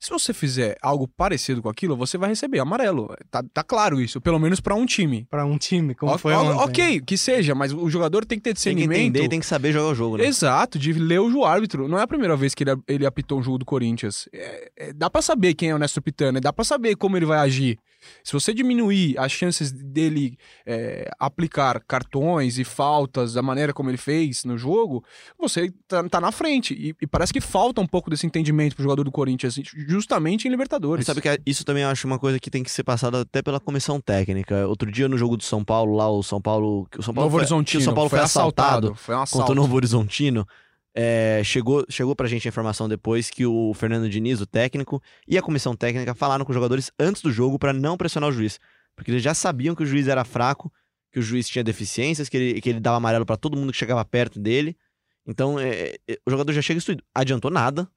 Se 0.00 0.10
você 0.10 0.32
fizer 0.32 0.76
algo 0.80 1.08
parecido 1.08 1.60
com 1.60 1.68
aquilo, 1.68 1.96
você 1.96 2.16
vai 2.16 2.28
receber 2.28 2.60
amarelo. 2.60 3.08
Tá, 3.30 3.42
tá 3.52 3.64
claro 3.64 4.00
isso, 4.00 4.20
pelo 4.20 4.38
menos 4.38 4.60
pra 4.60 4.74
um 4.74 4.86
time. 4.86 5.26
Pra 5.28 5.44
um 5.44 5.58
time, 5.58 5.92
como 5.94 6.14
O- 6.14 6.18
foi 6.18 6.32
o- 6.34 6.38
ontem. 6.38 6.62
ok, 6.64 7.00
que 7.00 7.16
seja, 7.18 7.52
mas 7.54 7.72
o 7.72 7.90
jogador 7.90 8.24
tem 8.24 8.38
que 8.38 8.44
ter 8.44 8.50
Tem 8.50 8.54
que 8.54 8.58
discernimento. 8.82 8.98
entender 9.00 9.24
e 9.24 9.28
tem 9.28 9.40
que 9.40 9.46
saber 9.46 9.72
jogar 9.72 9.88
o 9.88 9.94
jogo, 9.96 10.16
né? 10.18 10.24
Exato, 10.26 10.78
de 10.78 10.92
ler 10.92 11.18
o 11.20 11.44
árbitro. 11.44 11.88
Não 11.88 11.98
é 11.98 12.02
a 12.02 12.06
primeira 12.06 12.36
vez 12.36 12.54
que 12.54 12.62
ele, 12.62 12.76
ele 12.86 13.06
apitou 13.06 13.40
um 13.40 13.42
jogo 13.42 13.58
do 13.58 13.64
Corinthians. 13.64 14.28
É- 14.32 14.70
é- 14.76 14.92
dá 14.92 15.10
pra 15.10 15.20
saber 15.20 15.54
quem 15.54 15.70
é 15.70 15.74
o 15.74 15.78
Néstor 15.78 16.02
Pitana, 16.02 16.40
dá 16.40 16.52
pra 16.52 16.64
saber 16.64 16.94
como 16.94 17.16
ele 17.16 17.26
vai 17.26 17.38
agir. 17.38 17.76
Se 18.22 18.32
você 18.32 18.54
diminuir 18.54 19.18
as 19.18 19.32
chances 19.32 19.72
dele 19.72 20.38
é, 20.64 21.10
aplicar 21.18 21.82
cartões 21.86 22.56
e 22.56 22.62
faltas 22.64 23.32
da 23.34 23.42
maneira 23.42 23.72
como 23.74 23.90
ele 23.90 23.96
fez 23.98 24.44
no 24.44 24.56
jogo, 24.56 25.04
você 25.36 25.72
tá, 25.88 26.08
tá 26.08 26.20
na 26.20 26.30
frente. 26.30 26.74
E, 26.74 26.94
e 27.02 27.06
parece 27.08 27.32
que 27.32 27.40
falta 27.40 27.80
um 27.80 27.86
pouco 27.86 28.08
desse 28.08 28.24
entendimento 28.24 28.76
pro 28.76 28.84
jogador 28.84 29.02
do 29.02 29.10
Corinthians, 29.10 29.56
justamente 29.88 30.46
em 30.46 30.50
Mas 30.50 30.52
Libertadores. 30.52 31.06
sabe 31.06 31.22
que 31.22 31.40
isso 31.46 31.64
também 31.64 31.82
eu 31.82 31.88
acho 31.88 32.06
uma 32.06 32.18
coisa 32.18 32.38
que 32.38 32.50
tem 32.50 32.62
que 32.62 32.70
ser 32.70 32.84
passada 32.84 33.22
até 33.22 33.40
pela 33.40 33.58
comissão 33.58 34.00
técnica. 34.00 34.68
Outro 34.68 34.90
dia 34.92 35.08
no 35.08 35.16
jogo 35.16 35.36
do 35.36 35.42
São 35.42 35.64
Paulo, 35.64 35.96
lá 35.96 36.10
o 36.10 36.22
São 36.22 36.40
Paulo, 36.40 36.86
o 36.96 37.02
São 37.02 37.14
Paulo 37.14 37.26
Novo 37.26 37.36
foi, 37.36 37.40
Horizontino 37.40 37.80
o 37.80 37.84
São 37.84 37.94
Paulo 37.94 38.10
foi, 38.10 38.18
assaltado, 38.20 38.94
Foi 38.94 39.14
um 39.14 39.18
contra 39.18 39.22
assalto. 39.22 39.52
o 39.52 39.54
Novo 39.54 39.74
Horizontino. 39.74 40.46
É, 40.94 41.42
chegou, 41.44 41.84
chegou 41.88 42.14
pra 42.14 42.26
gente 42.26 42.46
a 42.46 42.50
informação 42.50 42.88
depois 42.88 43.30
que 43.30 43.46
o 43.46 43.72
Fernando 43.72 44.08
Diniz, 44.10 44.40
o 44.40 44.46
técnico, 44.46 45.00
e 45.26 45.38
a 45.38 45.42
comissão 45.42 45.74
técnica 45.76 46.14
falaram 46.14 46.44
com 46.44 46.50
os 46.50 46.54
jogadores 46.54 46.90
antes 46.98 47.22
do 47.22 47.30
jogo 47.32 47.58
pra 47.58 47.72
não 47.72 47.96
pressionar 47.96 48.28
o 48.28 48.32
juiz. 48.32 48.58
Porque 48.96 49.10
eles 49.10 49.22
já 49.22 49.32
sabiam 49.32 49.74
que 49.74 49.82
o 49.82 49.86
juiz 49.86 50.08
era 50.08 50.24
fraco, 50.24 50.72
que 51.12 51.18
o 51.18 51.22
juiz 51.22 51.48
tinha 51.48 51.62
deficiências, 51.62 52.28
que 52.28 52.36
ele, 52.36 52.60
que 52.60 52.68
ele 52.68 52.80
dava 52.80 52.96
amarelo 52.96 53.24
pra 53.24 53.36
todo 53.36 53.56
mundo 53.56 53.70
que 53.70 53.78
chegava 53.78 54.04
perto 54.04 54.40
dele. 54.40 54.76
Então, 55.24 55.58
é, 55.58 55.94
é, 56.08 56.18
o 56.26 56.30
jogador 56.30 56.52
já 56.52 56.62
chega 56.62 56.78
instruído. 56.78 57.04
Adiantou 57.14 57.50
nada, 57.50 57.88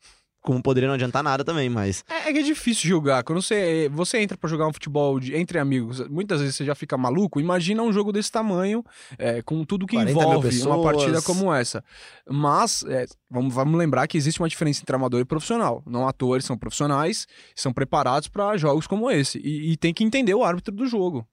como 0.41 0.61
poderia 0.61 0.87
não 0.87 0.95
adiantar 0.95 1.23
nada 1.23 1.43
também, 1.43 1.69
mas 1.69 2.03
É, 2.09 2.29
é 2.29 2.33
que 2.33 2.39
é 2.39 2.41
difícil 2.41 2.89
julgar. 2.89 3.23
Quando 3.23 3.41
você, 3.41 3.89
você 3.93 4.17
entra 4.19 4.35
pra 4.37 4.49
jogar 4.49 4.67
um 4.67 4.73
futebol 4.73 5.19
de- 5.19 5.35
entre 5.35 5.59
amigos, 5.59 5.99
muitas 6.09 6.39
vezes 6.41 6.55
você 6.55 6.65
já 6.65 6.73
fica 6.75 6.97
maluco. 6.97 7.39
Imagina 7.39 7.83
um 7.83 7.93
jogo 7.93 8.11
desse 8.11 8.31
tamanho, 8.31 8.83
é, 9.17 9.41
com 9.43 9.63
tudo 9.63 9.85
que 9.85 9.95
40 9.95 10.11
mil 10.11 10.19
envolve 10.29 10.61
uma 10.63 10.81
partida 10.81 11.21
como 11.21 11.53
essa. 11.53 11.83
Mas, 12.27 12.83
é, 12.87 13.05
vamos, 13.29 13.53
vamos 13.53 13.77
lembrar 13.77 14.07
que 14.07 14.17
existe 14.17 14.41
uma 14.41 14.49
diferença 14.49 14.81
entre 14.81 14.95
amador 14.95 15.19
e 15.21 15.25
profissional. 15.25 15.83
Não 15.85 16.07
eles 16.33 16.45
são 16.45 16.57
profissionais, 16.57 17.27
são 17.55 17.71
preparados 17.71 18.27
pra 18.27 18.57
jogos 18.57 18.87
como 18.87 19.09
esse. 19.11 19.39
E, 19.39 19.71
e 19.71 19.77
tem 19.77 19.93
que 19.93 20.03
entender 20.03 20.33
o 20.33 20.43
árbitro 20.43 20.73
do 20.73 20.85
jogo. 20.87 21.25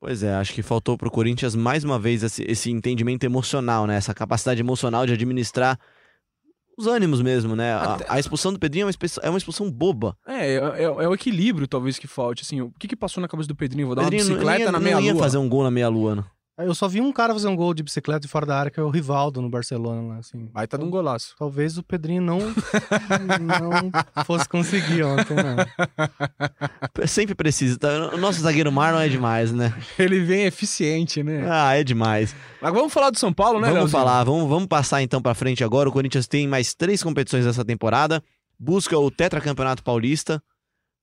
Pois 0.00 0.22
é, 0.22 0.34
acho 0.34 0.54
que 0.54 0.62
faltou 0.62 0.96
pro 0.96 1.10
Corinthians 1.10 1.54
mais 1.54 1.84
uma 1.84 1.98
vez 1.98 2.22
esse, 2.22 2.42
esse 2.48 2.70
entendimento 2.70 3.24
emocional, 3.24 3.86
né? 3.86 3.96
Essa 3.96 4.14
capacidade 4.14 4.58
emocional 4.60 5.04
de 5.04 5.12
administrar 5.12 5.78
os 6.80 6.86
ânimos 6.86 7.20
mesmo, 7.20 7.54
né? 7.54 7.72
A, 7.74 7.94
Até- 7.94 8.06
a 8.08 8.18
expulsão 8.18 8.52
do 8.52 8.58
Pedrinho 8.58 8.82
é 8.82 8.86
uma 8.86 8.90
expulsão, 8.90 9.22
é 9.24 9.28
uma 9.30 9.38
expulsão 9.38 9.70
boba. 9.70 10.16
É, 10.26 10.54
é, 10.54 10.56
é- 10.56 10.82
é 10.84 11.08
o 11.08 11.14
equilíbrio 11.14 11.66
talvez 11.68 11.98
que 11.98 12.06
falte. 12.06 12.42
Assim, 12.42 12.60
o 12.60 12.72
que, 12.78 12.88
que 12.88 12.96
passou 12.96 13.20
na 13.20 13.28
cabeça 13.28 13.48
do 13.48 13.54
Pedrinho? 13.54 13.86
Vou 13.86 13.96
dar 13.96 14.02
Pedrinho 14.02 14.24
uma 14.24 14.30
bicicleta 14.34 14.60
ia, 14.60 14.72
na 14.72 14.80
não 14.80 14.86
ia 14.88 14.96
meia-lua. 15.00 15.22
fazer 15.22 15.38
um 15.38 15.48
gol 15.48 15.62
na 15.62 15.70
meia-lua, 15.70 16.16
né? 16.16 16.24
Eu 16.64 16.74
só 16.74 16.86
vi 16.88 17.00
um 17.00 17.12
cara 17.12 17.32
fazer 17.32 17.48
um 17.48 17.56
gol 17.56 17.72
de 17.74 17.82
bicicleta 17.82 18.20
de 18.20 18.28
fora 18.28 18.44
da 18.46 18.58
área, 18.58 18.70
que 18.70 18.78
é 18.78 18.82
o 18.82 18.90
Rivaldo 18.90 19.40
no 19.40 19.48
Barcelona. 19.48 20.14
lá, 20.14 20.18
Assim. 20.18 20.48
Vai 20.52 20.66
tá 20.66 20.76
de 20.76 20.84
um 20.84 20.90
golaço. 20.90 21.34
Talvez 21.38 21.78
o 21.78 21.82
Pedrinho 21.82 22.22
não, 22.22 22.38
não 22.38 24.24
fosse 24.24 24.48
conseguir 24.48 25.02
ontem, 25.02 25.34
não. 25.36 27.06
Sempre 27.06 27.34
precisa. 27.34 27.78
tá? 27.78 27.88
O 28.14 28.18
nosso 28.18 28.40
zagueiro 28.40 28.70
Marlon 28.70 29.00
é 29.00 29.08
demais, 29.08 29.52
né? 29.52 29.72
Ele 29.98 30.20
vem 30.20 30.44
eficiente, 30.44 31.22
né? 31.22 31.46
Ah, 31.48 31.74
é 31.74 31.82
demais. 31.84 32.34
Mas 32.60 32.72
vamos 32.72 32.92
falar 32.92 33.10
do 33.10 33.18
São 33.18 33.32
Paulo, 33.32 33.58
né, 33.58 33.66
vamos 33.68 33.78
Leozinho? 33.78 33.98
falar, 33.98 34.24
vamos, 34.24 34.48
vamos 34.48 34.66
passar 34.68 35.02
então 35.02 35.20
pra 35.22 35.34
frente 35.34 35.64
agora. 35.64 35.88
O 35.88 35.92
Corinthians 35.92 36.26
tem 36.28 36.46
mais 36.46 36.74
três 36.74 37.02
competições 37.02 37.46
essa 37.46 37.64
temporada. 37.64 38.22
Busca 38.58 38.98
o 38.98 39.10
Tetracampeonato 39.10 39.82
Paulista. 39.82 40.42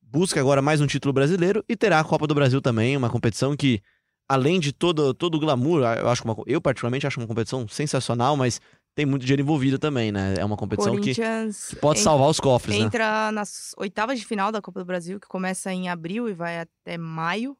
Busca 0.01 0.39
agora 0.39 0.61
mais 0.61 0.79
um 0.79 0.87
título 0.87 1.11
brasileiro 1.13 1.63
e 1.67 1.75
terá 1.75 1.99
a 1.99 2.03
Copa 2.03 2.25
do 2.27 2.33
Brasil 2.35 2.61
também, 2.61 2.95
uma 2.95 3.09
competição 3.09 3.57
que, 3.57 3.81
além 4.27 4.59
de 4.59 4.71
todo, 4.71 5.13
todo 5.13 5.35
o 5.35 5.39
glamour, 5.39 5.81
eu 5.81 6.09
acho 6.09 6.21
que 6.21 6.27
uma, 6.27 6.35
eu 6.45 6.61
particularmente 6.61 7.07
acho 7.07 7.19
uma 7.19 7.27
competição 7.27 7.67
sensacional, 7.67 8.35
mas 8.35 8.59
tem 8.95 9.05
muito 9.05 9.25
dinheiro 9.25 9.43
envolvido 9.43 9.77
também, 9.77 10.11
né? 10.11 10.35
É 10.37 10.43
uma 10.43 10.57
competição 10.57 10.99
que, 10.99 11.13
que 11.13 11.75
pode 11.79 11.99
salvar 11.99 12.29
os 12.29 12.39
cofres, 12.39 12.77
né? 12.77 12.85
entra 12.85 13.31
nas 13.31 13.73
oitavas 13.77 14.19
de 14.19 14.25
final 14.25 14.51
da 14.51 14.61
Copa 14.61 14.79
do 14.79 14.85
Brasil, 14.85 15.19
que 15.19 15.27
começa 15.27 15.71
em 15.71 15.87
abril 15.87 16.27
e 16.27 16.33
vai 16.33 16.59
até 16.59 16.97
maio. 16.97 17.55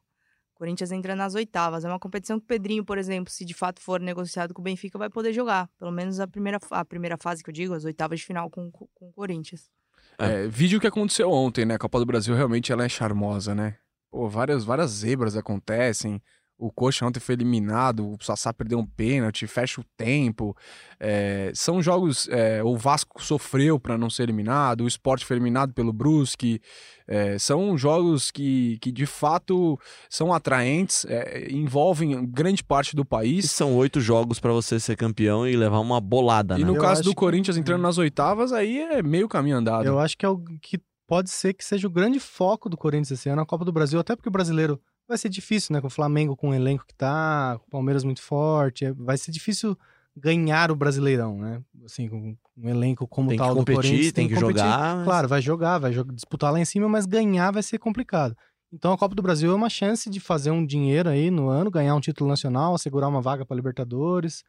Corinthians 0.54 0.90
entra 0.90 1.14
nas 1.14 1.36
oitavas. 1.36 1.84
É 1.84 1.88
uma 1.88 2.00
competição 2.00 2.40
que 2.40 2.44
o 2.44 2.48
Pedrinho, 2.48 2.84
por 2.84 2.98
exemplo, 2.98 3.32
se 3.32 3.44
de 3.44 3.54
fato 3.54 3.80
for 3.80 4.00
negociado 4.00 4.52
com 4.52 4.60
o 4.60 4.64
Benfica, 4.64 4.98
vai 4.98 5.08
poder 5.08 5.32
jogar. 5.32 5.70
Pelo 5.78 5.92
menos 5.92 6.18
a 6.18 6.26
primeira, 6.26 6.58
a 6.72 6.84
primeira 6.84 7.16
fase 7.16 7.44
que 7.44 7.50
eu 7.50 7.54
digo, 7.54 7.74
as 7.74 7.84
oitavas 7.84 8.18
de 8.18 8.26
final 8.26 8.50
com, 8.50 8.68
com 8.72 8.88
com 8.92 9.08
o 9.08 9.12
Corinthians. 9.12 9.70
É, 10.18 10.48
vídeo 10.48 10.80
que 10.80 10.86
aconteceu 10.88 11.30
ontem, 11.30 11.64
né? 11.64 11.74
A 11.74 11.78
Copa 11.78 12.00
do 12.00 12.06
Brasil 12.06 12.34
realmente 12.34 12.72
ela 12.72 12.84
é 12.84 12.88
charmosa, 12.88 13.54
né? 13.54 13.76
Pô, 14.10 14.28
várias, 14.28 14.64
várias 14.64 14.90
zebras 14.90 15.36
acontecem. 15.36 16.20
O 16.58 16.72
Coxa 16.72 17.06
ontem 17.06 17.20
foi 17.20 17.34
eliminado, 17.36 18.04
o 18.04 18.16
Sassá 18.20 18.52
perdeu 18.52 18.80
um 18.80 18.84
pênalti, 18.84 19.46
fecha 19.46 19.80
o 19.80 19.84
tempo. 19.96 20.56
É, 20.98 21.52
são 21.54 21.80
jogos. 21.80 22.28
é, 22.30 22.60
o 22.64 22.76
Vasco 22.76 23.22
sofreu 23.22 23.78
para 23.78 23.96
não 23.96 24.10
ser 24.10 24.24
eliminado, 24.24 24.80
o 24.82 24.88
Sport 24.88 25.22
foi 25.24 25.36
eliminado 25.36 25.72
pelo 25.72 25.92
Brusque. 25.92 26.60
É, 27.06 27.38
são 27.38 27.78
jogos 27.78 28.30
que, 28.32 28.76
que 28.80 28.90
de 28.90 29.06
fato 29.06 29.78
são 30.10 30.32
atraentes, 30.34 31.04
é, 31.08 31.48
envolvem 31.50 32.26
grande 32.28 32.64
parte 32.64 32.96
do 32.96 33.02
E 33.02 33.04
país. 33.04 33.50
são 33.50 33.76
oito 33.76 34.00
jogos 34.00 34.40
pra 34.40 34.52
você 34.52 34.80
ser 34.80 34.96
campeão 34.96 35.46
e 35.46 35.56
levar 35.56 35.78
uma 35.78 36.00
bolada, 36.00 36.56
E 36.56 36.62
né? 36.62 36.66
no 36.66 36.74
Eu 36.76 36.80
caso 36.80 37.02
do 37.04 37.10
que- 37.10 37.16
Corinthians 37.16 37.56
entrando 37.56 37.82
nas 37.82 37.98
oitavas, 37.98 38.52
aí 38.52 38.78
é 38.78 39.00
meio 39.02 39.28
caminho 39.28 39.56
andado. 39.58 39.86
Eu 39.86 39.98
acho 40.00 40.18
que 40.18 40.26
é 40.26 40.28
o 40.28 40.36
que 40.60 40.80
pode 41.06 41.30
ser 41.30 41.54
que 41.54 41.64
seja 41.64 41.86
o 41.86 41.90
grande 41.90 42.18
foco 42.18 42.68
do 42.68 42.76
Corinthians 42.76 43.12
esse 43.12 43.28
ano, 43.28 43.40
a 43.42 43.46
Copa 43.46 43.64
do 43.64 43.72
Brasil, 43.72 43.98
até 44.00 44.14
porque 44.16 44.28
o 44.28 44.32
brasileiro 44.32 44.78
vai 45.08 45.18
ser 45.18 45.28
difícil, 45.28 45.72
né? 45.72 45.80
Com 45.80 45.86
o 45.86 45.90
Flamengo 45.90 46.36
com 46.36 46.50
o 46.50 46.54
elenco 46.54 46.84
que 46.86 46.94
tá, 46.94 47.56
com 47.60 47.66
o 47.66 47.70
Palmeiras 47.70 48.04
muito 48.04 48.22
forte, 48.22 48.84
é- 48.84 48.92
vai 48.92 49.16
ser 49.16 49.30
difícil 49.32 49.76
ganhar 50.16 50.70
o 50.70 50.76
Brasileirão, 50.76 51.38
né? 51.38 51.62
Assim, 51.84 52.08
com 52.08 52.36
um 52.56 52.68
elenco 52.68 53.06
como 53.06 53.28
Tem 53.28 53.38
que 53.38 53.42
tal 53.44 53.54
do 53.54 53.60
competir, 53.60 53.76
Corinthians. 53.82 54.12
tem 54.12 54.28
que 54.28 54.34
competir. 54.34 54.56
jogar, 54.62 54.96
mas- 54.96 55.04
Claro, 55.04 55.28
vai 55.28 55.40
jogar, 55.40 55.78
vai 55.78 55.92
jo- 55.92 56.04
disputar 56.04 56.52
lá 56.52 56.60
em 56.60 56.64
cima, 56.64 56.88
mas 56.88 57.06
ganhar 57.06 57.50
vai 57.52 57.62
ser 57.62 57.78
complicado. 57.78 58.36
Então 58.72 58.92
a 58.92 58.98
Copa 58.98 59.14
do 59.14 59.22
Brasil 59.22 59.50
é 59.50 59.54
uma 59.54 59.70
chance 59.70 60.10
de 60.10 60.20
fazer 60.20 60.50
um 60.50 60.64
dinheiro 60.66 61.08
aí 61.08 61.30
no 61.30 61.48
ano, 61.48 61.70
ganhar 61.70 61.94
um 61.94 62.00
título 62.00 62.28
nacional, 62.28 62.74
assegurar 62.74 63.08
uma 63.08 63.22
vaga 63.22 63.46
para 63.46 63.56
Libertadores. 63.56 64.44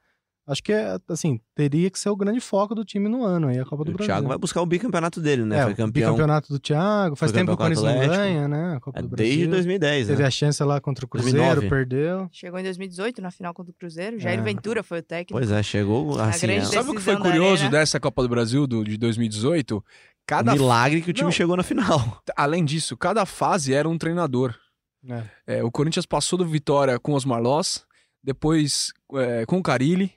Acho 0.50 0.64
que 0.64 0.74
é, 0.74 0.98
assim, 1.08 1.40
teria 1.54 1.92
que 1.92 2.00
ser 2.00 2.10
o 2.10 2.16
grande 2.16 2.40
foco 2.40 2.74
do 2.74 2.84
time 2.84 3.08
no 3.08 3.24
ano 3.24 3.50
aí, 3.50 3.60
a 3.60 3.66
Copa 3.66 3.86
do 3.86 3.92
o 3.92 3.94
Brasil. 3.94 4.14
Thiago 4.14 4.28
vai 4.28 4.38
buscar 4.38 4.62
o 4.62 4.66
bicampeonato 4.66 5.22
dele, 5.22 5.46
né? 5.46 5.60
É, 5.60 5.64
Foi 5.64 5.74
o 5.74 5.76
campeão 5.76 6.12
bicampeonato 6.12 6.52
do 6.52 6.60
Thiago. 6.60 7.16
Faz 7.16 7.32
tempo 7.32 7.52
que 7.52 7.54
o 7.54 7.58
Corinthians 7.58 7.84
o 7.84 8.00
não 8.00 8.08
ganha, 8.08 8.48
né? 8.48 8.76
A 8.76 8.80
Copa 8.80 8.98
é, 8.98 9.02
do 9.04 9.10
Brasil. 9.10 9.28
desde 9.36 9.48
2010, 9.48 10.08
Teve 10.08 10.22
né? 10.22 10.28
a 10.28 10.32
chance 10.32 10.64
lá 10.64 10.82
contra 10.82 11.06
o 11.06 11.08
Cruzeiro, 11.08 11.38
2009. 11.38 11.70
perdeu. 11.70 12.28
Chegou 12.32 12.60
em 12.60 12.64
2018 12.64 13.22
na 13.22 13.30
final 13.30 13.54
contra 13.54 13.72
o 13.72 13.76
Cruzeiro. 13.76 14.20
Jair 14.20 14.40
É. 14.40 14.42
Ventura 14.42 14.82
foi 14.82 15.00
o 15.00 15.04
técnico. 15.04 15.34
Pois 15.34 15.52
é, 15.52 15.62
chegou 15.62 16.20
assim, 16.20 16.48
grande 16.48 16.62
é 16.62 16.66
Sabe 16.66 16.90
o 16.90 16.96
que 16.96 17.02
foi 17.02 17.18
curioso 17.18 17.70
dessa 17.70 18.00
Copa 18.00 18.24
do 18.24 18.30
Brasil 18.30 18.66
do, 18.66 18.84
de 18.84 18.98
2018? 18.98 19.84
Cada, 20.26 20.54
milagre 20.54 21.02
que 21.02 21.10
o 21.10 21.14
time 21.14 21.26
Não. 21.26 21.32
chegou 21.32 21.56
na 21.58 21.64
final. 21.64 22.22
além 22.36 22.66
disso, 22.66 22.98
cada 22.98 23.26
fase 23.26 23.74
era 23.74 23.88
um 23.88 23.98
treinador. 23.98 24.56
É. 25.08 25.24
É, 25.60 25.64
o 25.64 25.72
Corinthians 25.72 26.06
passou 26.06 26.38
do 26.38 26.46
Vitória 26.46 27.00
com 27.00 27.14
os 27.14 27.24
Marlós, 27.26 27.86
depois 28.24 28.92
é, 29.14 29.46
com 29.46 29.58
o 29.58 29.64
Carilli, 29.64 30.12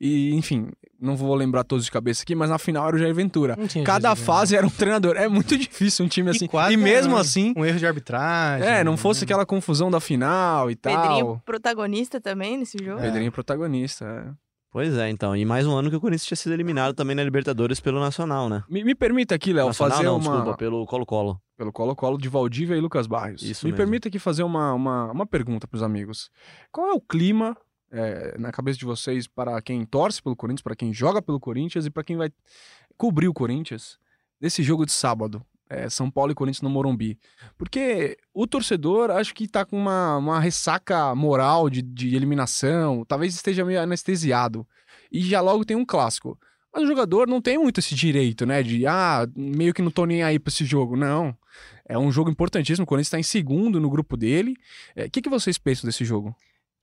e 0.00 0.34
enfim, 0.34 0.68
não 1.00 1.16
vou 1.16 1.34
lembrar 1.34 1.64
todos 1.64 1.84
de 1.84 1.90
cabeça 1.90 2.22
aqui, 2.22 2.34
mas 2.34 2.48
na 2.50 2.58
final 2.58 2.86
era 2.88 2.96
o 2.96 2.98
Jair 2.98 3.14
Ventura. 3.14 3.56
Cada 3.84 4.14
fase 4.16 4.56
era 4.56 4.66
um 4.66 4.70
treinador. 4.70 5.16
É 5.16 5.28
muito 5.28 5.56
difícil 5.58 6.04
um 6.04 6.08
time 6.08 6.30
assim. 6.30 6.46
quase 6.46 6.74
E 6.74 6.76
mesmo 6.76 7.10
ganhou. 7.10 7.20
assim, 7.20 7.52
Um 7.56 7.64
erro 7.64 7.78
de 7.78 7.86
arbitragem. 7.86 8.68
é, 8.68 8.82
não 8.84 8.96
fosse 8.96 9.20
né? 9.20 9.24
aquela 9.24 9.44
confusão 9.46 9.90
da 9.90 10.00
final 10.00 10.70
e 10.70 10.76
Pedrinho 10.76 11.26
tal. 11.26 11.42
protagonista 11.44 12.20
também 12.20 12.56
nesse 12.58 12.78
jogo. 12.82 13.00
Pedrinho 13.00 13.30
protagonista. 13.32 14.04
é. 14.04 14.44
Pois 14.70 14.92
é, 14.98 15.08
então. 15.08 15.36
E 15.36 15.44
mais 15.44 15.68
um 15.68 15.76
ano 15.76 15.88
que 15.88 15.94
o 15.94 16.00
Corinthians 16.00 16.26
tinha 16.26 16.36
sido 16.36 16.52
eliminado 16.52 16.94
também 16.94 17.14
na 17.14 17.22
Libertadores 17.22 17.78
pelo 17.78 18.00
Nacional, 18.00 18.48
né? 18.48 18.64
Me, 18.68 18.82
me 18.82 18.92
permita 18.92 19.32
aqui, 19.32 19.52
Léo, 19.52 19.72
fazer 19.72 20.02
não, 20.02 20.16
uma. 20.16 20.32
desculpa, 20.32 20.56
pelo 20.56 20.84
Colo-Colo. 20.84 21.40
pelo 21.56 21.72
Colo-Colo 21.72 22.18
de 22.18 22.28
Valdívia 22.28 22.74
e 22.74 22.80
Lucas 22.80 23.06
Barrios. 23.06 23.40
Isso 23.42 23.64
Me 23.64 23.70
mesmo. 23.70 23.76
permita 23.76 24.08
aqui 24.08 24.18
fazer 24.18 24.42
uma, 24.42 24.72
uma, 24.74 25.12
uma 25.12 25.26
pergunta 25.26 25.68
para 25.68 25.76
os 25.76 25.82
amigos. 25.84 26.28
Qual 26.72 26.88
é 26.88 26.92
o 26.92 27.00
clima 27.00 27.56
é, 27.90 28.36
na 28.38 28.50
cabeça 28.52 28.78
de 28.78 28.84
vocês 28.84 29.26
para 29.26 29.60
quem 29.62 29.84
torce 29.84 30.22
pelo 30.22 30.36
Corinthians, 30.36 30.62
para 30.62 30.76
quem 30.76 30.92
joga 30.92 31.22
pelo 31.22 31.40
Corinthians 31.40 31.86
e 31.86 31.90
para 31.90 32.04
quem 32.04 32.16
vai 32.16 32.30
cobrir 32.96 33.28
o 33.28 33.34
Corinthians 33.34 33.98
desse 34.40 34.62
jogo 34.62 34.84
de 34.84 34.92
sábado? 34.92 35.44
é, 35.68 35.88
São 35.88 36.10
Paulo 36.10 36.32
e 36.32 36.34
Corinthians 36.34 36.62
no 36.62 36.70
Morumbi. 36.70 37.18
Porque 37.56 38.16
o 38.32 38.46
torcedor 38.46 39.10
acho 39.10 39.34
que 39.34 39.48
tá 39.48 39.64
com 39.64 39.76
uma, 39.76 40.16
uma 40.16 40.40
ressaca 40.40 41.14
moral 41.14 41.68
de, 41.68 41.82
de 41.82 42.14
eliminação, 42.14 43.04
talvez 43.04 43.34
esteja 43.34 43.64
meio 43.64 43.80
anestesiado. 43.80 44.66
E 45.10 45.20
já 45.22 45.40
logo 45.40 45.64
tem 45.64 45.76
um 45.76 45.84
clássico. 45.84 46.38
Mas 46.72 46.82
o 46.82 46.86
jogador 46.86 47.28
não 47.28 47.40
tem 47.40 47.56
muito 47.56 47.78
esse 47.78 47.94
direito, 47.94 48.44
né? 48.44 48.62
De, 48.62 48.84
ah, 48.86 49.28
meio 49.36 49.72
que 49.72 49.82
não 49.82 49.90
tô 49.90 50.04
nem 50.04 50.22
aí 50.24 50.38
pra 50.38 50.50
esse 50.50 50.64
jogo. 50.64 50.96
Não. 50.96 51.36
É 51.86 51.96
um 51.96 52.10
jogo 52.10 52.30
importantíssimo. 52.30 52.82
O 52.82 52.86
Corinthians 52.86 53.10
tá 53.10 53.18
em 53.18 53.22
segundo 53.22 53.80
no 53.80 53.88
grupo 53.88 54.16
dele. 54.16 54.56
É, 54.96 55.04
O 55.04 55.10
que, 55.10 55.22
que 55.22 55.28
vocês 55.28 55.56
pensam 55.56 55.86
desse 55.86 56.04
jogo? 56.04 56.34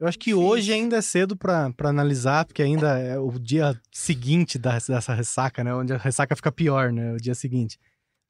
Eu 0.01 0.07
acho 0.07 0.17
que 0.17 0.33
hoje 0.33 0.73
ainda 0.73 0.97
é 0.97 1.01
cedo 1.01 1.37
pra 1.37 1.71
pra 1.73 1.89
analisar, 1.89 2.43
porque 2.45 2.63
ainda 2.63 2.97
é 2.97 3.19
o 3.19 3.29
dia 3.37 3.79
seguinte 3.91 4.57
da- 4.57 4.79
dessa 4.79 5.13
ressaca, 5.13 5.63
né? 5.63 5.75
Onde 5.75 5.93
a 5.93 5.97
ressaca 5.97 6.35
fica 6.35 6.51
pior, 6.51 6.91
né? 6.91 7.13
O 7.13 7.17
dia 7.17 7.35
seguinte. 7.35 7.77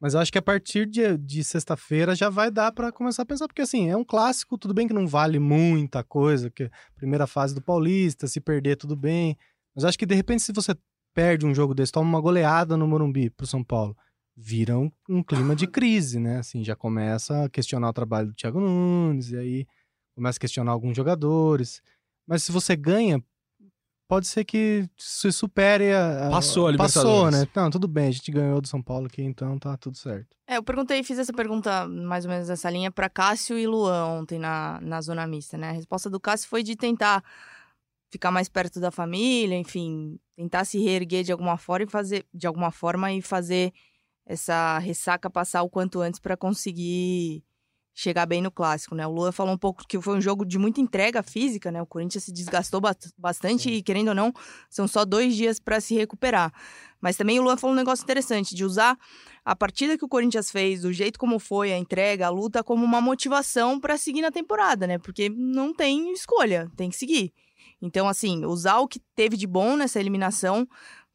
Mas 0.02 0.14
eu 0.14 0.20
acho 0.20 0.32
que 0.34 0.38
a 0.38 0.42
partir 0.42 0.86
de, 0.86 1.18
de 1.18 1.42
sexta-feira 1.46 2.14
já 2.14 2.30
vai 2.30 2.52
dar 2.52 2.74
pra 2.74 2.92
começar 2.92 3.22
a 3.24 3.26
pensar, 3.26 3.48
porque 3.48 3.62
assim, 3.62 3.90
é 3.90 3.96
um 3.96 4.04
clássico, 4.04 4.58
tudo 4.58 4.74
bem 4.74 4.86
que 4.86 4.94
não 4.94 5.08
vale 5.08 5.40
muita 5.40 6.04
coisa, 6.04 6.50
que 6.50 6.70
primeira 6.98 7.26
fase 7.26 7.56
do 7.56 7.62
Paulista, 7.62 8.28
se 8.28 8.42
perder 8.42 8.76
tudo 8.76 8.96
bem. 8.98 9.38
Mas 9.74 9.84
eu 9.84 9.90
acho 9.90 9.98
que 9.98 10.06
de 10.06 10.16
repente 10.16 10.44
se 10.44 10.52
você 10.52 10.76
perde 11.14 11.46
um 11.46 11.56
jogo 11.56 11.74
desse, 11.74 11.94
toma 11.94 12.10
uma 12.10 12.20
goleada 12.20 12.76
no 12.76 12.86
Morumbi 12.86 13.30
pro 13.30 13.48
São 13.48 13.64
Paulo, 13.64 13.96
vira 14.36 14.78
um, 14.78 14.92
um 15.08 15.24
clima 15.24 15.56
de 15.56 15.68
crise, 15.68 16.20
né? 16.20 16.40
Assim, 16.40 16.66
já 16.66 16.76
começa 16.76 17.46
a 17.46 17.50
questionar 17.50 17.88
o 17.88 17.94
trabalho 17.94 18.28
do 18.28 18.34
Thiago 18.34 18.60
Nunes, 18.60 19.32
e 19.32 19.38
aí 19.38 19.68
começa 20.22 20.38
a 20.38 20.40
questionar 20.40 20.72
alguns 20.72 20.96
jogadores. 20.96 21.82
Mas 22.28 22.44
se 22.44 22.52
você 22.52 22.76
ganha, 22.76 23.22
pode 24.08 24.28
ser 24.28 24.46
que 24.46 24.88
se 24.96 25.32
supere 25.32 25.92
a. 25.92 26.30
Passou 26.30 26.68
a 26.68 26.78
Passou, 26.78 27.32
né? 27.32 27.48
Não, 27.56 27.72
tudo 27.72 27.88
bem, 27.88 28.10
a 28.10 28.12
gente 28.12 28.32
ganhou 28.32 28.62
do 28.62 28.68
São 28.68 28.84
Paulo 28.84 29.08
aqui, 29.08 29.24
então 29.24 29.58
tá 29.58 29.76
tudo 29.78 29.98
certo. 29.98 30.28
É, 30.48 30.58
eu 30.58 30.64
perguntei, 30.64 31.02
fiz 31.02 31.18
essa 31.18 31.34
pergunta 31.34 31.88
mais 31.88 32.24
ou 32.24 32.32
menos 32.32 32.50
nessa 32.50 32.70
linha 32.70 32.92
pra 32.92 33.10
Cássio 33.10 33.58
e 33.58 33.66
Luan 33.66 34.06
ontem 34.06 34.38
na, 34.38 34.80
na 34.82 35.02
zona 35.02 35.26
mista, 35.26 35.58
né? 35.58 35.70
A 35.70 35.74
resposta 35.74 36.08
do 36.08 36.20
Cássio 36.20 36.48
foi 36.48 36.62
de 36.62 36.76
tentar 36.76 37.24
ficar 38.12 38.30
mais 38.30 38.48
perto 38.48 38.80
da 38.80 38.92
família, 38.92 39.58
enfim, 39.58 40.20
tentar 40.36 40.66
se 40.66 40.78
reerguer 40.78 41.24
de 41.24 41.32
alguma 41.32 41.58
forma 41.58 41.86
e 41.86 41.90
fazer 41.90 42.28
de 42.32 42.46
alguma 42.46 42.70
forma 42.70 43.12
e 43.12 43.22
fazer 43.24 43.74
essa 44.24 44.78
ressaca 44.78 45.32
passar 45.32 45.64
o 45.64 45.70
quanto 45.70 46.00
antes 46.00 46.20
pra 46.20 46.38
conseguir 46.38 47.44
chegar 47.94 48.26
bem 48.26 48.42
no 48.42 48.50
clássico, 48.50 48.96
né? 48.96 49.06
O 49.06 49.12
Luan 49.12 49.32
falou 49.32 49.54
um 49.54 49.58
pouco 49.58 49.84
que 49.88 50.00
foi 50.00 50.18
um 50.18 50.22
jogo 50.22 50.46
de 50.46 50.58
muita 50.58 50.80
entrega 50.80 51.22
física, 51.22 51.72
né? 51.72 51.82
O 51.82 51.86
Corinthians 51.86 52.24
se 52.24 52.32
desgastou 52.32 52.80
ba- 52.80 52.96
bastante 53.18 53.70
e 53.70 53.84
querendo 53.84 54.10
ou 54.10 54.16
não, 54.16 54.32
são 54.70 54.88
só 54.88 55.04
dois 55.04 55.36
dias 55.36 55.60
pra 55.60 55.82
se 55.82 55.94
recuperar. 55.96 56.54
Mas 57.02 57.18
também 57.18 57.40
o 57.40 57.44
Luan 57.44 57.58
falou 57.58 57.74
um 57.74 57.78
negócio 57.78 58.04
interessante 58.04 58.56
de 58.56 58.64
usar 58.64 58.98
a 59.44 59.56
partida 59.56 59.98
que 59.98 60.06
o 60.06 60.08
Corinthians 60.08 60.50
fez, 60.52 60.82
do 60.84 60.94
jeito 60.94 61.20
como 61.20 61.38
foi, 61.40 61.74
a 61.74 61.78
entrega, 61.78 62.28
a 62.28 62.30
luta, 62.30 62.64
como 62.64 62.86
uma 62.86 63.02
motivação 63.02 63.80
pra 63.80 63.98
seguir 63.98 64.22
na 64.22 64.32
temporada, 64.32 64.88
né? 64.88 64.98
Porque 64.98 65.28
não 65.30 65.74
tem 65.74 66.14
escolha, 66.14 66.72
tem 66.78 66.90
que 66.90 66.96
seguir. 66.96 67.34
Então, 67.82 68.08
assim, 68.08 68.46
usar 68.46 68.78
o 68.80 68.88
que 68.88 69.00
teve 69.16 69.36
de 69.36 69.48
bom 69.48 69.76
nessa 69.76 70.00
eliminação 70.00 70.68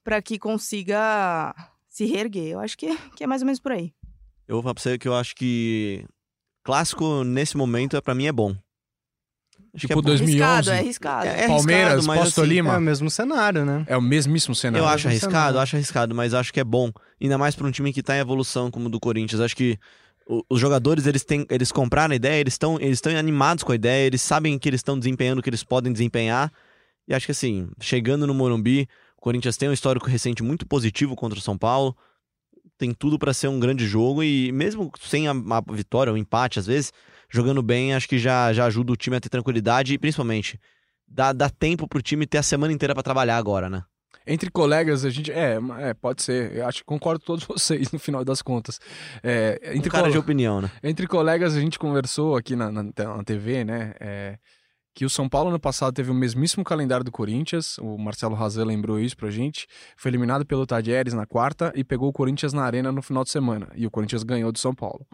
pra 0.04 0.20
que 0.20 0.38
consiga 0.38 1.54
se 1.88 2.04
reerguer. 2.04 2.48
Eu 2.52 2.60
acho 2.60 2.76
que, 2.76 2.94
que 3.16 3.24
é 3.24 3.26
mais 3.26 3.40
ou 3.42 3.46
menos 3.46 3.60
por 3.60 3.72
aí. 3.72 3.92
Eu 4.46 4.56
vou 4.56 4.62
falar 4.62 4.74
pra 4.74 4.82
você 4.82 4.98
que 4.98 5.08
eu 5.08 5.14
acho 5.14 5.34
que 5.34 6.04
clássico 6.66 7.24
nesse 7.24 7.56
momento, 7.56 7.96
é 7.96 8.00
pra 8.00 8.14
mim, 8.14 8.26
é 8.26 8.32
bom. 8.32 8.50
Acho 9.74 9.86
Tipo 9.86 9.86
que 9.86 9.92
é 9.92 9.94
bom. 9.96 10.02
2011. 10.02 10.42
Arriscado, 10.42 10.70
é 10.70 10.78
arriscado. 10.78 11.26
É, 11.26 11.44
é 11.44 11.46
Palmeiras, 11.46 11.92
arriscado, 11.92 12.06
mas, 12.06 12.20
Posto 12.20 12.40
assim, 12.40 12.50
Lima. 12.50 12.74
É 12.74 12.78
o 12.78 12.80
mesmo 12.80 13.10
cenário, 13.10 13.64
né? 13.64 13.84
É 13.86 13.96
o 13.96 14.02
mesmíssimo 14.02 14.54
cenário. 14.54 14.82
Eu 14.82 14.88
acho 14.88 15.06
mesmo 15.06 15.10
arriscado, 15.10 15.32
cenário. 15.32 15.60
acho 15.60 15.76
arriscado, 15.76 16.14
mas 16.14 16.34
acho 16.34 16.52
que 16.52 16.60
é 16.60 16.64
bom. 16.64 16.90
Ainda 17.20 17.38
mais 17.38 17.54
pra 17.54 17.66
um 17.66 17.70
time 17.70 17.92
que 17.92 18.02
tá 18.02 18.16
em 18.16 18.20
evolução 18.20 18.70
como 18.70 18.86
o 18.86 18.88
do 18.90 18.98
Corinthians. 18.98 19.40
Acho 19.40 19.54
que 19.56 19.78
os 20.50 20.58
jogadores, 20.58 21.06
eles 21.06 21.24
têm, 21.24 21.46
eles 21.48 21.70
compraram 21.70 22.12
a 22.12 22.16
ideia, 22.16 22.40
eles 22.40 22.54
estão 22.54 22.80
eles 22.80 22.96
estão 22.96 23.16
animados 23.16 23.62
com 23.62 23.70
a 23.70 23.74
ideia, 23.76 24.06
eles 24.06 24.20
sabem 24.22 24.58
que 24.58 24.68
eles 24.68 24.80
estão 24.80 24.98
desempenhando 24.98 25.38
o 25.38 25.42
que 25.42 25.50
eles 25.50 25.62
podem 25.62 25.92
desempenhar. 25.92 26.52
E 27.06 27.14
acho 27.14 27.26
que 27.26 27.32
assim, 27.32 27.68
chegando 27.80 28.26
no 28.26 28.34
Morumbi, 28.34 28.88
o 29.16 29.20
Corinthians 29.20 29.56
tem 29.56 29.68
um 29.68 29.72
histórico 29.72 30.08
recente 30.08 30.42
muito 30.42 30.66
positivo 30.66 31.14
contra 31.14 31.38
o 31.38 31.42
São 31.42 31.56
Paulo. 31.56 31.96
Tem 32.78 32.92
tudo 32.92 33.18
pra 33.18 33.32
ser 33.32 33.48
um 33.48 33.58
grande 33.58 33.86
jogo 33.86 34.22
e 34.22 34.52
mesmo 34.52 34.90
sem 35.00 35.26
a, 35.28 35.32
a 35.32 35.72
vitória, 35.72 36.12
o 36.12 36.16
empate 36.16 36.58
às 36.58 36.66
vezes, 36.66 36.92
jogando 37.30 37.62
bem, 37.62 37.94
acho 37.94 38.08
que 38.08 38.18
já, 38.18 38.52
já 38.52 38.66
ajuda 38.66 38.92
o 38.92 38.96
time 38.96 39.16
a 39.16 39.20
ter 39.20 39.28
tranquilidade 39.30 39.94
e 39.94 39.98
principalmente 39.98 40.60
dá, 41.08 41.32
dá 41.32 41.48
tempo 41.48 41.88
pro 41.88 42.02
time 42.02 42.26
ter 42.26 42.38
a 42.38 42.42
semana 42.42 42.72
inteira 42.72 42.92
pra 42.94 43.02
trabalhar 43.02 43.36
agora, 43.38 43.70
né? 43.70 43.82
Entre 44.28 44.50
colegas, 44.50 45.04
a 45.04 45.10
gente. 45.10 45.30
É, 45.30 45.56
é, 45.78 45.94
pode 45.94 46.20
ser. 46.20 46.56
Eu 46.56 46.66
acho 46.66 46.78
que 46.80 46.84
concordo 46.84 47.20
com 47.20 47.26
todos 47.26 47.44
vocês 47.46 47.92
no 47.92 47.98
final 47.98 48.24
das 48.24 48.42
contas. 48.42 48.80
É, 49.22 49.60
Um 49.72 49.76
entre, 49.76 49.88
cara 49.88 50.02
cole- 50.04 50.12
de 50.12 50.18
opinião, 50.18 50.60
né? 50.60 50.70
entre 50.82 51.06
colegas, 51.06 51.54
a 51.56 51.60
gente 51.60 51.78
conversou 51.78 52.36
aqui 52.36 52.56
na, 52.56 52.72
na, 52.72 52.82
na 52.82 53.22
TV, 53.24 53.64
né? 53.64 53.94
é, 54.00 54.36
que 54.96 55.04
o 55.04 55.10
São 55.10 55.28
Paulo 55.28 55.50
ano 55.50 55.60
passado 55.60 55.92
teve 55.92 56.10
o 56.10 56.14
mesmíssimo 56.14 56.64
calendário 56.64 57.04
do 57.04 57.12
Corinthians. 57.12 57.76
O 57.76 57.98
Marcelo 57.98 58.34
Razan 58.34 58.64
lembrou 58.64 58.98
isso 58.98 59.14
pra 59.14 59.30
gente. 59.30 59.66
Foi 59.94 60.10
eliminado 60.10 60.46
pelo 60.46 60.66
Tadieres 60.66 61.12
na 61.12 61.26
quarta 61.26 61.70
e 61.76 61.84
pegou 61.84 62.08
o 62.08 62.12
Corinthians 62.14 62.54
na 62.54 62.62
arena 62.62 62.90
no 62.90 63.02
final 63.02 63.22
de 63.22 63.28
semana. 63.28 63.68
E 63.74 63.86
o 63.86 63.90
Corinthians 63.90 64.22
ganhou 64.22 64.50
do 64.50 64.58
São 64.58 64.74
Paulo. 64.74 65.06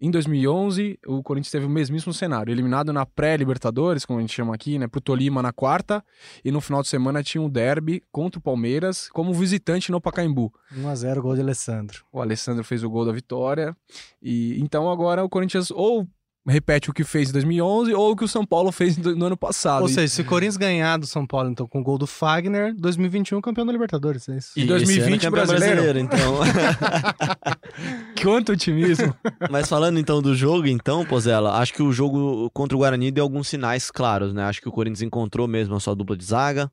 Em 0.00 0.10
2011, 0.10 0.98
o 1.06 1.22
Corinthians 1.22 1.52
teve 1.52 1.66
o 1.66 1.70
mesmíssimo 1.70 2.12
cenário, 2.12 2.52
eliminado 2.52 2.92
na 2.92 3.06
pré-Libertadores, 3.06 4.04
como 4.04 4.18
a 4.18 4.22
gente 4.22 4.34
chama 4.34 4.54
aqui, 4.54 4.76
né, 4.76 4.88
pro 4.88 5.00
Tolima 5.00 5.40
na 5.40 5.52
quarta, 5.52 6.04
e 6.44 6.52
no 6.52 6.60
final 6.60 6.82
de 6.82 6.88
semana 6.88 7.22
tinha 7.22 7.42
um 7.42 7.48
derby 7.48 8.02
contra 8.10 8.38
o 8.38 8.42
Palmeiras 8.42 9.08
como 9.12 9.32
visitante 9.32 9.90
no 9.92 10.00
Pacaembu. 10.00 10.52
1x0 10.72 11.20
gol 11.20 11.34
de 11.34 11.40
Alessandro. 11.40 12.04
O 12.12 12.20
Alessandro 12.20 12.64
fez 12.64 12.82
o 12.82 12.90
gol 12.90 13.04
da 13.04 13.12
vitória. 13.12 13.76
E 14.20 14.60
então 14.60 14.90
agora 14.90 15.24
o 15.24 15.28
Corinthians 15.28 15.70
ou 15.70 16.08
repete 16.48 16.90
o 16.90 16.92
que 16.94 17.04
fez 17.04 17.28
em 17.28 17.32
2011 17.32 17.92
ou 17.94 18.12
o 18.12 18.16
que 18.16 18.24
o 18.24 18.28
São 18.28 18.44
Paulo 18.44 18.72
fez 18.72 18.96
no 18.96 19.14
no 19.14 19.26
ano 19.26 19.36
passado. 19.36 19.82
Ou 19.82 19.88
E- 19.88 19.92
seja, 19.92 20.08
se 20.14 20.22
o 20.22 20.24
Corinthians 20.24 20.56
ganhar 20.56 20.96
do 20.98 21.06
São 21.06 21.26
Paulo, 21.26 21.50
então, 21.50 21.66
com 21.68 21.80
o 21.80 21.82
gol 21.82 21.98
do 21.98 22.06
Fagner, 22.06 22.74
2021 22.76 23.40
campeão 23.40 23.64
da 23.66 23.72
Libertadores, 23.72 24.28
é 24.28 24.36
isso? 24.38 24.52
E 24.56 24.62
esse 24.62 24.70
ano 24.72 24.78
2020 24.78 25.20
campeão 25.22 25.46
brasileiro. 25.46 25.98
então. 25.98 26.38
Quanto 28.22 28.52
otimismo. 28.52 29.14
Mas 29.50 29.68
falando 29.68 29.98
então 29.98 30.20
do 30.20 30.34
jogo, 30.34 30.66
então, 30.66 31.04
Pozella, 31.04 31.54
acho 31.58 31.72
que 31.72 31.82
o 31.82 31.92
jogo 31.92 32.50
contra 32.50 32.76
o 32.76 32.80
Guarani 32.80 33.10
deu 33.10 33.24
alguns 33.24 33.48
sinais 33.48 33.90
claros, 33.90 34.32
né? 34.32 34.44
Acho 34.44 34.60
que 34.60 34.68
o 34.68 34.72
Corinthians 34.72 35.02
encontrou 35.02 35.46
mesmo 35.46 35.74
a 35.74 35.80
sua 35.80 35.94
dupla 35.94 36.16
de 36.16 36.24
zaga. 36.24 36.70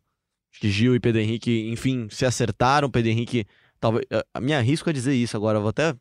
Acho 0.51 0.61
que 0.61 0.69
Gil 0.69 0.95
e 0.95 0.99
Pedro 0.99 1.21
Henrique, 1.21 1.69
enfim, 1.71 2.07
se 2.09 2.25
acertaram. 2.25 2.89
Pedro 2.89 3.11
Henrique, 3.11 3.45
talvez. 3.79 4.05
A 4.33 4.39
me 4.39 4.53
arrisco 4.53 4.89
a 4.89 4.93
dizer 4.93 5.13
isso 5.13 5.35
agora. 5.35 5.57
eu 5.57 5.61
Vou 5.61 5.69
até 5.69 5.93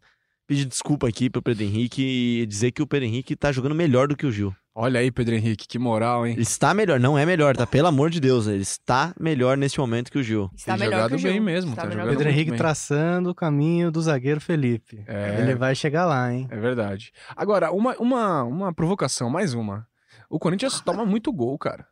pedir 0.46 0.64
desculpa 0.64 1.08
aqui 1.08 1.28
pro 1.30 1.42
Pedro 1.42 1.64
Henrique 1.64 2.02
e 2.42 2.46
dizer 2.46 2.70
que 2.72 2.82
o 2.82 2.86
Pedro 2.86 3.06
Henrique 3.06 3.34
tá 3.36 3.50
jogando 3.52 3.74
melhor 3.74 4.08
do 4.08 4.16
que 4.16 4.26
o 4.26 4.32
Gil. 4.32 4.54
Olha 4.76 4.98
aí, 4.98 5.10
Pedro 5.12 5.36
Henrique, 5.36 5.68
que 5.68 5.78
moral, 5.78 6.26
hein? 6.26 6.32
Ele 6.32 6.42
está 6.42 6.74
melhor, 6.74 6.98
não 6.98 7.16
é 7.16 7.24
melhor, 7.24 7.56
tá? 7.56 7.64
Pelo 7.64 7.86
amor 7.86 8.10
de 8.10 8.18
Deus, 8.18 8.48
ele 8.48 8.62
está 8.62 9.14
melhor 9.20 9.56
nesse 9.56 9.78
momento 9.78 10.10
que 10.10 10.18
o 10.18 10.22
Gil. 10.22 10.50
Está 10.52 10.72
Tem 10.72 10.80
melhor 10.80 10.96
jogado 10.96 11.08
que 11.10 11.14
o 11.14 11.18
Gil. 11.18 11.30
bem 11.30 11.40
mesmo, 11.40 11.70
Está 11.70 11.82
tá 11.82 11.88
melhor 11.88 12.02
jogando 12.02 12.16
Pedro 12.18 12.32
Henrique 12.32 12.50
bem. 12.50 12.58
traçando 12.58 13.30
o 13.30 13.34
caminho 13.34 13.92
do 13.92 14.02
zagueiro 14.02 14.40
Felipe. 14.40 15.04
É. 15.06 15.40
Ele 15.40 15.54
vai 15.54 15.76
chegar 15.76 16.04
lá, 16.06 16.32
hein? 16.32 16.48
É 16.50 16.56
verdade. 16.58 17.12
Agora, 17.36 17.70
uma, 17.70 17.94
uma, 17.98 18.42
uma 18.42 18.74
provocação, 18.74 19.30
mais 19.30 19.54
uma. 19.54 19.86
O 20.28 20.40
Corinthians 20.40 20.80
toma 20.80 21.06
muito 21.06 21.32
gol, 21.32 21.56
cara. 21.56 21.86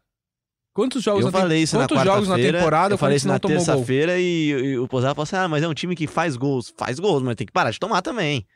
Quantos 0.75 1.03
jogos, 1.03 1.25
Eu 1.25 1.31
na, 1.31 1.39
falei 1.39 1.63
isso 1.63 1.77
na 1.77 1.87
quantos 1.87 2.05
jogos 2.05 2.29
na 2.29 2.37
temporada 2.37 2.95
eu 2.95 2.99
falei 2.99 3.17
isso 3.17 3.29
na 3.29 3.39
terça-feira 3.39 4.19
e, 4.19 4.49
e 4.49 4.79
o 4.79 4.89
Pozella 4.89 5.15
falou 5.15 5.25
assim: 5.25 5.37
ah, 5.37 5.49
mas 5.49 5.63
é 5.63 5.69
um 5.69 5.75
time 5.75 5.95
que 5.95 6.07
faz 6.07 6.37
gols. 6.37 6.73
Faz 6.77 6.99
gols, 6.99 7.23
mas 7.23 7.37
tem 7.37 7.47
que 7.47 7.53
parar 7.53 7.71
de 7.71 7.79
tomar 7.79 8.01
também. 8.01 8.47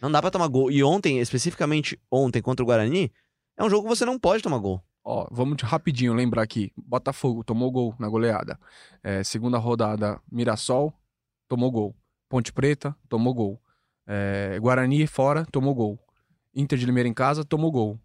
Não 0.00 0.10
dá 0.10 0.20
pra 0.20 0.30
tomar 0.30 0.46
gol. 0.46 0.70
E 0.70 0.84
ontem, 0.84 1.18
especificamente 1.18 1.98
ontem 2.10 2.40
contra 2.40 2.62
o 2.62 2.66
Guarani, 2.66 3.10
é 3.56 3.64
um 3.64 3.70
jogo 3.70 3.82
que 3.82 3.88
você 3.88 4.04
não 4.04 4.18
pode 4.18 4.42
tomar 4.42 4.58
gol. 4.58 4.80
Ó, 5.04 5.26
vamos 5.30 5.60
rapidinho 5.62 6.14
lembrar 6.14 6.42
aqui. 6.42 6.72
Botafogo 6.76 7.42
tomou 7.42 7.70
gol 7.70 7.94
na 7.98 8.08
goleada. 8.08 8.58
É, 9.02 9.24
segunda 9.24 9.58
rodada, 9.58 10.20
Mirassol 10.30 10.92
tomou 11.48 11.70
gol. 11.70 11.96
Ponte 12.28 12.52
Preta 12.52 12.94
tomou 13.08 13.32
gol. 13.32 13.60
É, 14.06 14.58
Guarani 14.60 15.06
fora 15.06 15.46
tomou 15.46 15.74
gol. 15.74 15.98
Inter 16.54 16.78
de 16.78 16.86
Limeira 16.86 17.08
em 17.08 17.14
casa 17.14 17.44
tomou 17.44 17.70
gol. 17.70 17.98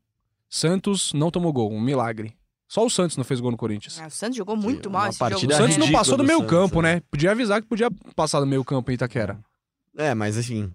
Santos 0.50 1.14
não 1.14 1.32
tomou 1.32 1.54
gol, 1.54 1.72
um 1.72 1.82
milagre. 1.82 2.36
Só 2.72 2.86
o 2.86 2.90
Santos 2.90 3.18
não 3.18 3.26
fez 3.26 3.42
gol 3.42 3.52
no 3.52 3.58
Corinthians. 3.58 4.00
Ah, 4.00 4.08
o 4.08 4.10
Santos 4.10 4.38
jogou 4.38 4.56
muito 4.56 4.88
Uma 4.88 5.00
mal 5.00 5.10
esse 5.10 5.20
partida 5.20 5.40
O 5.54 5.58
jogo. 5.58 5.64
Santos 5.64 5.78
não 5.78 5.92
passou 5.92 6.16
do 6.16 6.24
do 6.24 6.28
meio 6.28 6.40
Santos, 6.40 6.52
campo, 6.56 6.82
né? 6.82 6.96
né? 6.96 7.02
Podia 7.12 7.32
avisar 7.32 7.62
que 7.62 7.68
podia 7.68 7.90
passar 8.16 8.40
do 8.40 8.46
meio 8.48 8.64
campo 8.64 8.90
em 8.90 8.94
Itaquera. 8.94 9.38
É, 9.98 10.14
mas 10.16 10.38
assim, 10.38 10.72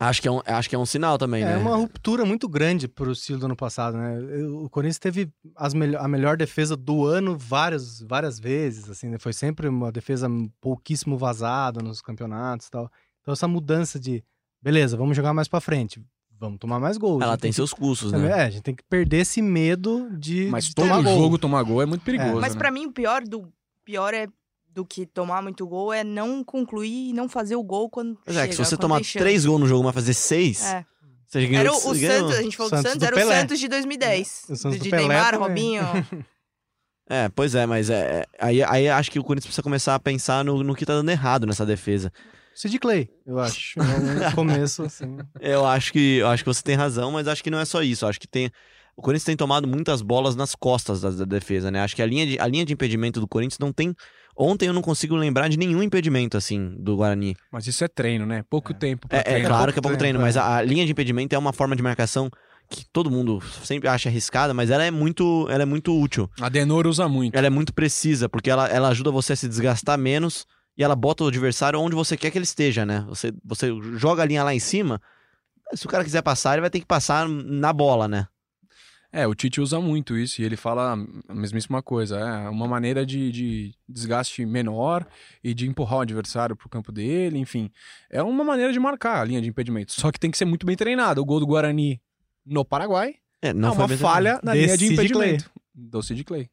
acho 0.00 0.20
que 0.20 0.26
é 0.26 0.32
um, 0.32 0.40
acho 0.44 0.68
que 0.68 0.74
é 0.74 0.78
um 0.78 0.84
sinal 0.84 1.16
também, 1.16 1.44
É 1.44 1.46
né? 1.46 1.56
uma 1.56 1.76
ruptura 1.76 2.24
muito 2.24 2.48
grande 2.48 2.88
pro 2.88 3.12
estilo 3.12 3.38
do 3.38 3.46
ano 3.46 3.54
passado, 3.54 3.96
né? 3.96 4.18
O 4.48 4.68
Corinthians 4.68 4.98
teve 4.98 5.30
as 5.54 5.74
melho- 5.74 6.00
a 6.00 6.08
melhor 6.08 6.36
defesa 6.36 6.76
do 6.76 7.06
ano 7.06 7.38
várias, 7.38 8.00
várias 8.00 8.40
vezes, 8.40 8.90
assim, 8.90 9.08
né? 9.08 9.16
Foi 9.20 9.32
sempre 9.32 9.68
uma 9.68 9.92
defesa 9.92 10.28
pouquíssimo 10.60 11.16
vazada 11.16 11.80
nos 11.80 12.00
campeonatos 12.02 12.66
e 12.66 12.70
tal. 12.72 12.90
Então 13.22 13.32
essa 13.32 13.46
mudança 13.46 13.96
de, 14.00 14.24
beleza, 14.60 14.96
vamos 14.96 15.16
jogar 15.16 15.32
mais 15.32 15.46
pra 15.46 15.60
frente, 15.60 16.02
vamos 16.38 16.58
tomar 16.58 16.78
mais 16.80 16.96
gols. 16.96 17.22
Ela 17.22 17.36
tem 17.36 17.50
que- 17.50 17.56
seus 17.56 17.72
custos, 17.72 18.12
É, 18.12 18.18
né? 18.18 18.32
a 18.34 18.50
gente 18.50 18.62
tem 18.62 18.74
que 18.74 18.82
perder 18.84 19.18
esse 19.18 19.40
medo 19.42 20.08
de, 20.18 20.46
Mas 20.50 20.66
de 20.66 20.74
todo 20.74 20.86
tomar 20.88 21.02
gol. 21.02 21.18
jogo 21.18 21.38
tomar 21.38 21.62
gol 21.62 21.82
é 21.82 21.86
muito 21.86 22.02
perigoso. 22.02 22.40
Mas 22.40 22.54
né? 22.54 22.58
pra 22.58 22.70
mim 22.70 22.86
o 22.86 22.92
pior 22.92 23.22
do 23.22 23.52
pior 23.84 24.12
é 24.14 24.26
do 24.70 24.84
que 24.84 25.04
tomar 25.06 25.42
muito 25.42 25.66
gol 25.66 25.92
é 25.92 26.04
não 26.04 26.44
concluir 26.44 27.10
e 27.10 27.12
não 27.12 27.28
fazer 27.28 27.56
o 27.56 27.62
gol 27.62 27.90
quando 27.90 28.16
Mas 28.26 28.34
chega, 28.34 28.44
é 28.44 28.48
que 28.48 28.54
se 28.54 28.64
você 28.64 28.76
tomar 28.76 29.00
três 29.02 29.44
gols 29.44 29.60
no 29.60 29.66
jogo, 29.66 29.82
mas 29.84 29.94
fazer 29.94 30.14
seis, 30.14 30.62
É. 30.64 30.84
você 31.26 31.46
ganhou. 31.46 31.60
Era 31.60 31.72
o, 31.72 31.76
o 31.76 31.94
ganhou. 31.94 32.18
Santos, 32.28 32.36
a 32.38 32.42
gente 32.42 32.56
falou 32.56 32.70
Santos 32.70 32.84
do 32.84 32.88
Santos, 32.90 32.98
do 33.00 33.04
era 33.06 33.16
Pelé. 33.16 33.36
o 33.36 33.40
Santos 33.40 33.58
de 33.58 33.68
2010. 33.68 34.44
O 34.50 34.56
Santos 34.56 34.78
de 34.78 34.84
do 34.84 34.90
Pelé 34.90 35.08
Neymar, 35.08 35.32
também. 35.38 35.78
Robinho. 35.80 35.82
É, 37.10 37.26
pois 37.30 37.54
é, 37.54 37.64
mas 37.64 37.88
é, 37.88 38.20
é- 38.20 38.26
aí, 38.38 38.62
aí 38.62 38.86
acho 38.90 39.10
que 39.10 39.18
o 39.18 39.24
Corinthians 39.24 39.46
precisa 39.46 39.62
começar 39.62 39.94
a 39.94 39.98
pensar 39.98 40.44
no, 40.44 40.62
no 40.62 40.74
que 40.74 40.84
tá 40.84 40.92
dando 40.92 41.08
errado 41.10 41.46
nessa 41.46 41.64
defesa. 41.64 42.12
Sid 42.58 42.76
Clay, 42.80 43.08
eu 43.24 43.38
acho. 43.38 43.78
É 43.78 44.28
um 44.30 44.32
começo, 44.34 44.82
assim. 44.82 45.16
Eu 45.40 45.64
acho 45.64 45.92
que 45.92 46.16
eu 46.16 46.26
acho 46.26 46.42
que 46.42 46.52
você 46.52 46.60
tem 46.60 46.74
razão, 46.74 47.12
mas 47.12 47.28
acho 47.28 47.44
que 47.44 47.50
não 47.50 47.60
é 47.60 47.64
só 47.64 47.82
isso. 47.82 48.04
Eu 48.04 48.08
acho 48.08 48.18
que 48.18 48.26
tem 48.26 48.50
o 48.96 49.00
Corinthians 49.00 49.24
tem 49.24 49.36
tomado 49.36 49.68
muitas 49.68 50.02
bolas 50.02 50.34
nas 50.34 50.56
costas 50.56 51.00
da, 51.00 51.10
da 51.10 51.24
defesa, 51.24 51.70
né? 51.70 51.80
Acho 51.80 51.94
que 51.94 52.02
a 52.02 52.06
linha, 52.06 52.26
de, 52.26 52.36
a 52.40 52.48
linha 52.48 52.66
de 52.66 52.72
impedimento 52.72 53.20
do 53.20 53.28
Corinthians 53.28 53.60
não 53.60 53.72
tem 53.72 53.94
Ontem 54.36 54.66
eu 54.66 54.72
não 54.72 54.82
consigo 54.82 55.16
lembrar 55.16 55.48
de 55.48 55.56
nenhum 55.56 55.82
impedimento, 55.82 56.36
assim, 56.36 56.74
do 56.78 56.96
Guarani. 56.96 57.36
Mas 57.50 57.66
isso 57.66 57.84
é 57.84 57.88
treino, 57.88 58.24
né? 58.24 58.44
Pouco 58.48 58.72
tempo 58.72 59.08
pra 59.08 59.18
É, 59.18 59.40
é 59.40 59.40
claro 59.40 59.72
que 59.72 59.80
é 59.80 59.82
pouco 59.82 59.96
treino, 59.98 60.18
treino, 60.18 60.20
mas 60.20 60.36
a, 60.36 60.58
a 60.58 60.62
linha 60.62 60.86
de 60.86 60.92
impedimento 60.92 61.34
é 61.34 61.38
uma 61.38 61.52
forma 61.52 61.74
de 61.74 61.82
marcação 61.82 62.30
que 62.70 62.84
todo 62.92 63.10
mundo 63.10 63.40
sempre 63.64 63.88
acha 63.88 64.08
arriscada, 64.08 64.54
mas 64.54 64.70
ela 64.70 64.84
é 64.84 64.92
muito, 64.92 65.48
ela 65.50 65.62
é 65.62 65.66
muito 65.66 65.92
útil. 65.92 66.30
A 66.40 66.48
Denor 66.48 66.86
usa 66.86 67.08
muito. 67.08 67.36
Ela 67.36 67.48
é 67.48 67.50
muito 67.50 67.74
precisa, 67.74 68.28
porque 68.28 68.48
ela, 68.48 68.68
ela 68.68 68.88
ajuda 68.88 69.10
você 69.10 69.32
a 69.32 69.36
se 69.36 69.48
desgastar 69.48 69.98
menos 69.98 70.46
e 70.78 70.84
ela 70.84 70.94
bota 70.94 71.24
o 71.24 71.26
adversário 71.26 71.80
onde 71.80 71.96
você 71.96 72.16
quer 72.16 72.30
que 72.30 72.38
ele 72.38 72.44
esteja, 72.44 72.86
né? 72.86 73.04
Você, 73.08 73.32
você 73.44 73.68
joga 73.96 74.22
a 74.22 74.26
linha 74.26 74.44
lá 74.44 74.54
em 74.54 74.60
cima, 74.60 75.02
se 75.74 75.84
o 75.84 75.88
cara 75.88 76.04
quiser 76.04 76.22
passar, 76.22 76.52
ele 76.52 76.60
vai 76.60 76.70
ter 76.70 76.78
que 76.78 76.86
passar 76.86 77.28
na 77.28 77.72
bola, 77.72 78.06
né? 78.06 78.28
É, 79.10 79.26
o 79.26 79.34
Tite 79.34 79.60
usa 79.60 79.80
muito 79.80 80.16
isso 80.18 80.40
e 80.40 80.44
ele 80.44 80.56
fala 80.56 80.96
a 81.26 81.34
mesmíssima 81.34 81.82
coisa. 81.82 82.18
É 82.18 82.48
uma 82.48 82.68
maneira 82.68 83.06
de, 83.06 83.32
de 83.32 83.74
desgaste 83.88 84.44
menor 84.44 85.06
e 85.42 85.54
de 85.54 85.66
empurrar 85.66 85.98
o 85.98 86.02
adversário 86.02 86.54
pro 86.54 86.68
campo 86.68 86.92
dele, 86.92 87.38
enfim. 87.38 87.70
É 88.10 88.22
uma 88.22 88.44
maneira 88.44 88.70
de 88.70 88.78
marcar 88.78 89.22
a 89.22 89.24
linha 89.24 89.40
de 89.40 89.48
impedimento. 89.48 89.92
Só 89.92 90.12
que 90.12 90.20
tem 90.20 90.30
que 90.30 90.36
ser 90.36 90.44
muito 90.44 90.66
bem 90.66 90.76
treinado. 90.76 91.22
O 91.22 91.24
gol 91.24 91.40
do 91.40 91.46
Guarani 91.46 92.00
no 92.44 92.64
Paraguai 92.66 93.14
É, 93.40 93.52
não 93.52 93.72
é 93.72 93.74
foi 93.74 93.84
uma 93.86 93.96
falha 93.96 94.40
na 94.42 94.52
De 94.52 94.60
linha 94.60 94.76
de 94.76 94.92
impedimento. 94.92 95.50
Do 95.74 96.02
Sid 96.02 96.22
Clay. 96.24 96.50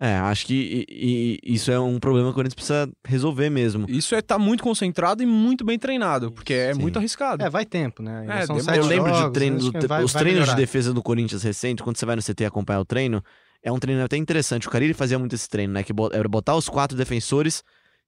É, 0.00 0.16
acho 0.16 0.46
que 0.46 0.84
e- 0.88 1.38
e 1.42 1.54
isso 1.54 1.70
é 1.70 1.78
um 1.78 1.98
problema 2.00 2.26
que 2.28 2.32
o 2.32 2.34
Corinthians 2.34 2.54
precisa 2.54 2.90
resolver 3.06 3.48
mesmo. 3.48 3.86
Isso 3.88 4.14
é 4.14 4.18
estar 4.18 4.38
muito 4.38 4.62
concentrado 4.62 5.22
e 5.22 5.26
muito 5.26 5.64
bem 5.64 5.78
treinado, 5.78 6.32
porque 6.32 6.52
é 6.52 6.74
Sim. 6.74 6.80
muito 6.80 6.98
arriscado. 6.98 7.42
É, 7.42 7.48
vai 7.48 7.64
tempo, 7.64 8.02
né? 8.02 8.26
É, 8.28 8.46
são 8.46 8.58
sete 8.58 8.78
Eu 8.78 8.86
lembro 8.86 9.12
de 9.12 9.18
jogos, 9.18 9.32
treino 9.34 9.56
acho 9.56 9.70
do, 9.72 9.88
vai- 9.88 10.04
os 10.04 10.12
vai 10.12 10.22
treinos 10.22 10.40
de 10.42 10.46
melhorar. 10.50 10.56
defesa 10.60 10.92
do 10.92 11.02
Corinthians 11.02 11.42
recente, 11.42 11.82
quando 11.82 11.96
você 11.96 12.04
vai 12.04 12.16
no 12.16 12.22
CT 12.22 12.44
acompanhar 12.44 12.80
o 12.80 12.84
treino, 12.84 13.22
é 13.62 13.70
um 13.72 13.78
treino 13.78 14.02
até 14.04 14.16
interessante. 14.16 14.66
O 14.66 14.70
Carille 14.70 14.94
fazia 14.94 15.18
muito 15.18 15.34
esse 15.34 15.48
treino, 15.48 15.72
né? 15.72 15.82
Que 15.82 15.92
era 16.12 16.28
botar 16.28 16.56
os 16.56 16.68
quatro 16.68 16.96
defensores 16.98 17.62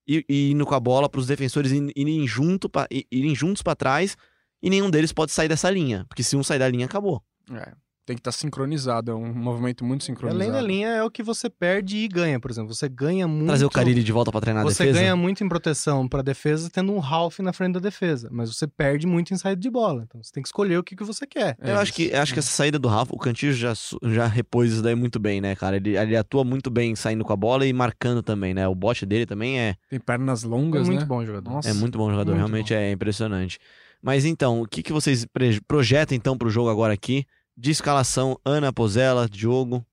e, 0.07 0.25
e 0.29 0.51
indo 0.51 0.67
com 0.67 0.75
a 0.75 0.81
bola 0.81 1.09
para 1.09 1.21
os 1.21 1.27
defensores 1.29 1.71
ir- 1.73 1.93
irem, 1.97 2.27
junto 2.27 2.69
pra, 2.69 2.87
irem 3.11 3.35
juntos 3.35 3.63
para 3.63 3.77
trás 3.77 4.17
e 4.63 4.69
nenhum 4.69 4.91
deles 4.91 5.13
pode 5.13 5.31
sair 5.33 5.49
dessa 5.49 5.71
linha, 5.71 6.05
porque 6.09 6.23
se 6.25 6.37
um 6.37 6.43
sair 6.43 6.59
da 6.59 6.69
linha 6.69 6.85
acabou. 6.87 7.23
É, 7.53 7.73
tem 8.07 8.15
que 8.17 8.21
estar 8.21 8.31
sincronizado, 8.31 9.11
é 9.11 9.15
um 9.15 9.35
movimento 9.35 9.85
muito 9.85 10.05
sincronizado. 10.05 10.41
Além 10.41 10.53
da 10.53 10.61
linha 10.61 10.89
é 10.89 11.03
o 11.03 11.11
que 11.11 11.23
você 11.25 11.51
perde 11.51 11.97
e 11.97 12.07
ganha, 12.09 12.39
por 12.39 12.51
exemplo. 12.51 12.73
Você 12.73 12.89
ganha 12.89 13.27
muito. 13.27 13.47
Trazer 13.49 13.65
o 13.65 13.71
Carille 13.71 14.03
de 14.03 14.13
volta 14.13 14.31
para 14.31 14.41
treinar 14.41 14.63
a 14.63 14.65
Você 14.65 14.85
defesa. 14.85 15.01
ganha 15.01 15.17
muito 15.17 15.43
em 15.43 15.49
proteção 15.49 16.07
para 16.09 16.23
defesa 16.23 16.71
tendo 16.71 16.93
um 16.93 17.01
half 17.05 17.41
na 17.41 17.53
frente 17.53 17.75
da 17.75 17.81
defesa, 17.81 18.29
mas 18.31 18.55
você 18.55 18.67
perde 18.67 19.07
muito 19.09 19.35
em 19.35 19.37
saída 19.37 19.61
de 19.61 19.69
bola. 19.69 20.05
Então 20.07 20.23
você 20.23 20.31
tem 20.33 20.41
que 20.43 20.49
escolher 20.49 20.79
o 20.79 20.85
que, 20.85 20.95
que 20.95 21.03
você 21.03 21.27
quer. 21.27 21.57
É 21.61 21.73
Eu 21.73 21.79
acho 21.79 21.93
que, 21.93 22.15
acho 22.15 22.33
que 22.33 22.39
essa 22.39 22.51
saída 22.51 22.79
do 22.79 22.87
Rafa, 22.87 23.13
o 23.13 23.19
Cantillo 23.19 23.53
já, 23.53 23.73
já 24.05 24.27
repôs 24.27 24.73
isso 24.73 24.83
daí 24.83 24.95
muito 24.95 25.19
bem, 25.19 25.41
né, 25.41 25.57
cara? 25.57 25.75
Ele, 25.77 25.97
ele 25.99 26.17
atua 26.17 26.45
muito 26.45 26.71
bem 26.71 26.95
saindo 26.95 27.25
com 27.25 27.33
a 27.33 27.37
bola 27.37 27.67
e 27.67 27.73
marcando 27.73 28.23
também, 28.23 28.55
né? 28.55 28.69
O 28.69 28.75
bote 28.75 29.05
dele 29.05 29.27
também 29.27 29.59
é, 29.59 29.75
Tem 29.91 29.99
pernas 29.99 30.45
É 30.45 30.47
longas, 30.47 30.87
muito 30.87 31.01
né? 31.01 31.07
bom 31.07 31.25
jogador. 31.25 31.51
Nossa. 31.51 31.69
É 31.69 31.73
muito 31.75 31.99
bom 31.99 32.09
jogador, 32.09 32.31
Muito 32.33 32.39
realmente 32.39 32.73
é 32.73 32.93
impressionante. 32.93 33.59
Mas 34.03 34.25
então, 34.25 34.61
o 34.63 34.69
que, 34.69 34.83
que 34.83 34.93
vocês 34.93 35.27
projetam 35.67 36.17
então 36.17 36.39
pro 36.39 36.49
jogo 36.51 36.71
agora 36.71 36.93
aqui? 36.95 37.27
De 37.57 37.71
escalação, 37.71 38.39
Ana, 38.45 38.73
Pozella, 38.73 39.29
Diogo. 39.29 39.85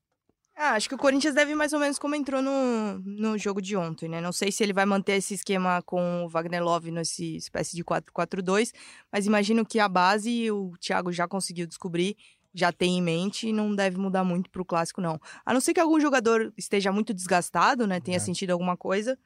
Ah, 0.55 0.71
acho 0.73 0.87
que 0.87 0.95
o 0.95 0.97
Corinthians 0.97 1.33
deve 1.33 1.55
mais 1.55 1.73
ou 1.73 1.79
menos 1.79 1.97
como 1.97 2.13
entrou 2.15 2.41
no, 2.41 2.99
no 2.99 3.37
jogo 3.37 3.61
de 3.61 3.75
ontem, 3.75 4.07
né? 4.07 4.21
Não 4.21 4.31
sei 4.31 4.51
se 4.51 4.61
ele 4.63 4.73
vai 4.73 4.85
manter 4.85 5.13
esse 5.13 5.33
esquema 5.33 5.81
com 5.81 6.25
o 6.25 6.29
Wagner 6.29 6.63
Love 6.63 6.91
nesse 6.91 7.37
espécie 7.37 7.75
de 7.75 7.83
4-4-2, 7.83 8.71
mas 9.11 9.25
imagino 9.25 9.65
que 9.65 9.79
a 9.79 9.87
base 9.89 10.51
o 10.51 10.73
Thiago 10.79 11.11
já 11.11 11.27
conseguiu 11.27 11.65
descobrir, 11.65 12.15
já 12.53 12.71
tem 12.71 12.97
em 12.97 13.01
mente 13.01 13.47
e 13.47 13.53
não 13.53 13.73
deve 13.73 13.97
mudar 13.97 14.23
muito 14.23 14.49
pro 14.51 14.63
clássico, 14.63 15.01
não. 15.01 15.19
A 15.45 15.53
não 15.53 15.59
ser 15.61 15.73
que 15.73 15.79
algum 15.79 15.99
jogador 15.99 16.53
esteja 16.57 16.91
muito 16.91 17.13
desgastado, 17.13 17.87
né? 17.87 17.99
Tenha 17.99 18.17
É. 18.17 18.19
sentido 18.19 18.51
alguma 18.51 18.77
coisa, 18.77 19.17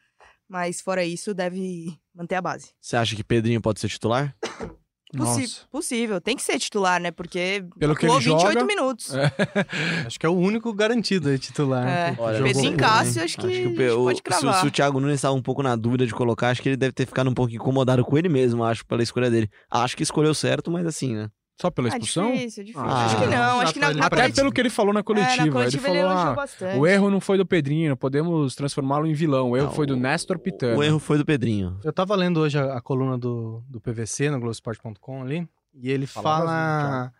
mas 0.47 0.79
fora 0.79 1.03
isso, 1.03 1.33
deve 1.33 1.99
manter 2.15 2.35
a 2.35 2.41
base. 2.41 2.71
Você 2.79 2.95
acha 2.95 3.15
que 3.15 3.23
Pedrinho 3.23 3.61
pode 3.61 3.79
ser 3.79 3.89
titular? 3.89 4.35
Possi- 5.15 5.41
Nossa. 5.41 5.61
possível, 5.71 6.19
tem 6.19 6.35
que 6.35 6.43
ser 6.43 6.59
titular, 6.59 6.99
né? 6.99 7.11
Porque 7.11 7.63
Pelo 7.79 7.95
que 7.95 8.05
ele 8.05 8.19
joga, 8.19 8.49
28 8.49 8.65
minutos. 8.65 9.13
É. 9.15 9.31
Acho 10.05 10.19
que 10.19 10.25
é 10.25 10.29
o 10.29 10.33
único 10.35 10.73
garantido 10.73 11.29
aí 11.29 11.39
titular. 11.39 11.87
É. 11.87 12.13
que 12.15 12.21
Olha, 12.21 12.43
Pedrinho. 12.43 12.75
Cássio, 12.77 13.23
acho 13.23 13.37
que, 13.37 13.45
o 13.45 13.49
a 13.49 13.53
gente 13.53 13.75
Pe- 13.77 13.89
o- 13.91 14.03
pode 14.03 14.17
se, 14.17 14.23
cravar. 14.23 14.61
se 14.61 14.67
o 14.67 14.71
Thiago 14.71 14.99
Nunes 14.99 15.15
estava 15.15 15.33
um 15.33 15.41
pouco 15.41 15.63
na 15.63 15.75
dúvida 15.77 16.05
de 16.05 16.13
colocar, 16.13 16.49
acho 16.49 16.61
que 16.61 16.67
ele 16.69 16.75
deve 16.77 16.91
ter 16.91 17.05
ficado 17.05 17.29
um 17.29 17.33
pouco 17.33 17.53
incomodado 17.53 18.03
com 18.03 18.17
ele 18.17 18.27
mesmo, 18.27 18.63
acho, 18.65 18.85
pela 18.85 19.01
escolha 19.01 19.29
dele. 19.31 19.49
Acho 19.71 19.95
que 19.95 20.03
escolheu 20.03 20.33
certo, 20.33 20.69
mas 20.69 20.85
assim, 20.85 21.15
né? 21.15 21.29
Só 21.59 21.71
pela 21.71 21.87
É 21.87 21.89
expulsão? 21.89 22.31
difícil, 22.33 22.61
é 22.61 22.65
difícil. 22.65 22.87
Ah, 22.87 23.05
acho 23.05 23.17
que 23.17 23.25
não, 23.25 23.59
acho 23.61 23.73
que 23.73 23.79
na, 23.79 23.93
na 23.93 24.05
Até 24.05 24.15
coletiva- 24.17 24.35
pelo 24.41 24.51
que 24.51 24.61
ele 24.61 24.69
falou 24.69 24.93
na 24.93 25.01
coletiva. 25.01 25.33
É, 25.41 25.45
na 25.45 25.51
coletiva 25.51 25.87
ele 25.87 25.97
ele, 25.97 26.03
falou, 26.05 26.11
elogiou 26.13 26.31
ah, 26.31 26.35
bastante. 26.35 26.77
o 26.77 26.85
erro 26.87 27.09
não 27.09 27.19
foi 27.19 27.37
do 27.37 27.45
Pedrinho, 27.47 27.97
podemos 27.97 28.53
transformá-lo 28.55 29.07
em 29.07 29.13
vilão. 29.13 29.49
O 29.51 29.57
erro 29.57 29.65
Não, 29.67 29.73
foi 29.73 29.87
do 29.87 29.95
o- 29.95 29.97
Néstor 29.97 30.37
Pitana. 30.37 30.77
O 30.77 30.83
erro 30.83 30.99
foi 30.99 31.17
do 31.17 31.25
Pedrinho. 31.25 31.79
Eu 31.83 31.91
tava 31.91 32.15
lendo 32.15 32.39
hoje 32.41 32.59
a, 32.59 32.77
a 32.77 32.81
coluna 32.81 33.17
do, 33.17 33.63
do 33.67 33.81
PVC 33.81 34.29
no 34.29 34.37
Globoesporte.com 34.39 35.21
ali, 35.23 35.47
e 35.73 35.89
ele 35.89 36.05
Fala 36.05 36.23
fala 36.23 37.13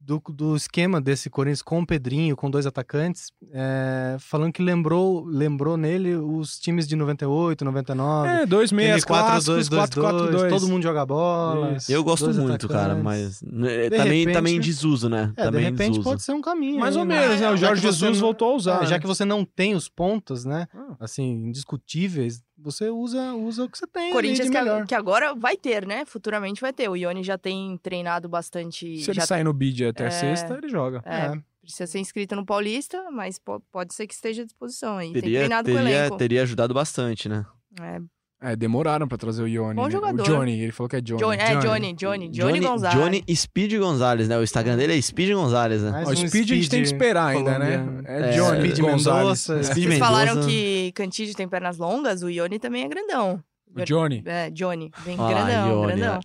do, 0.00 0.22
do 0.32 0.56
esquema 0.56 1.00
desse 1.00 1.28
Corinthians 1.28 1.60
com 1.60 1.80
o 1.80 1.86
Pedrinho, 1.86 2.34
com 2.36 2.50
dois 2.50 2.66
atacantes, 2.66 3.30
é, 3.52 4.16
falando 4.20 4.52
que 4.52 4.62
lembrou, 4.62 5.24
lembrou 5.26 5.76
nele 5.76 6.14
os 6.14 6.58
times 6.58 6.86
de 6.88 6.96
98, 6.96 7.64
99. 7.64 8.28
É, 8.28 8.46
dois 8.46 8.72
meias 8.72 9.04
clássicos, 9.04 9.68
4-2-2-2, 9.68 9.88
4-4-2. 9.90 10.48
todo 10.48 10.68
mundo 10.68 10.82
joga 10.82 11.04
bola. 11.04 11.72
Isso. 11.76 11.92
Eu 11.92 12.02
gosto 12.04 12.24
dois 12.26 12.38
muito, 12.38 12.68
cara, 12.68 12.94
atacantes. 12.94 13.04
mas 13.04 13.42
né, 13.42 13.88
De 13.90 13.96
tá 13.96 14.02
repente- 14.04 14.50
em 14.50 14.60
desuso, 14.60 15.08
né? 15.08 15.32
É, 15.36 15.44
tá 15.44 15.50
de 15.50 15.58
repente 15.58 15.88
desuso. 15.90 16.02
pode 16.04 16.22
ser 16.22 16.32
um 16.32 16.40
caminho. 16.40 16.78
Mais 16.80 16.94
aí, 16.94 17.00
ou 17.00 17.06
né? 17.06 17.20
menos, 17.20 17.40
né? 17.40 17.50
O 17.50 17.56
Já 17.56 17.66
Jorge 17.68 17.82
Jesus 17.82 18.12
não- 18.12 18.20
voltou 18.20 18.52
a 18.52 18.56
usar. 18.56 18.82
É, 18.82 18.86
já 18.86 18.92
né? 18.92 18.98
que 19.00 19.06
você 19.06 19.24
não 19.24 19.44
tem 19.44 19.74
os 19.74 19.88
pontas, 19.88 20.44
né? 20.44 20.66
Ah. 20.74 20.96
Assim, 21.00 21.48
indiscutíveis, 21.48 22.40
você 22.58 22.90
usa, 22.90 23.34
usa 23.34 23.64
o 23.64 23.68
que 23.68 23.78
você 23.78 23.86
tem. 23.86 24.12
Corinthians 24.12 24.50
que, 24.50 24.86
que 24.88 24.94
agora 24.94 25.34
vai 25.34 25.56
ter, 25.56 25.86
né? 25.86 26.04
Futuramente 26.04 26.60
vai 26.60 26.72
ter. 26.72 26.88
O 26.88 26.96
Ione 26.96 27.22
já 27.22 27.38
tem 27.38 27.78
treinado 27.78 28.28
bastante. 28.28 28.98
Se 29.02 29.10
ele 29.10 29.20
já 29.20 29.26
sair 29.26 29.44
no 29.44 29.52
bid 29.52 29.84
até 29.86 30.06
É. 30.06 30.10
sexta, 30.10 30.54
ele 30.54 30.68
joga. 30.68 31.02
é, 31.06 31.26
É. 31.36 31.42
Precisa 31.62 31.86
ser 31.86 31.98
inscrito 31.98 32.34
no 32.34 32.46
Paulista, 32.46 33.10
mas 33.10 33.38
po- 33.38 33.60
pode 33.70 33.92
ser 33.94 34.06
que 34.06 34.14
esteja 34.14 34.40
à 34.42 34.44
disposição 34.44 34.96
aí. 34.96 35.12
tem 35.12 35.20
Teria, 35.20 35.40
treinado 35.40 35.68
com 35.70 35.74
o 35.76 35.78
teria, 35.78 35.98
elenco. 35.98 36.16
teria 36.16 36.42
ajudado 36.42 36.72
bastante, 36.72 37.28
né? 37.28 37.44
É, 37.78 38.00
É, 38.40 38.54
demoraram 38.54 39.08
pra 39.08 39.18
trazer 39.18 39.42
o 39.42 39.48
Ione. 39.48 39.74
Bom 39.74 39.86
né? 39.86 39.90
jogador. 39.90 40.22
O 40.22 40.24
Johnny, 40.24 40.60
ele 40.60 40.70
falou 40.70 40.88
que 40.88 40.94
é 40.96 41.00
Johnny. 41.00 41.20
Johnny, 41.20 41.36
é, 41.40 41.56
Johnny. 41.56 41.60
Johnny, 41.60 41.94
Johnny, 41.94 42.28
Johnny, 42.28 42.60
Gonzalez. 42.60 42.98
Johnny 42.98 43.36
Speed 43.36 43.74
Gonzalez, 43.78 44.28
né? 44.28 44.38
O 44.38 44.42
Instagram 44.44 44.76
dele 44.76 44.96
é 44.96 45.02
Speed 45.02 45.32
Gonzalez, 45.32 45.82
né? 45.82 46.04
Ó, 46.06 46.08
o 46.08 46.12
um 46.12 46.16
Speed, 46.16 46.50
a 46.50 46.54
gente 46.54 46.70
tem 46.70 46.80
que 46.80 46.86
esperar 46.86 47.26
ainda, 47.26 47.58
né? 47.58 47.84
É, 48.04 48.18
É, 48.18 48.30
Johnny 48.30 48.60
Speed 48.60 48.78
Gonzalez. 48.80 49.48
Mendoza. 49.48 49.62
Speed 49.64 49.86
Vocês 49.88 49.98
falaram 49.98 50.46
que 50.46 50.92
Cantígio 50.94 51.34
tem 51.34 51.48
pernas 51.48 51.78
longas, 51.78 52.22
o 52.22 52.30
Ione 52.30 52.60
também 52.60 52.84
é 52.84 52.88
grandão. 52.88 53.42
O 53.74 53.84
Johnny. 53.84 54.22
É, 54.24 54.50
Johnny, 54.50 54.90
vem 55.04 55.16
Ah, 55.18 55.28
grandão, 55.28 55.68
Ione, 55.70 55.86
grandão. 55.86 56.20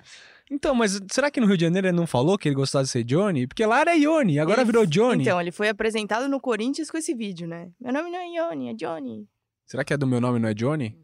Então, 0.52 0.76
mas 0.76 1.00
será 1.12 1.32
que 1.32 1.42
no 1.42 1.48
Rio 1.48 1.58
de 1.58 1.66
Janeiro 1.66 1.88
ele 1.88 1.98
não 1.98 2.06
falou 2.06 2.38
que 2.38 2.48
ele 2.48 2.56
gostava 2.56 2.84
de 2.84 2.92
ser 2.92 3.04
Johnny? 3.04 3.48
Porque 3.48 3.66
lá 3.66 3.82
era 3.82 3.96
Ione, 3.96 4.38
agora 4.38 4.60
Ele- 4.62 4.66
virou 4.66 4.86
Johnny. 4.86 5.24
Então, 5.24 5.42
ele 5.42 5.52
foi 5.52 5.68
apresentado 5.68 6.30
no 6.30 6.40
Corinthians 6.40 6.92
com 6.92 6.98
esse 6.98 7.16
vídeo, 7.16 7.48
né? 7.48 7.70
Meu 7.82 7.92
nome 7.92 8.12
não 8.12 8.20
é 8.20 8.28
Ione, 8.36 8.70
é 8.70 8.74
Johnny. 8.76 9.26
Será 9.74 9.84
que 9.84 9.92
é 9.92 9.98
do 9.98 10.06
meu 10.06 10.22
nome, 10.22 10.38
não 10.38 10.48
é 10.50 10.54
Johnny? 10.54 10.96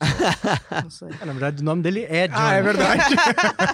Não 0.84 0.92
sei. 0.92 1.08
É, 1.20 1.26
na 1.26 1.32
verdade, 1.32 1.60
o 1.64 1.66
nome 1.66 1.82
dele 1.82 2.06
é 2.08 2.28
John. 2.28 2.36
Ah, 2.38 2.54
é 2.54 2.62
verdade. 2.62 3.04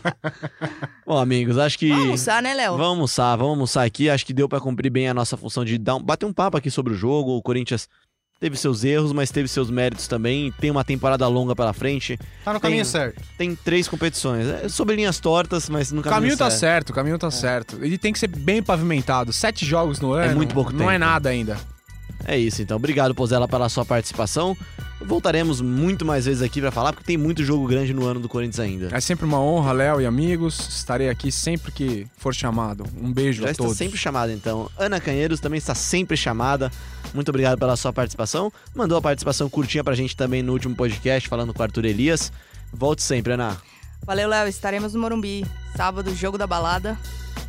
Bom, 1.06 1.18
amigos, 1.20 1.58
acho 1.58 1.78
que. 1.78 1.89
Vamos 1.89 2.04
almoçar, 2.06 2.41
né, 2.41 2.54
Léo? 2.54 2.72
Vamos 2.78 2.88
almoçar, 2.88 3.36
vamos 3.36 3.52
almoçar 3.52 3.84
aqui. 3.84 4.10
Acho 4.10 4.26
que 4.26 4.32
deu 4.34 4.48
pra 4.48 4.62
cumprir 4.62 4.89
bem 4.89 5.10
a 5.10 5.14
nossa 5.14 5.36
função 5.36 5.66
de 5.66 5.78
dar 5.78 5.96
um- 5.96 6.02
bater 6.02 6.26
um 6.26 6.32
papo 6.32 6.56
aqui 6.56 6.72
sobre 6.72 6.93
o 6.93 6.96
jogo. 6.96 7.32
O 7.36 7.41
Corinthians 7.41 7.89
teve 8.39 8.56
seus 8.56 8.86
erros, 8.86 9.12
mas 9.12 9.30
teve 9.32 9.50
seus 9.50 9.70
méritos 9.70 10.08
também. 10.08 10.50
Tem 10.62 10.72
uma 10.72 10.86
temporada 10.86 11.28
longa 11.28 11.54
pela 11.54 11.74
frente. 11.74 12.18
Tá 12.46 12.54
no 12.54 12.60
Tem- 12.62 12.70
caminho 12.72 12.86
certo. 12.86 13.22
Tem 13.38 13.54
três 13.54 13.89
competições. 13.89 14.48
É 14.48 14.70
sobre 14.70 14.96
linhas 14.96 15.20
tortas, 15.20 15.68
mas 15.68 15.91
no 15.91 16.00
O 16.00 16.04
caminho, 16.04 16.22
caminho 16.22 16.38
tá 16.38 16.50
certo. 16.50 16.60
certo, 16.60 16.89
o 16.91 16.93
caminho 16.93 17.20
tá 17.20 17.30
certo. 17.30 17.80
Ele 17.84 17.98
tem 17.98 18.14
que 18.14 18.20
ser 18.20 18.28
bem 18.28 18.64
pavimentado. 18.64 19.34
Sete 19.34 19.66
jogos 19.66 20.00
no 20.00 20.14
ano. 20.14 20.38
muito 20.38 20.54
pouco 20.54 20.72
Não 20.72 20.80
tempo. 20.80 20.91
é 20.91 20.98
nada 20.98 21.28
ainda. 21.30 21.58
É 22.28 22.38
isso, 22.38 22.61
então. 22.61 22.78
Obrigado, 22.78 23.13
Pozella, 23.13 23.47
pela 23.47 23.69
sua 23.69 23.86
participação. 23.86 24.57
Voltaremos 24.99 25.61
muito 25.61 26.03
mais 26.03 26.26
vezes 26.26 26.41
aqui 26.41 26.59
pra 26.59 26.71
falar, 26.71 26.91
porque 26.91 27.05
tem 27.05 27.17
muito 27.17 27.43
jogo 27.43 27.67
grande 27.67 27.93
no 27.93 28.03
ano 28.05 28.19
do 28.19 28.28
Corinthians 28.28 28.59
ainda. 28.59 28.89
É 28.91 28.99
sempre 28.99 29.26
uma 29.26 29.39
honra, 29.39 29.71
Léo 29.71 30.01
e 30.01 30.05
amigos. 30.05 30.57
Estarei 30.69 31.07
aqui 31.09 31.32
sempre 31.32 31.71
que 31.71 32.07
for 32.17 32.34
chamado. 32.34 32.84
Um 32.99 33.13
beijo 33.13 33.43
Já 33.43 33.49
a 33.49 33.51
está 33.51 33.63
todos. 33.63 33.78
sempre 33.78 33.97
chamada, 33.97 34.34
então. 34.34 34.69
Ana 34.78 34.99
Canheiros 34.99 35.39
também 35.39 35.59
está 35.59 35.76
sempre 35.76 36.17
chamada. 36.17 36.71
Muito 37.13 37.30
obrigado 37.30 37.59
pela 37.59 37.76
sua 37.76 37.93
participação. 37.93 38.51
Mandou 38.73 38.97
a 38.97 39.01
participação 39.01 39.47
curtinha 39.47 39.84
pra 39.84 39.93
gente 39.93 40.17
também 40.17 40.41
no 40.41 40.51
último 40.53 40.76
podcast, 40.76 41.30
falando 41.30 41.53
com 41.53 41.59
o 41.59 41.63
Arthur 41.63 41.86
Elias. 41.86 42.32
Volte 42.73 43.03
sempre, 43.03 43.34
Ana. 43.34 43.55
Valeu, 44.03 44.28
Léo. 44.28 44.47
Estaremos 44.47 44.93
no 44.95 44.99
Morumbi. 45.01 45.45
Sábado, 45.78 46.13
jogo 46.15 46.38
da 46.38 46.47
balada. 46.47 46.97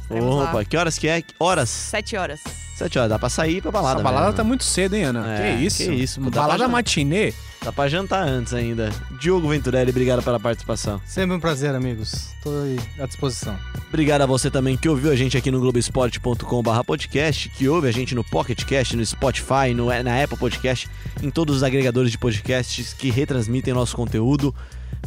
Estaremos 0.02 0.36
lá. 0.36 0.50
Opa, 0.50 0.64
que 0.64 0.76
horas 0.76 0.98
que 0.98 1.08
é? 1.08 1.22
Horas? 1.40 1.70
Sete 1.70 2.16
horas. 2.16 2.65
Sete 2.76 2.98
horas, 2.98 3.08
dá 3.08 3.18
pra 3.18 3.30
sair 3.30 3.62
pra 3.62 3.70
balada. 3.70 4.00
Essa 4.00 4.04
balada 4.04 4.26
mesmo. 4.26 4.36
tá 4.36 4.44
muito 4.44 4.62
cedo, 4.62 4.94
hein, 4.94 5.04
Ana? 5.04 5.34
É, 5.34 5.56
que 5.56 5.64
isso? 5.64 5.82
que 5.82 5.92
isso, 5.94 6.20
pô, 6.20 6.28
balada 6.28 6.68
matinê? 6.68 7.32
Dá 7.64 7.72
pra 7.72 7.88
jantar 7.88 8.28
antes 8.28 8.52
ainda. 8.52 8.92
Diogo 9.18 9.48
Venturelli, 9.48 9.90
obrigado 9.90 10.22
pela 10.22 10.38
participação. 10.38 11.00
Sempre 11.06 11.34
um 11.34 11.40
prazer, 11.40 11.74
amigos. 11.74 12.28
Tô 12.42 12.50
aí 12.50 12.78
à 13.00 13.06
disposição. 13.06 13.58
Obrigado 13.88 14.20
a 14.20 14.26
você 14.26 14.50
também 14.50 14.76
que 14.76 14.88
ouviu 14.90 15.10
a 15.10 15.16
gente 15.16 15.38
aqui 15.38 15.50
no 15.50 15.58
globesport.com.br 15.58 16.84
podcast, 16.86 17.48
que 17.48 17.66
ouve 17.66 17.88
a 17.88 17.92
gente 17.92 18.14
no 18.14 18.22
Pocket 18.22 18.62
Cast, 18.64 18.94
no 18.94 19.04
Spotify, 19.04 19.72
no, 19.74 19.86
na 19.86 20.22
Apple 20.22 20.36
Podcast, 20.36 20.86
em 21.22 21.30
todos 21.30 21.56
os 21.56 21.62
agregadores 21.62 22.10
de 22.12 22.18
podcasts 22.18 22.92
que 22.92 23.10
retransmitem 23.10 23.72
nosso 23.72 23.96
conteúdo. 23.96 24.54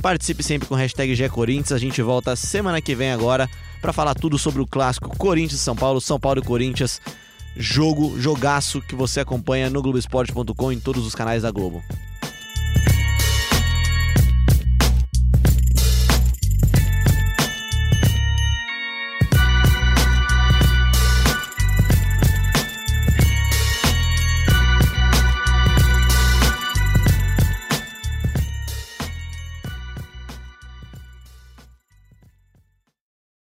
Participe 0.02 0.42
sempre 0.42 0.68
com 0.68 0.74
o 0.74 0.78
hashtag 0.78 1.14
GECorinthians. 1.14 1.72
A 1.72 1.78
gente 1.78 2.02
volta 2.02 2.36
semana 2.36 2.82
que 2.82 2.96
vem 2.96 3.12
agora 3.12 3.48
para 3.80 3.94
falar 3.94 4.16
tudo 4.16 4.40
sobre 4.40 4.60
o 4.60 4.68
clássico 4.68 5.16
Corinthians 5.18 5.62
e 5.62 5.64
São 5.64 5.76
Paulo, 5.76 6.02
São 6.02 6.20
Paulo 6.20 6.40
e 6.40 6.44
Corinthians. 6.44 7.00
Jogo, 7.56 8.20
jogaço 8.20 8.82
que 8.82 8.96
você 8.96 9.20
acompanha 9.20 9.70
no 9.70 9.82
Globoesporte.com 9.82 10.72
em 10.72 10.80
todos 10.80 11.06
os 11.06 11.16
canais 11.16 11.44
da 11.44 11.52
Globo. 11.52 11.84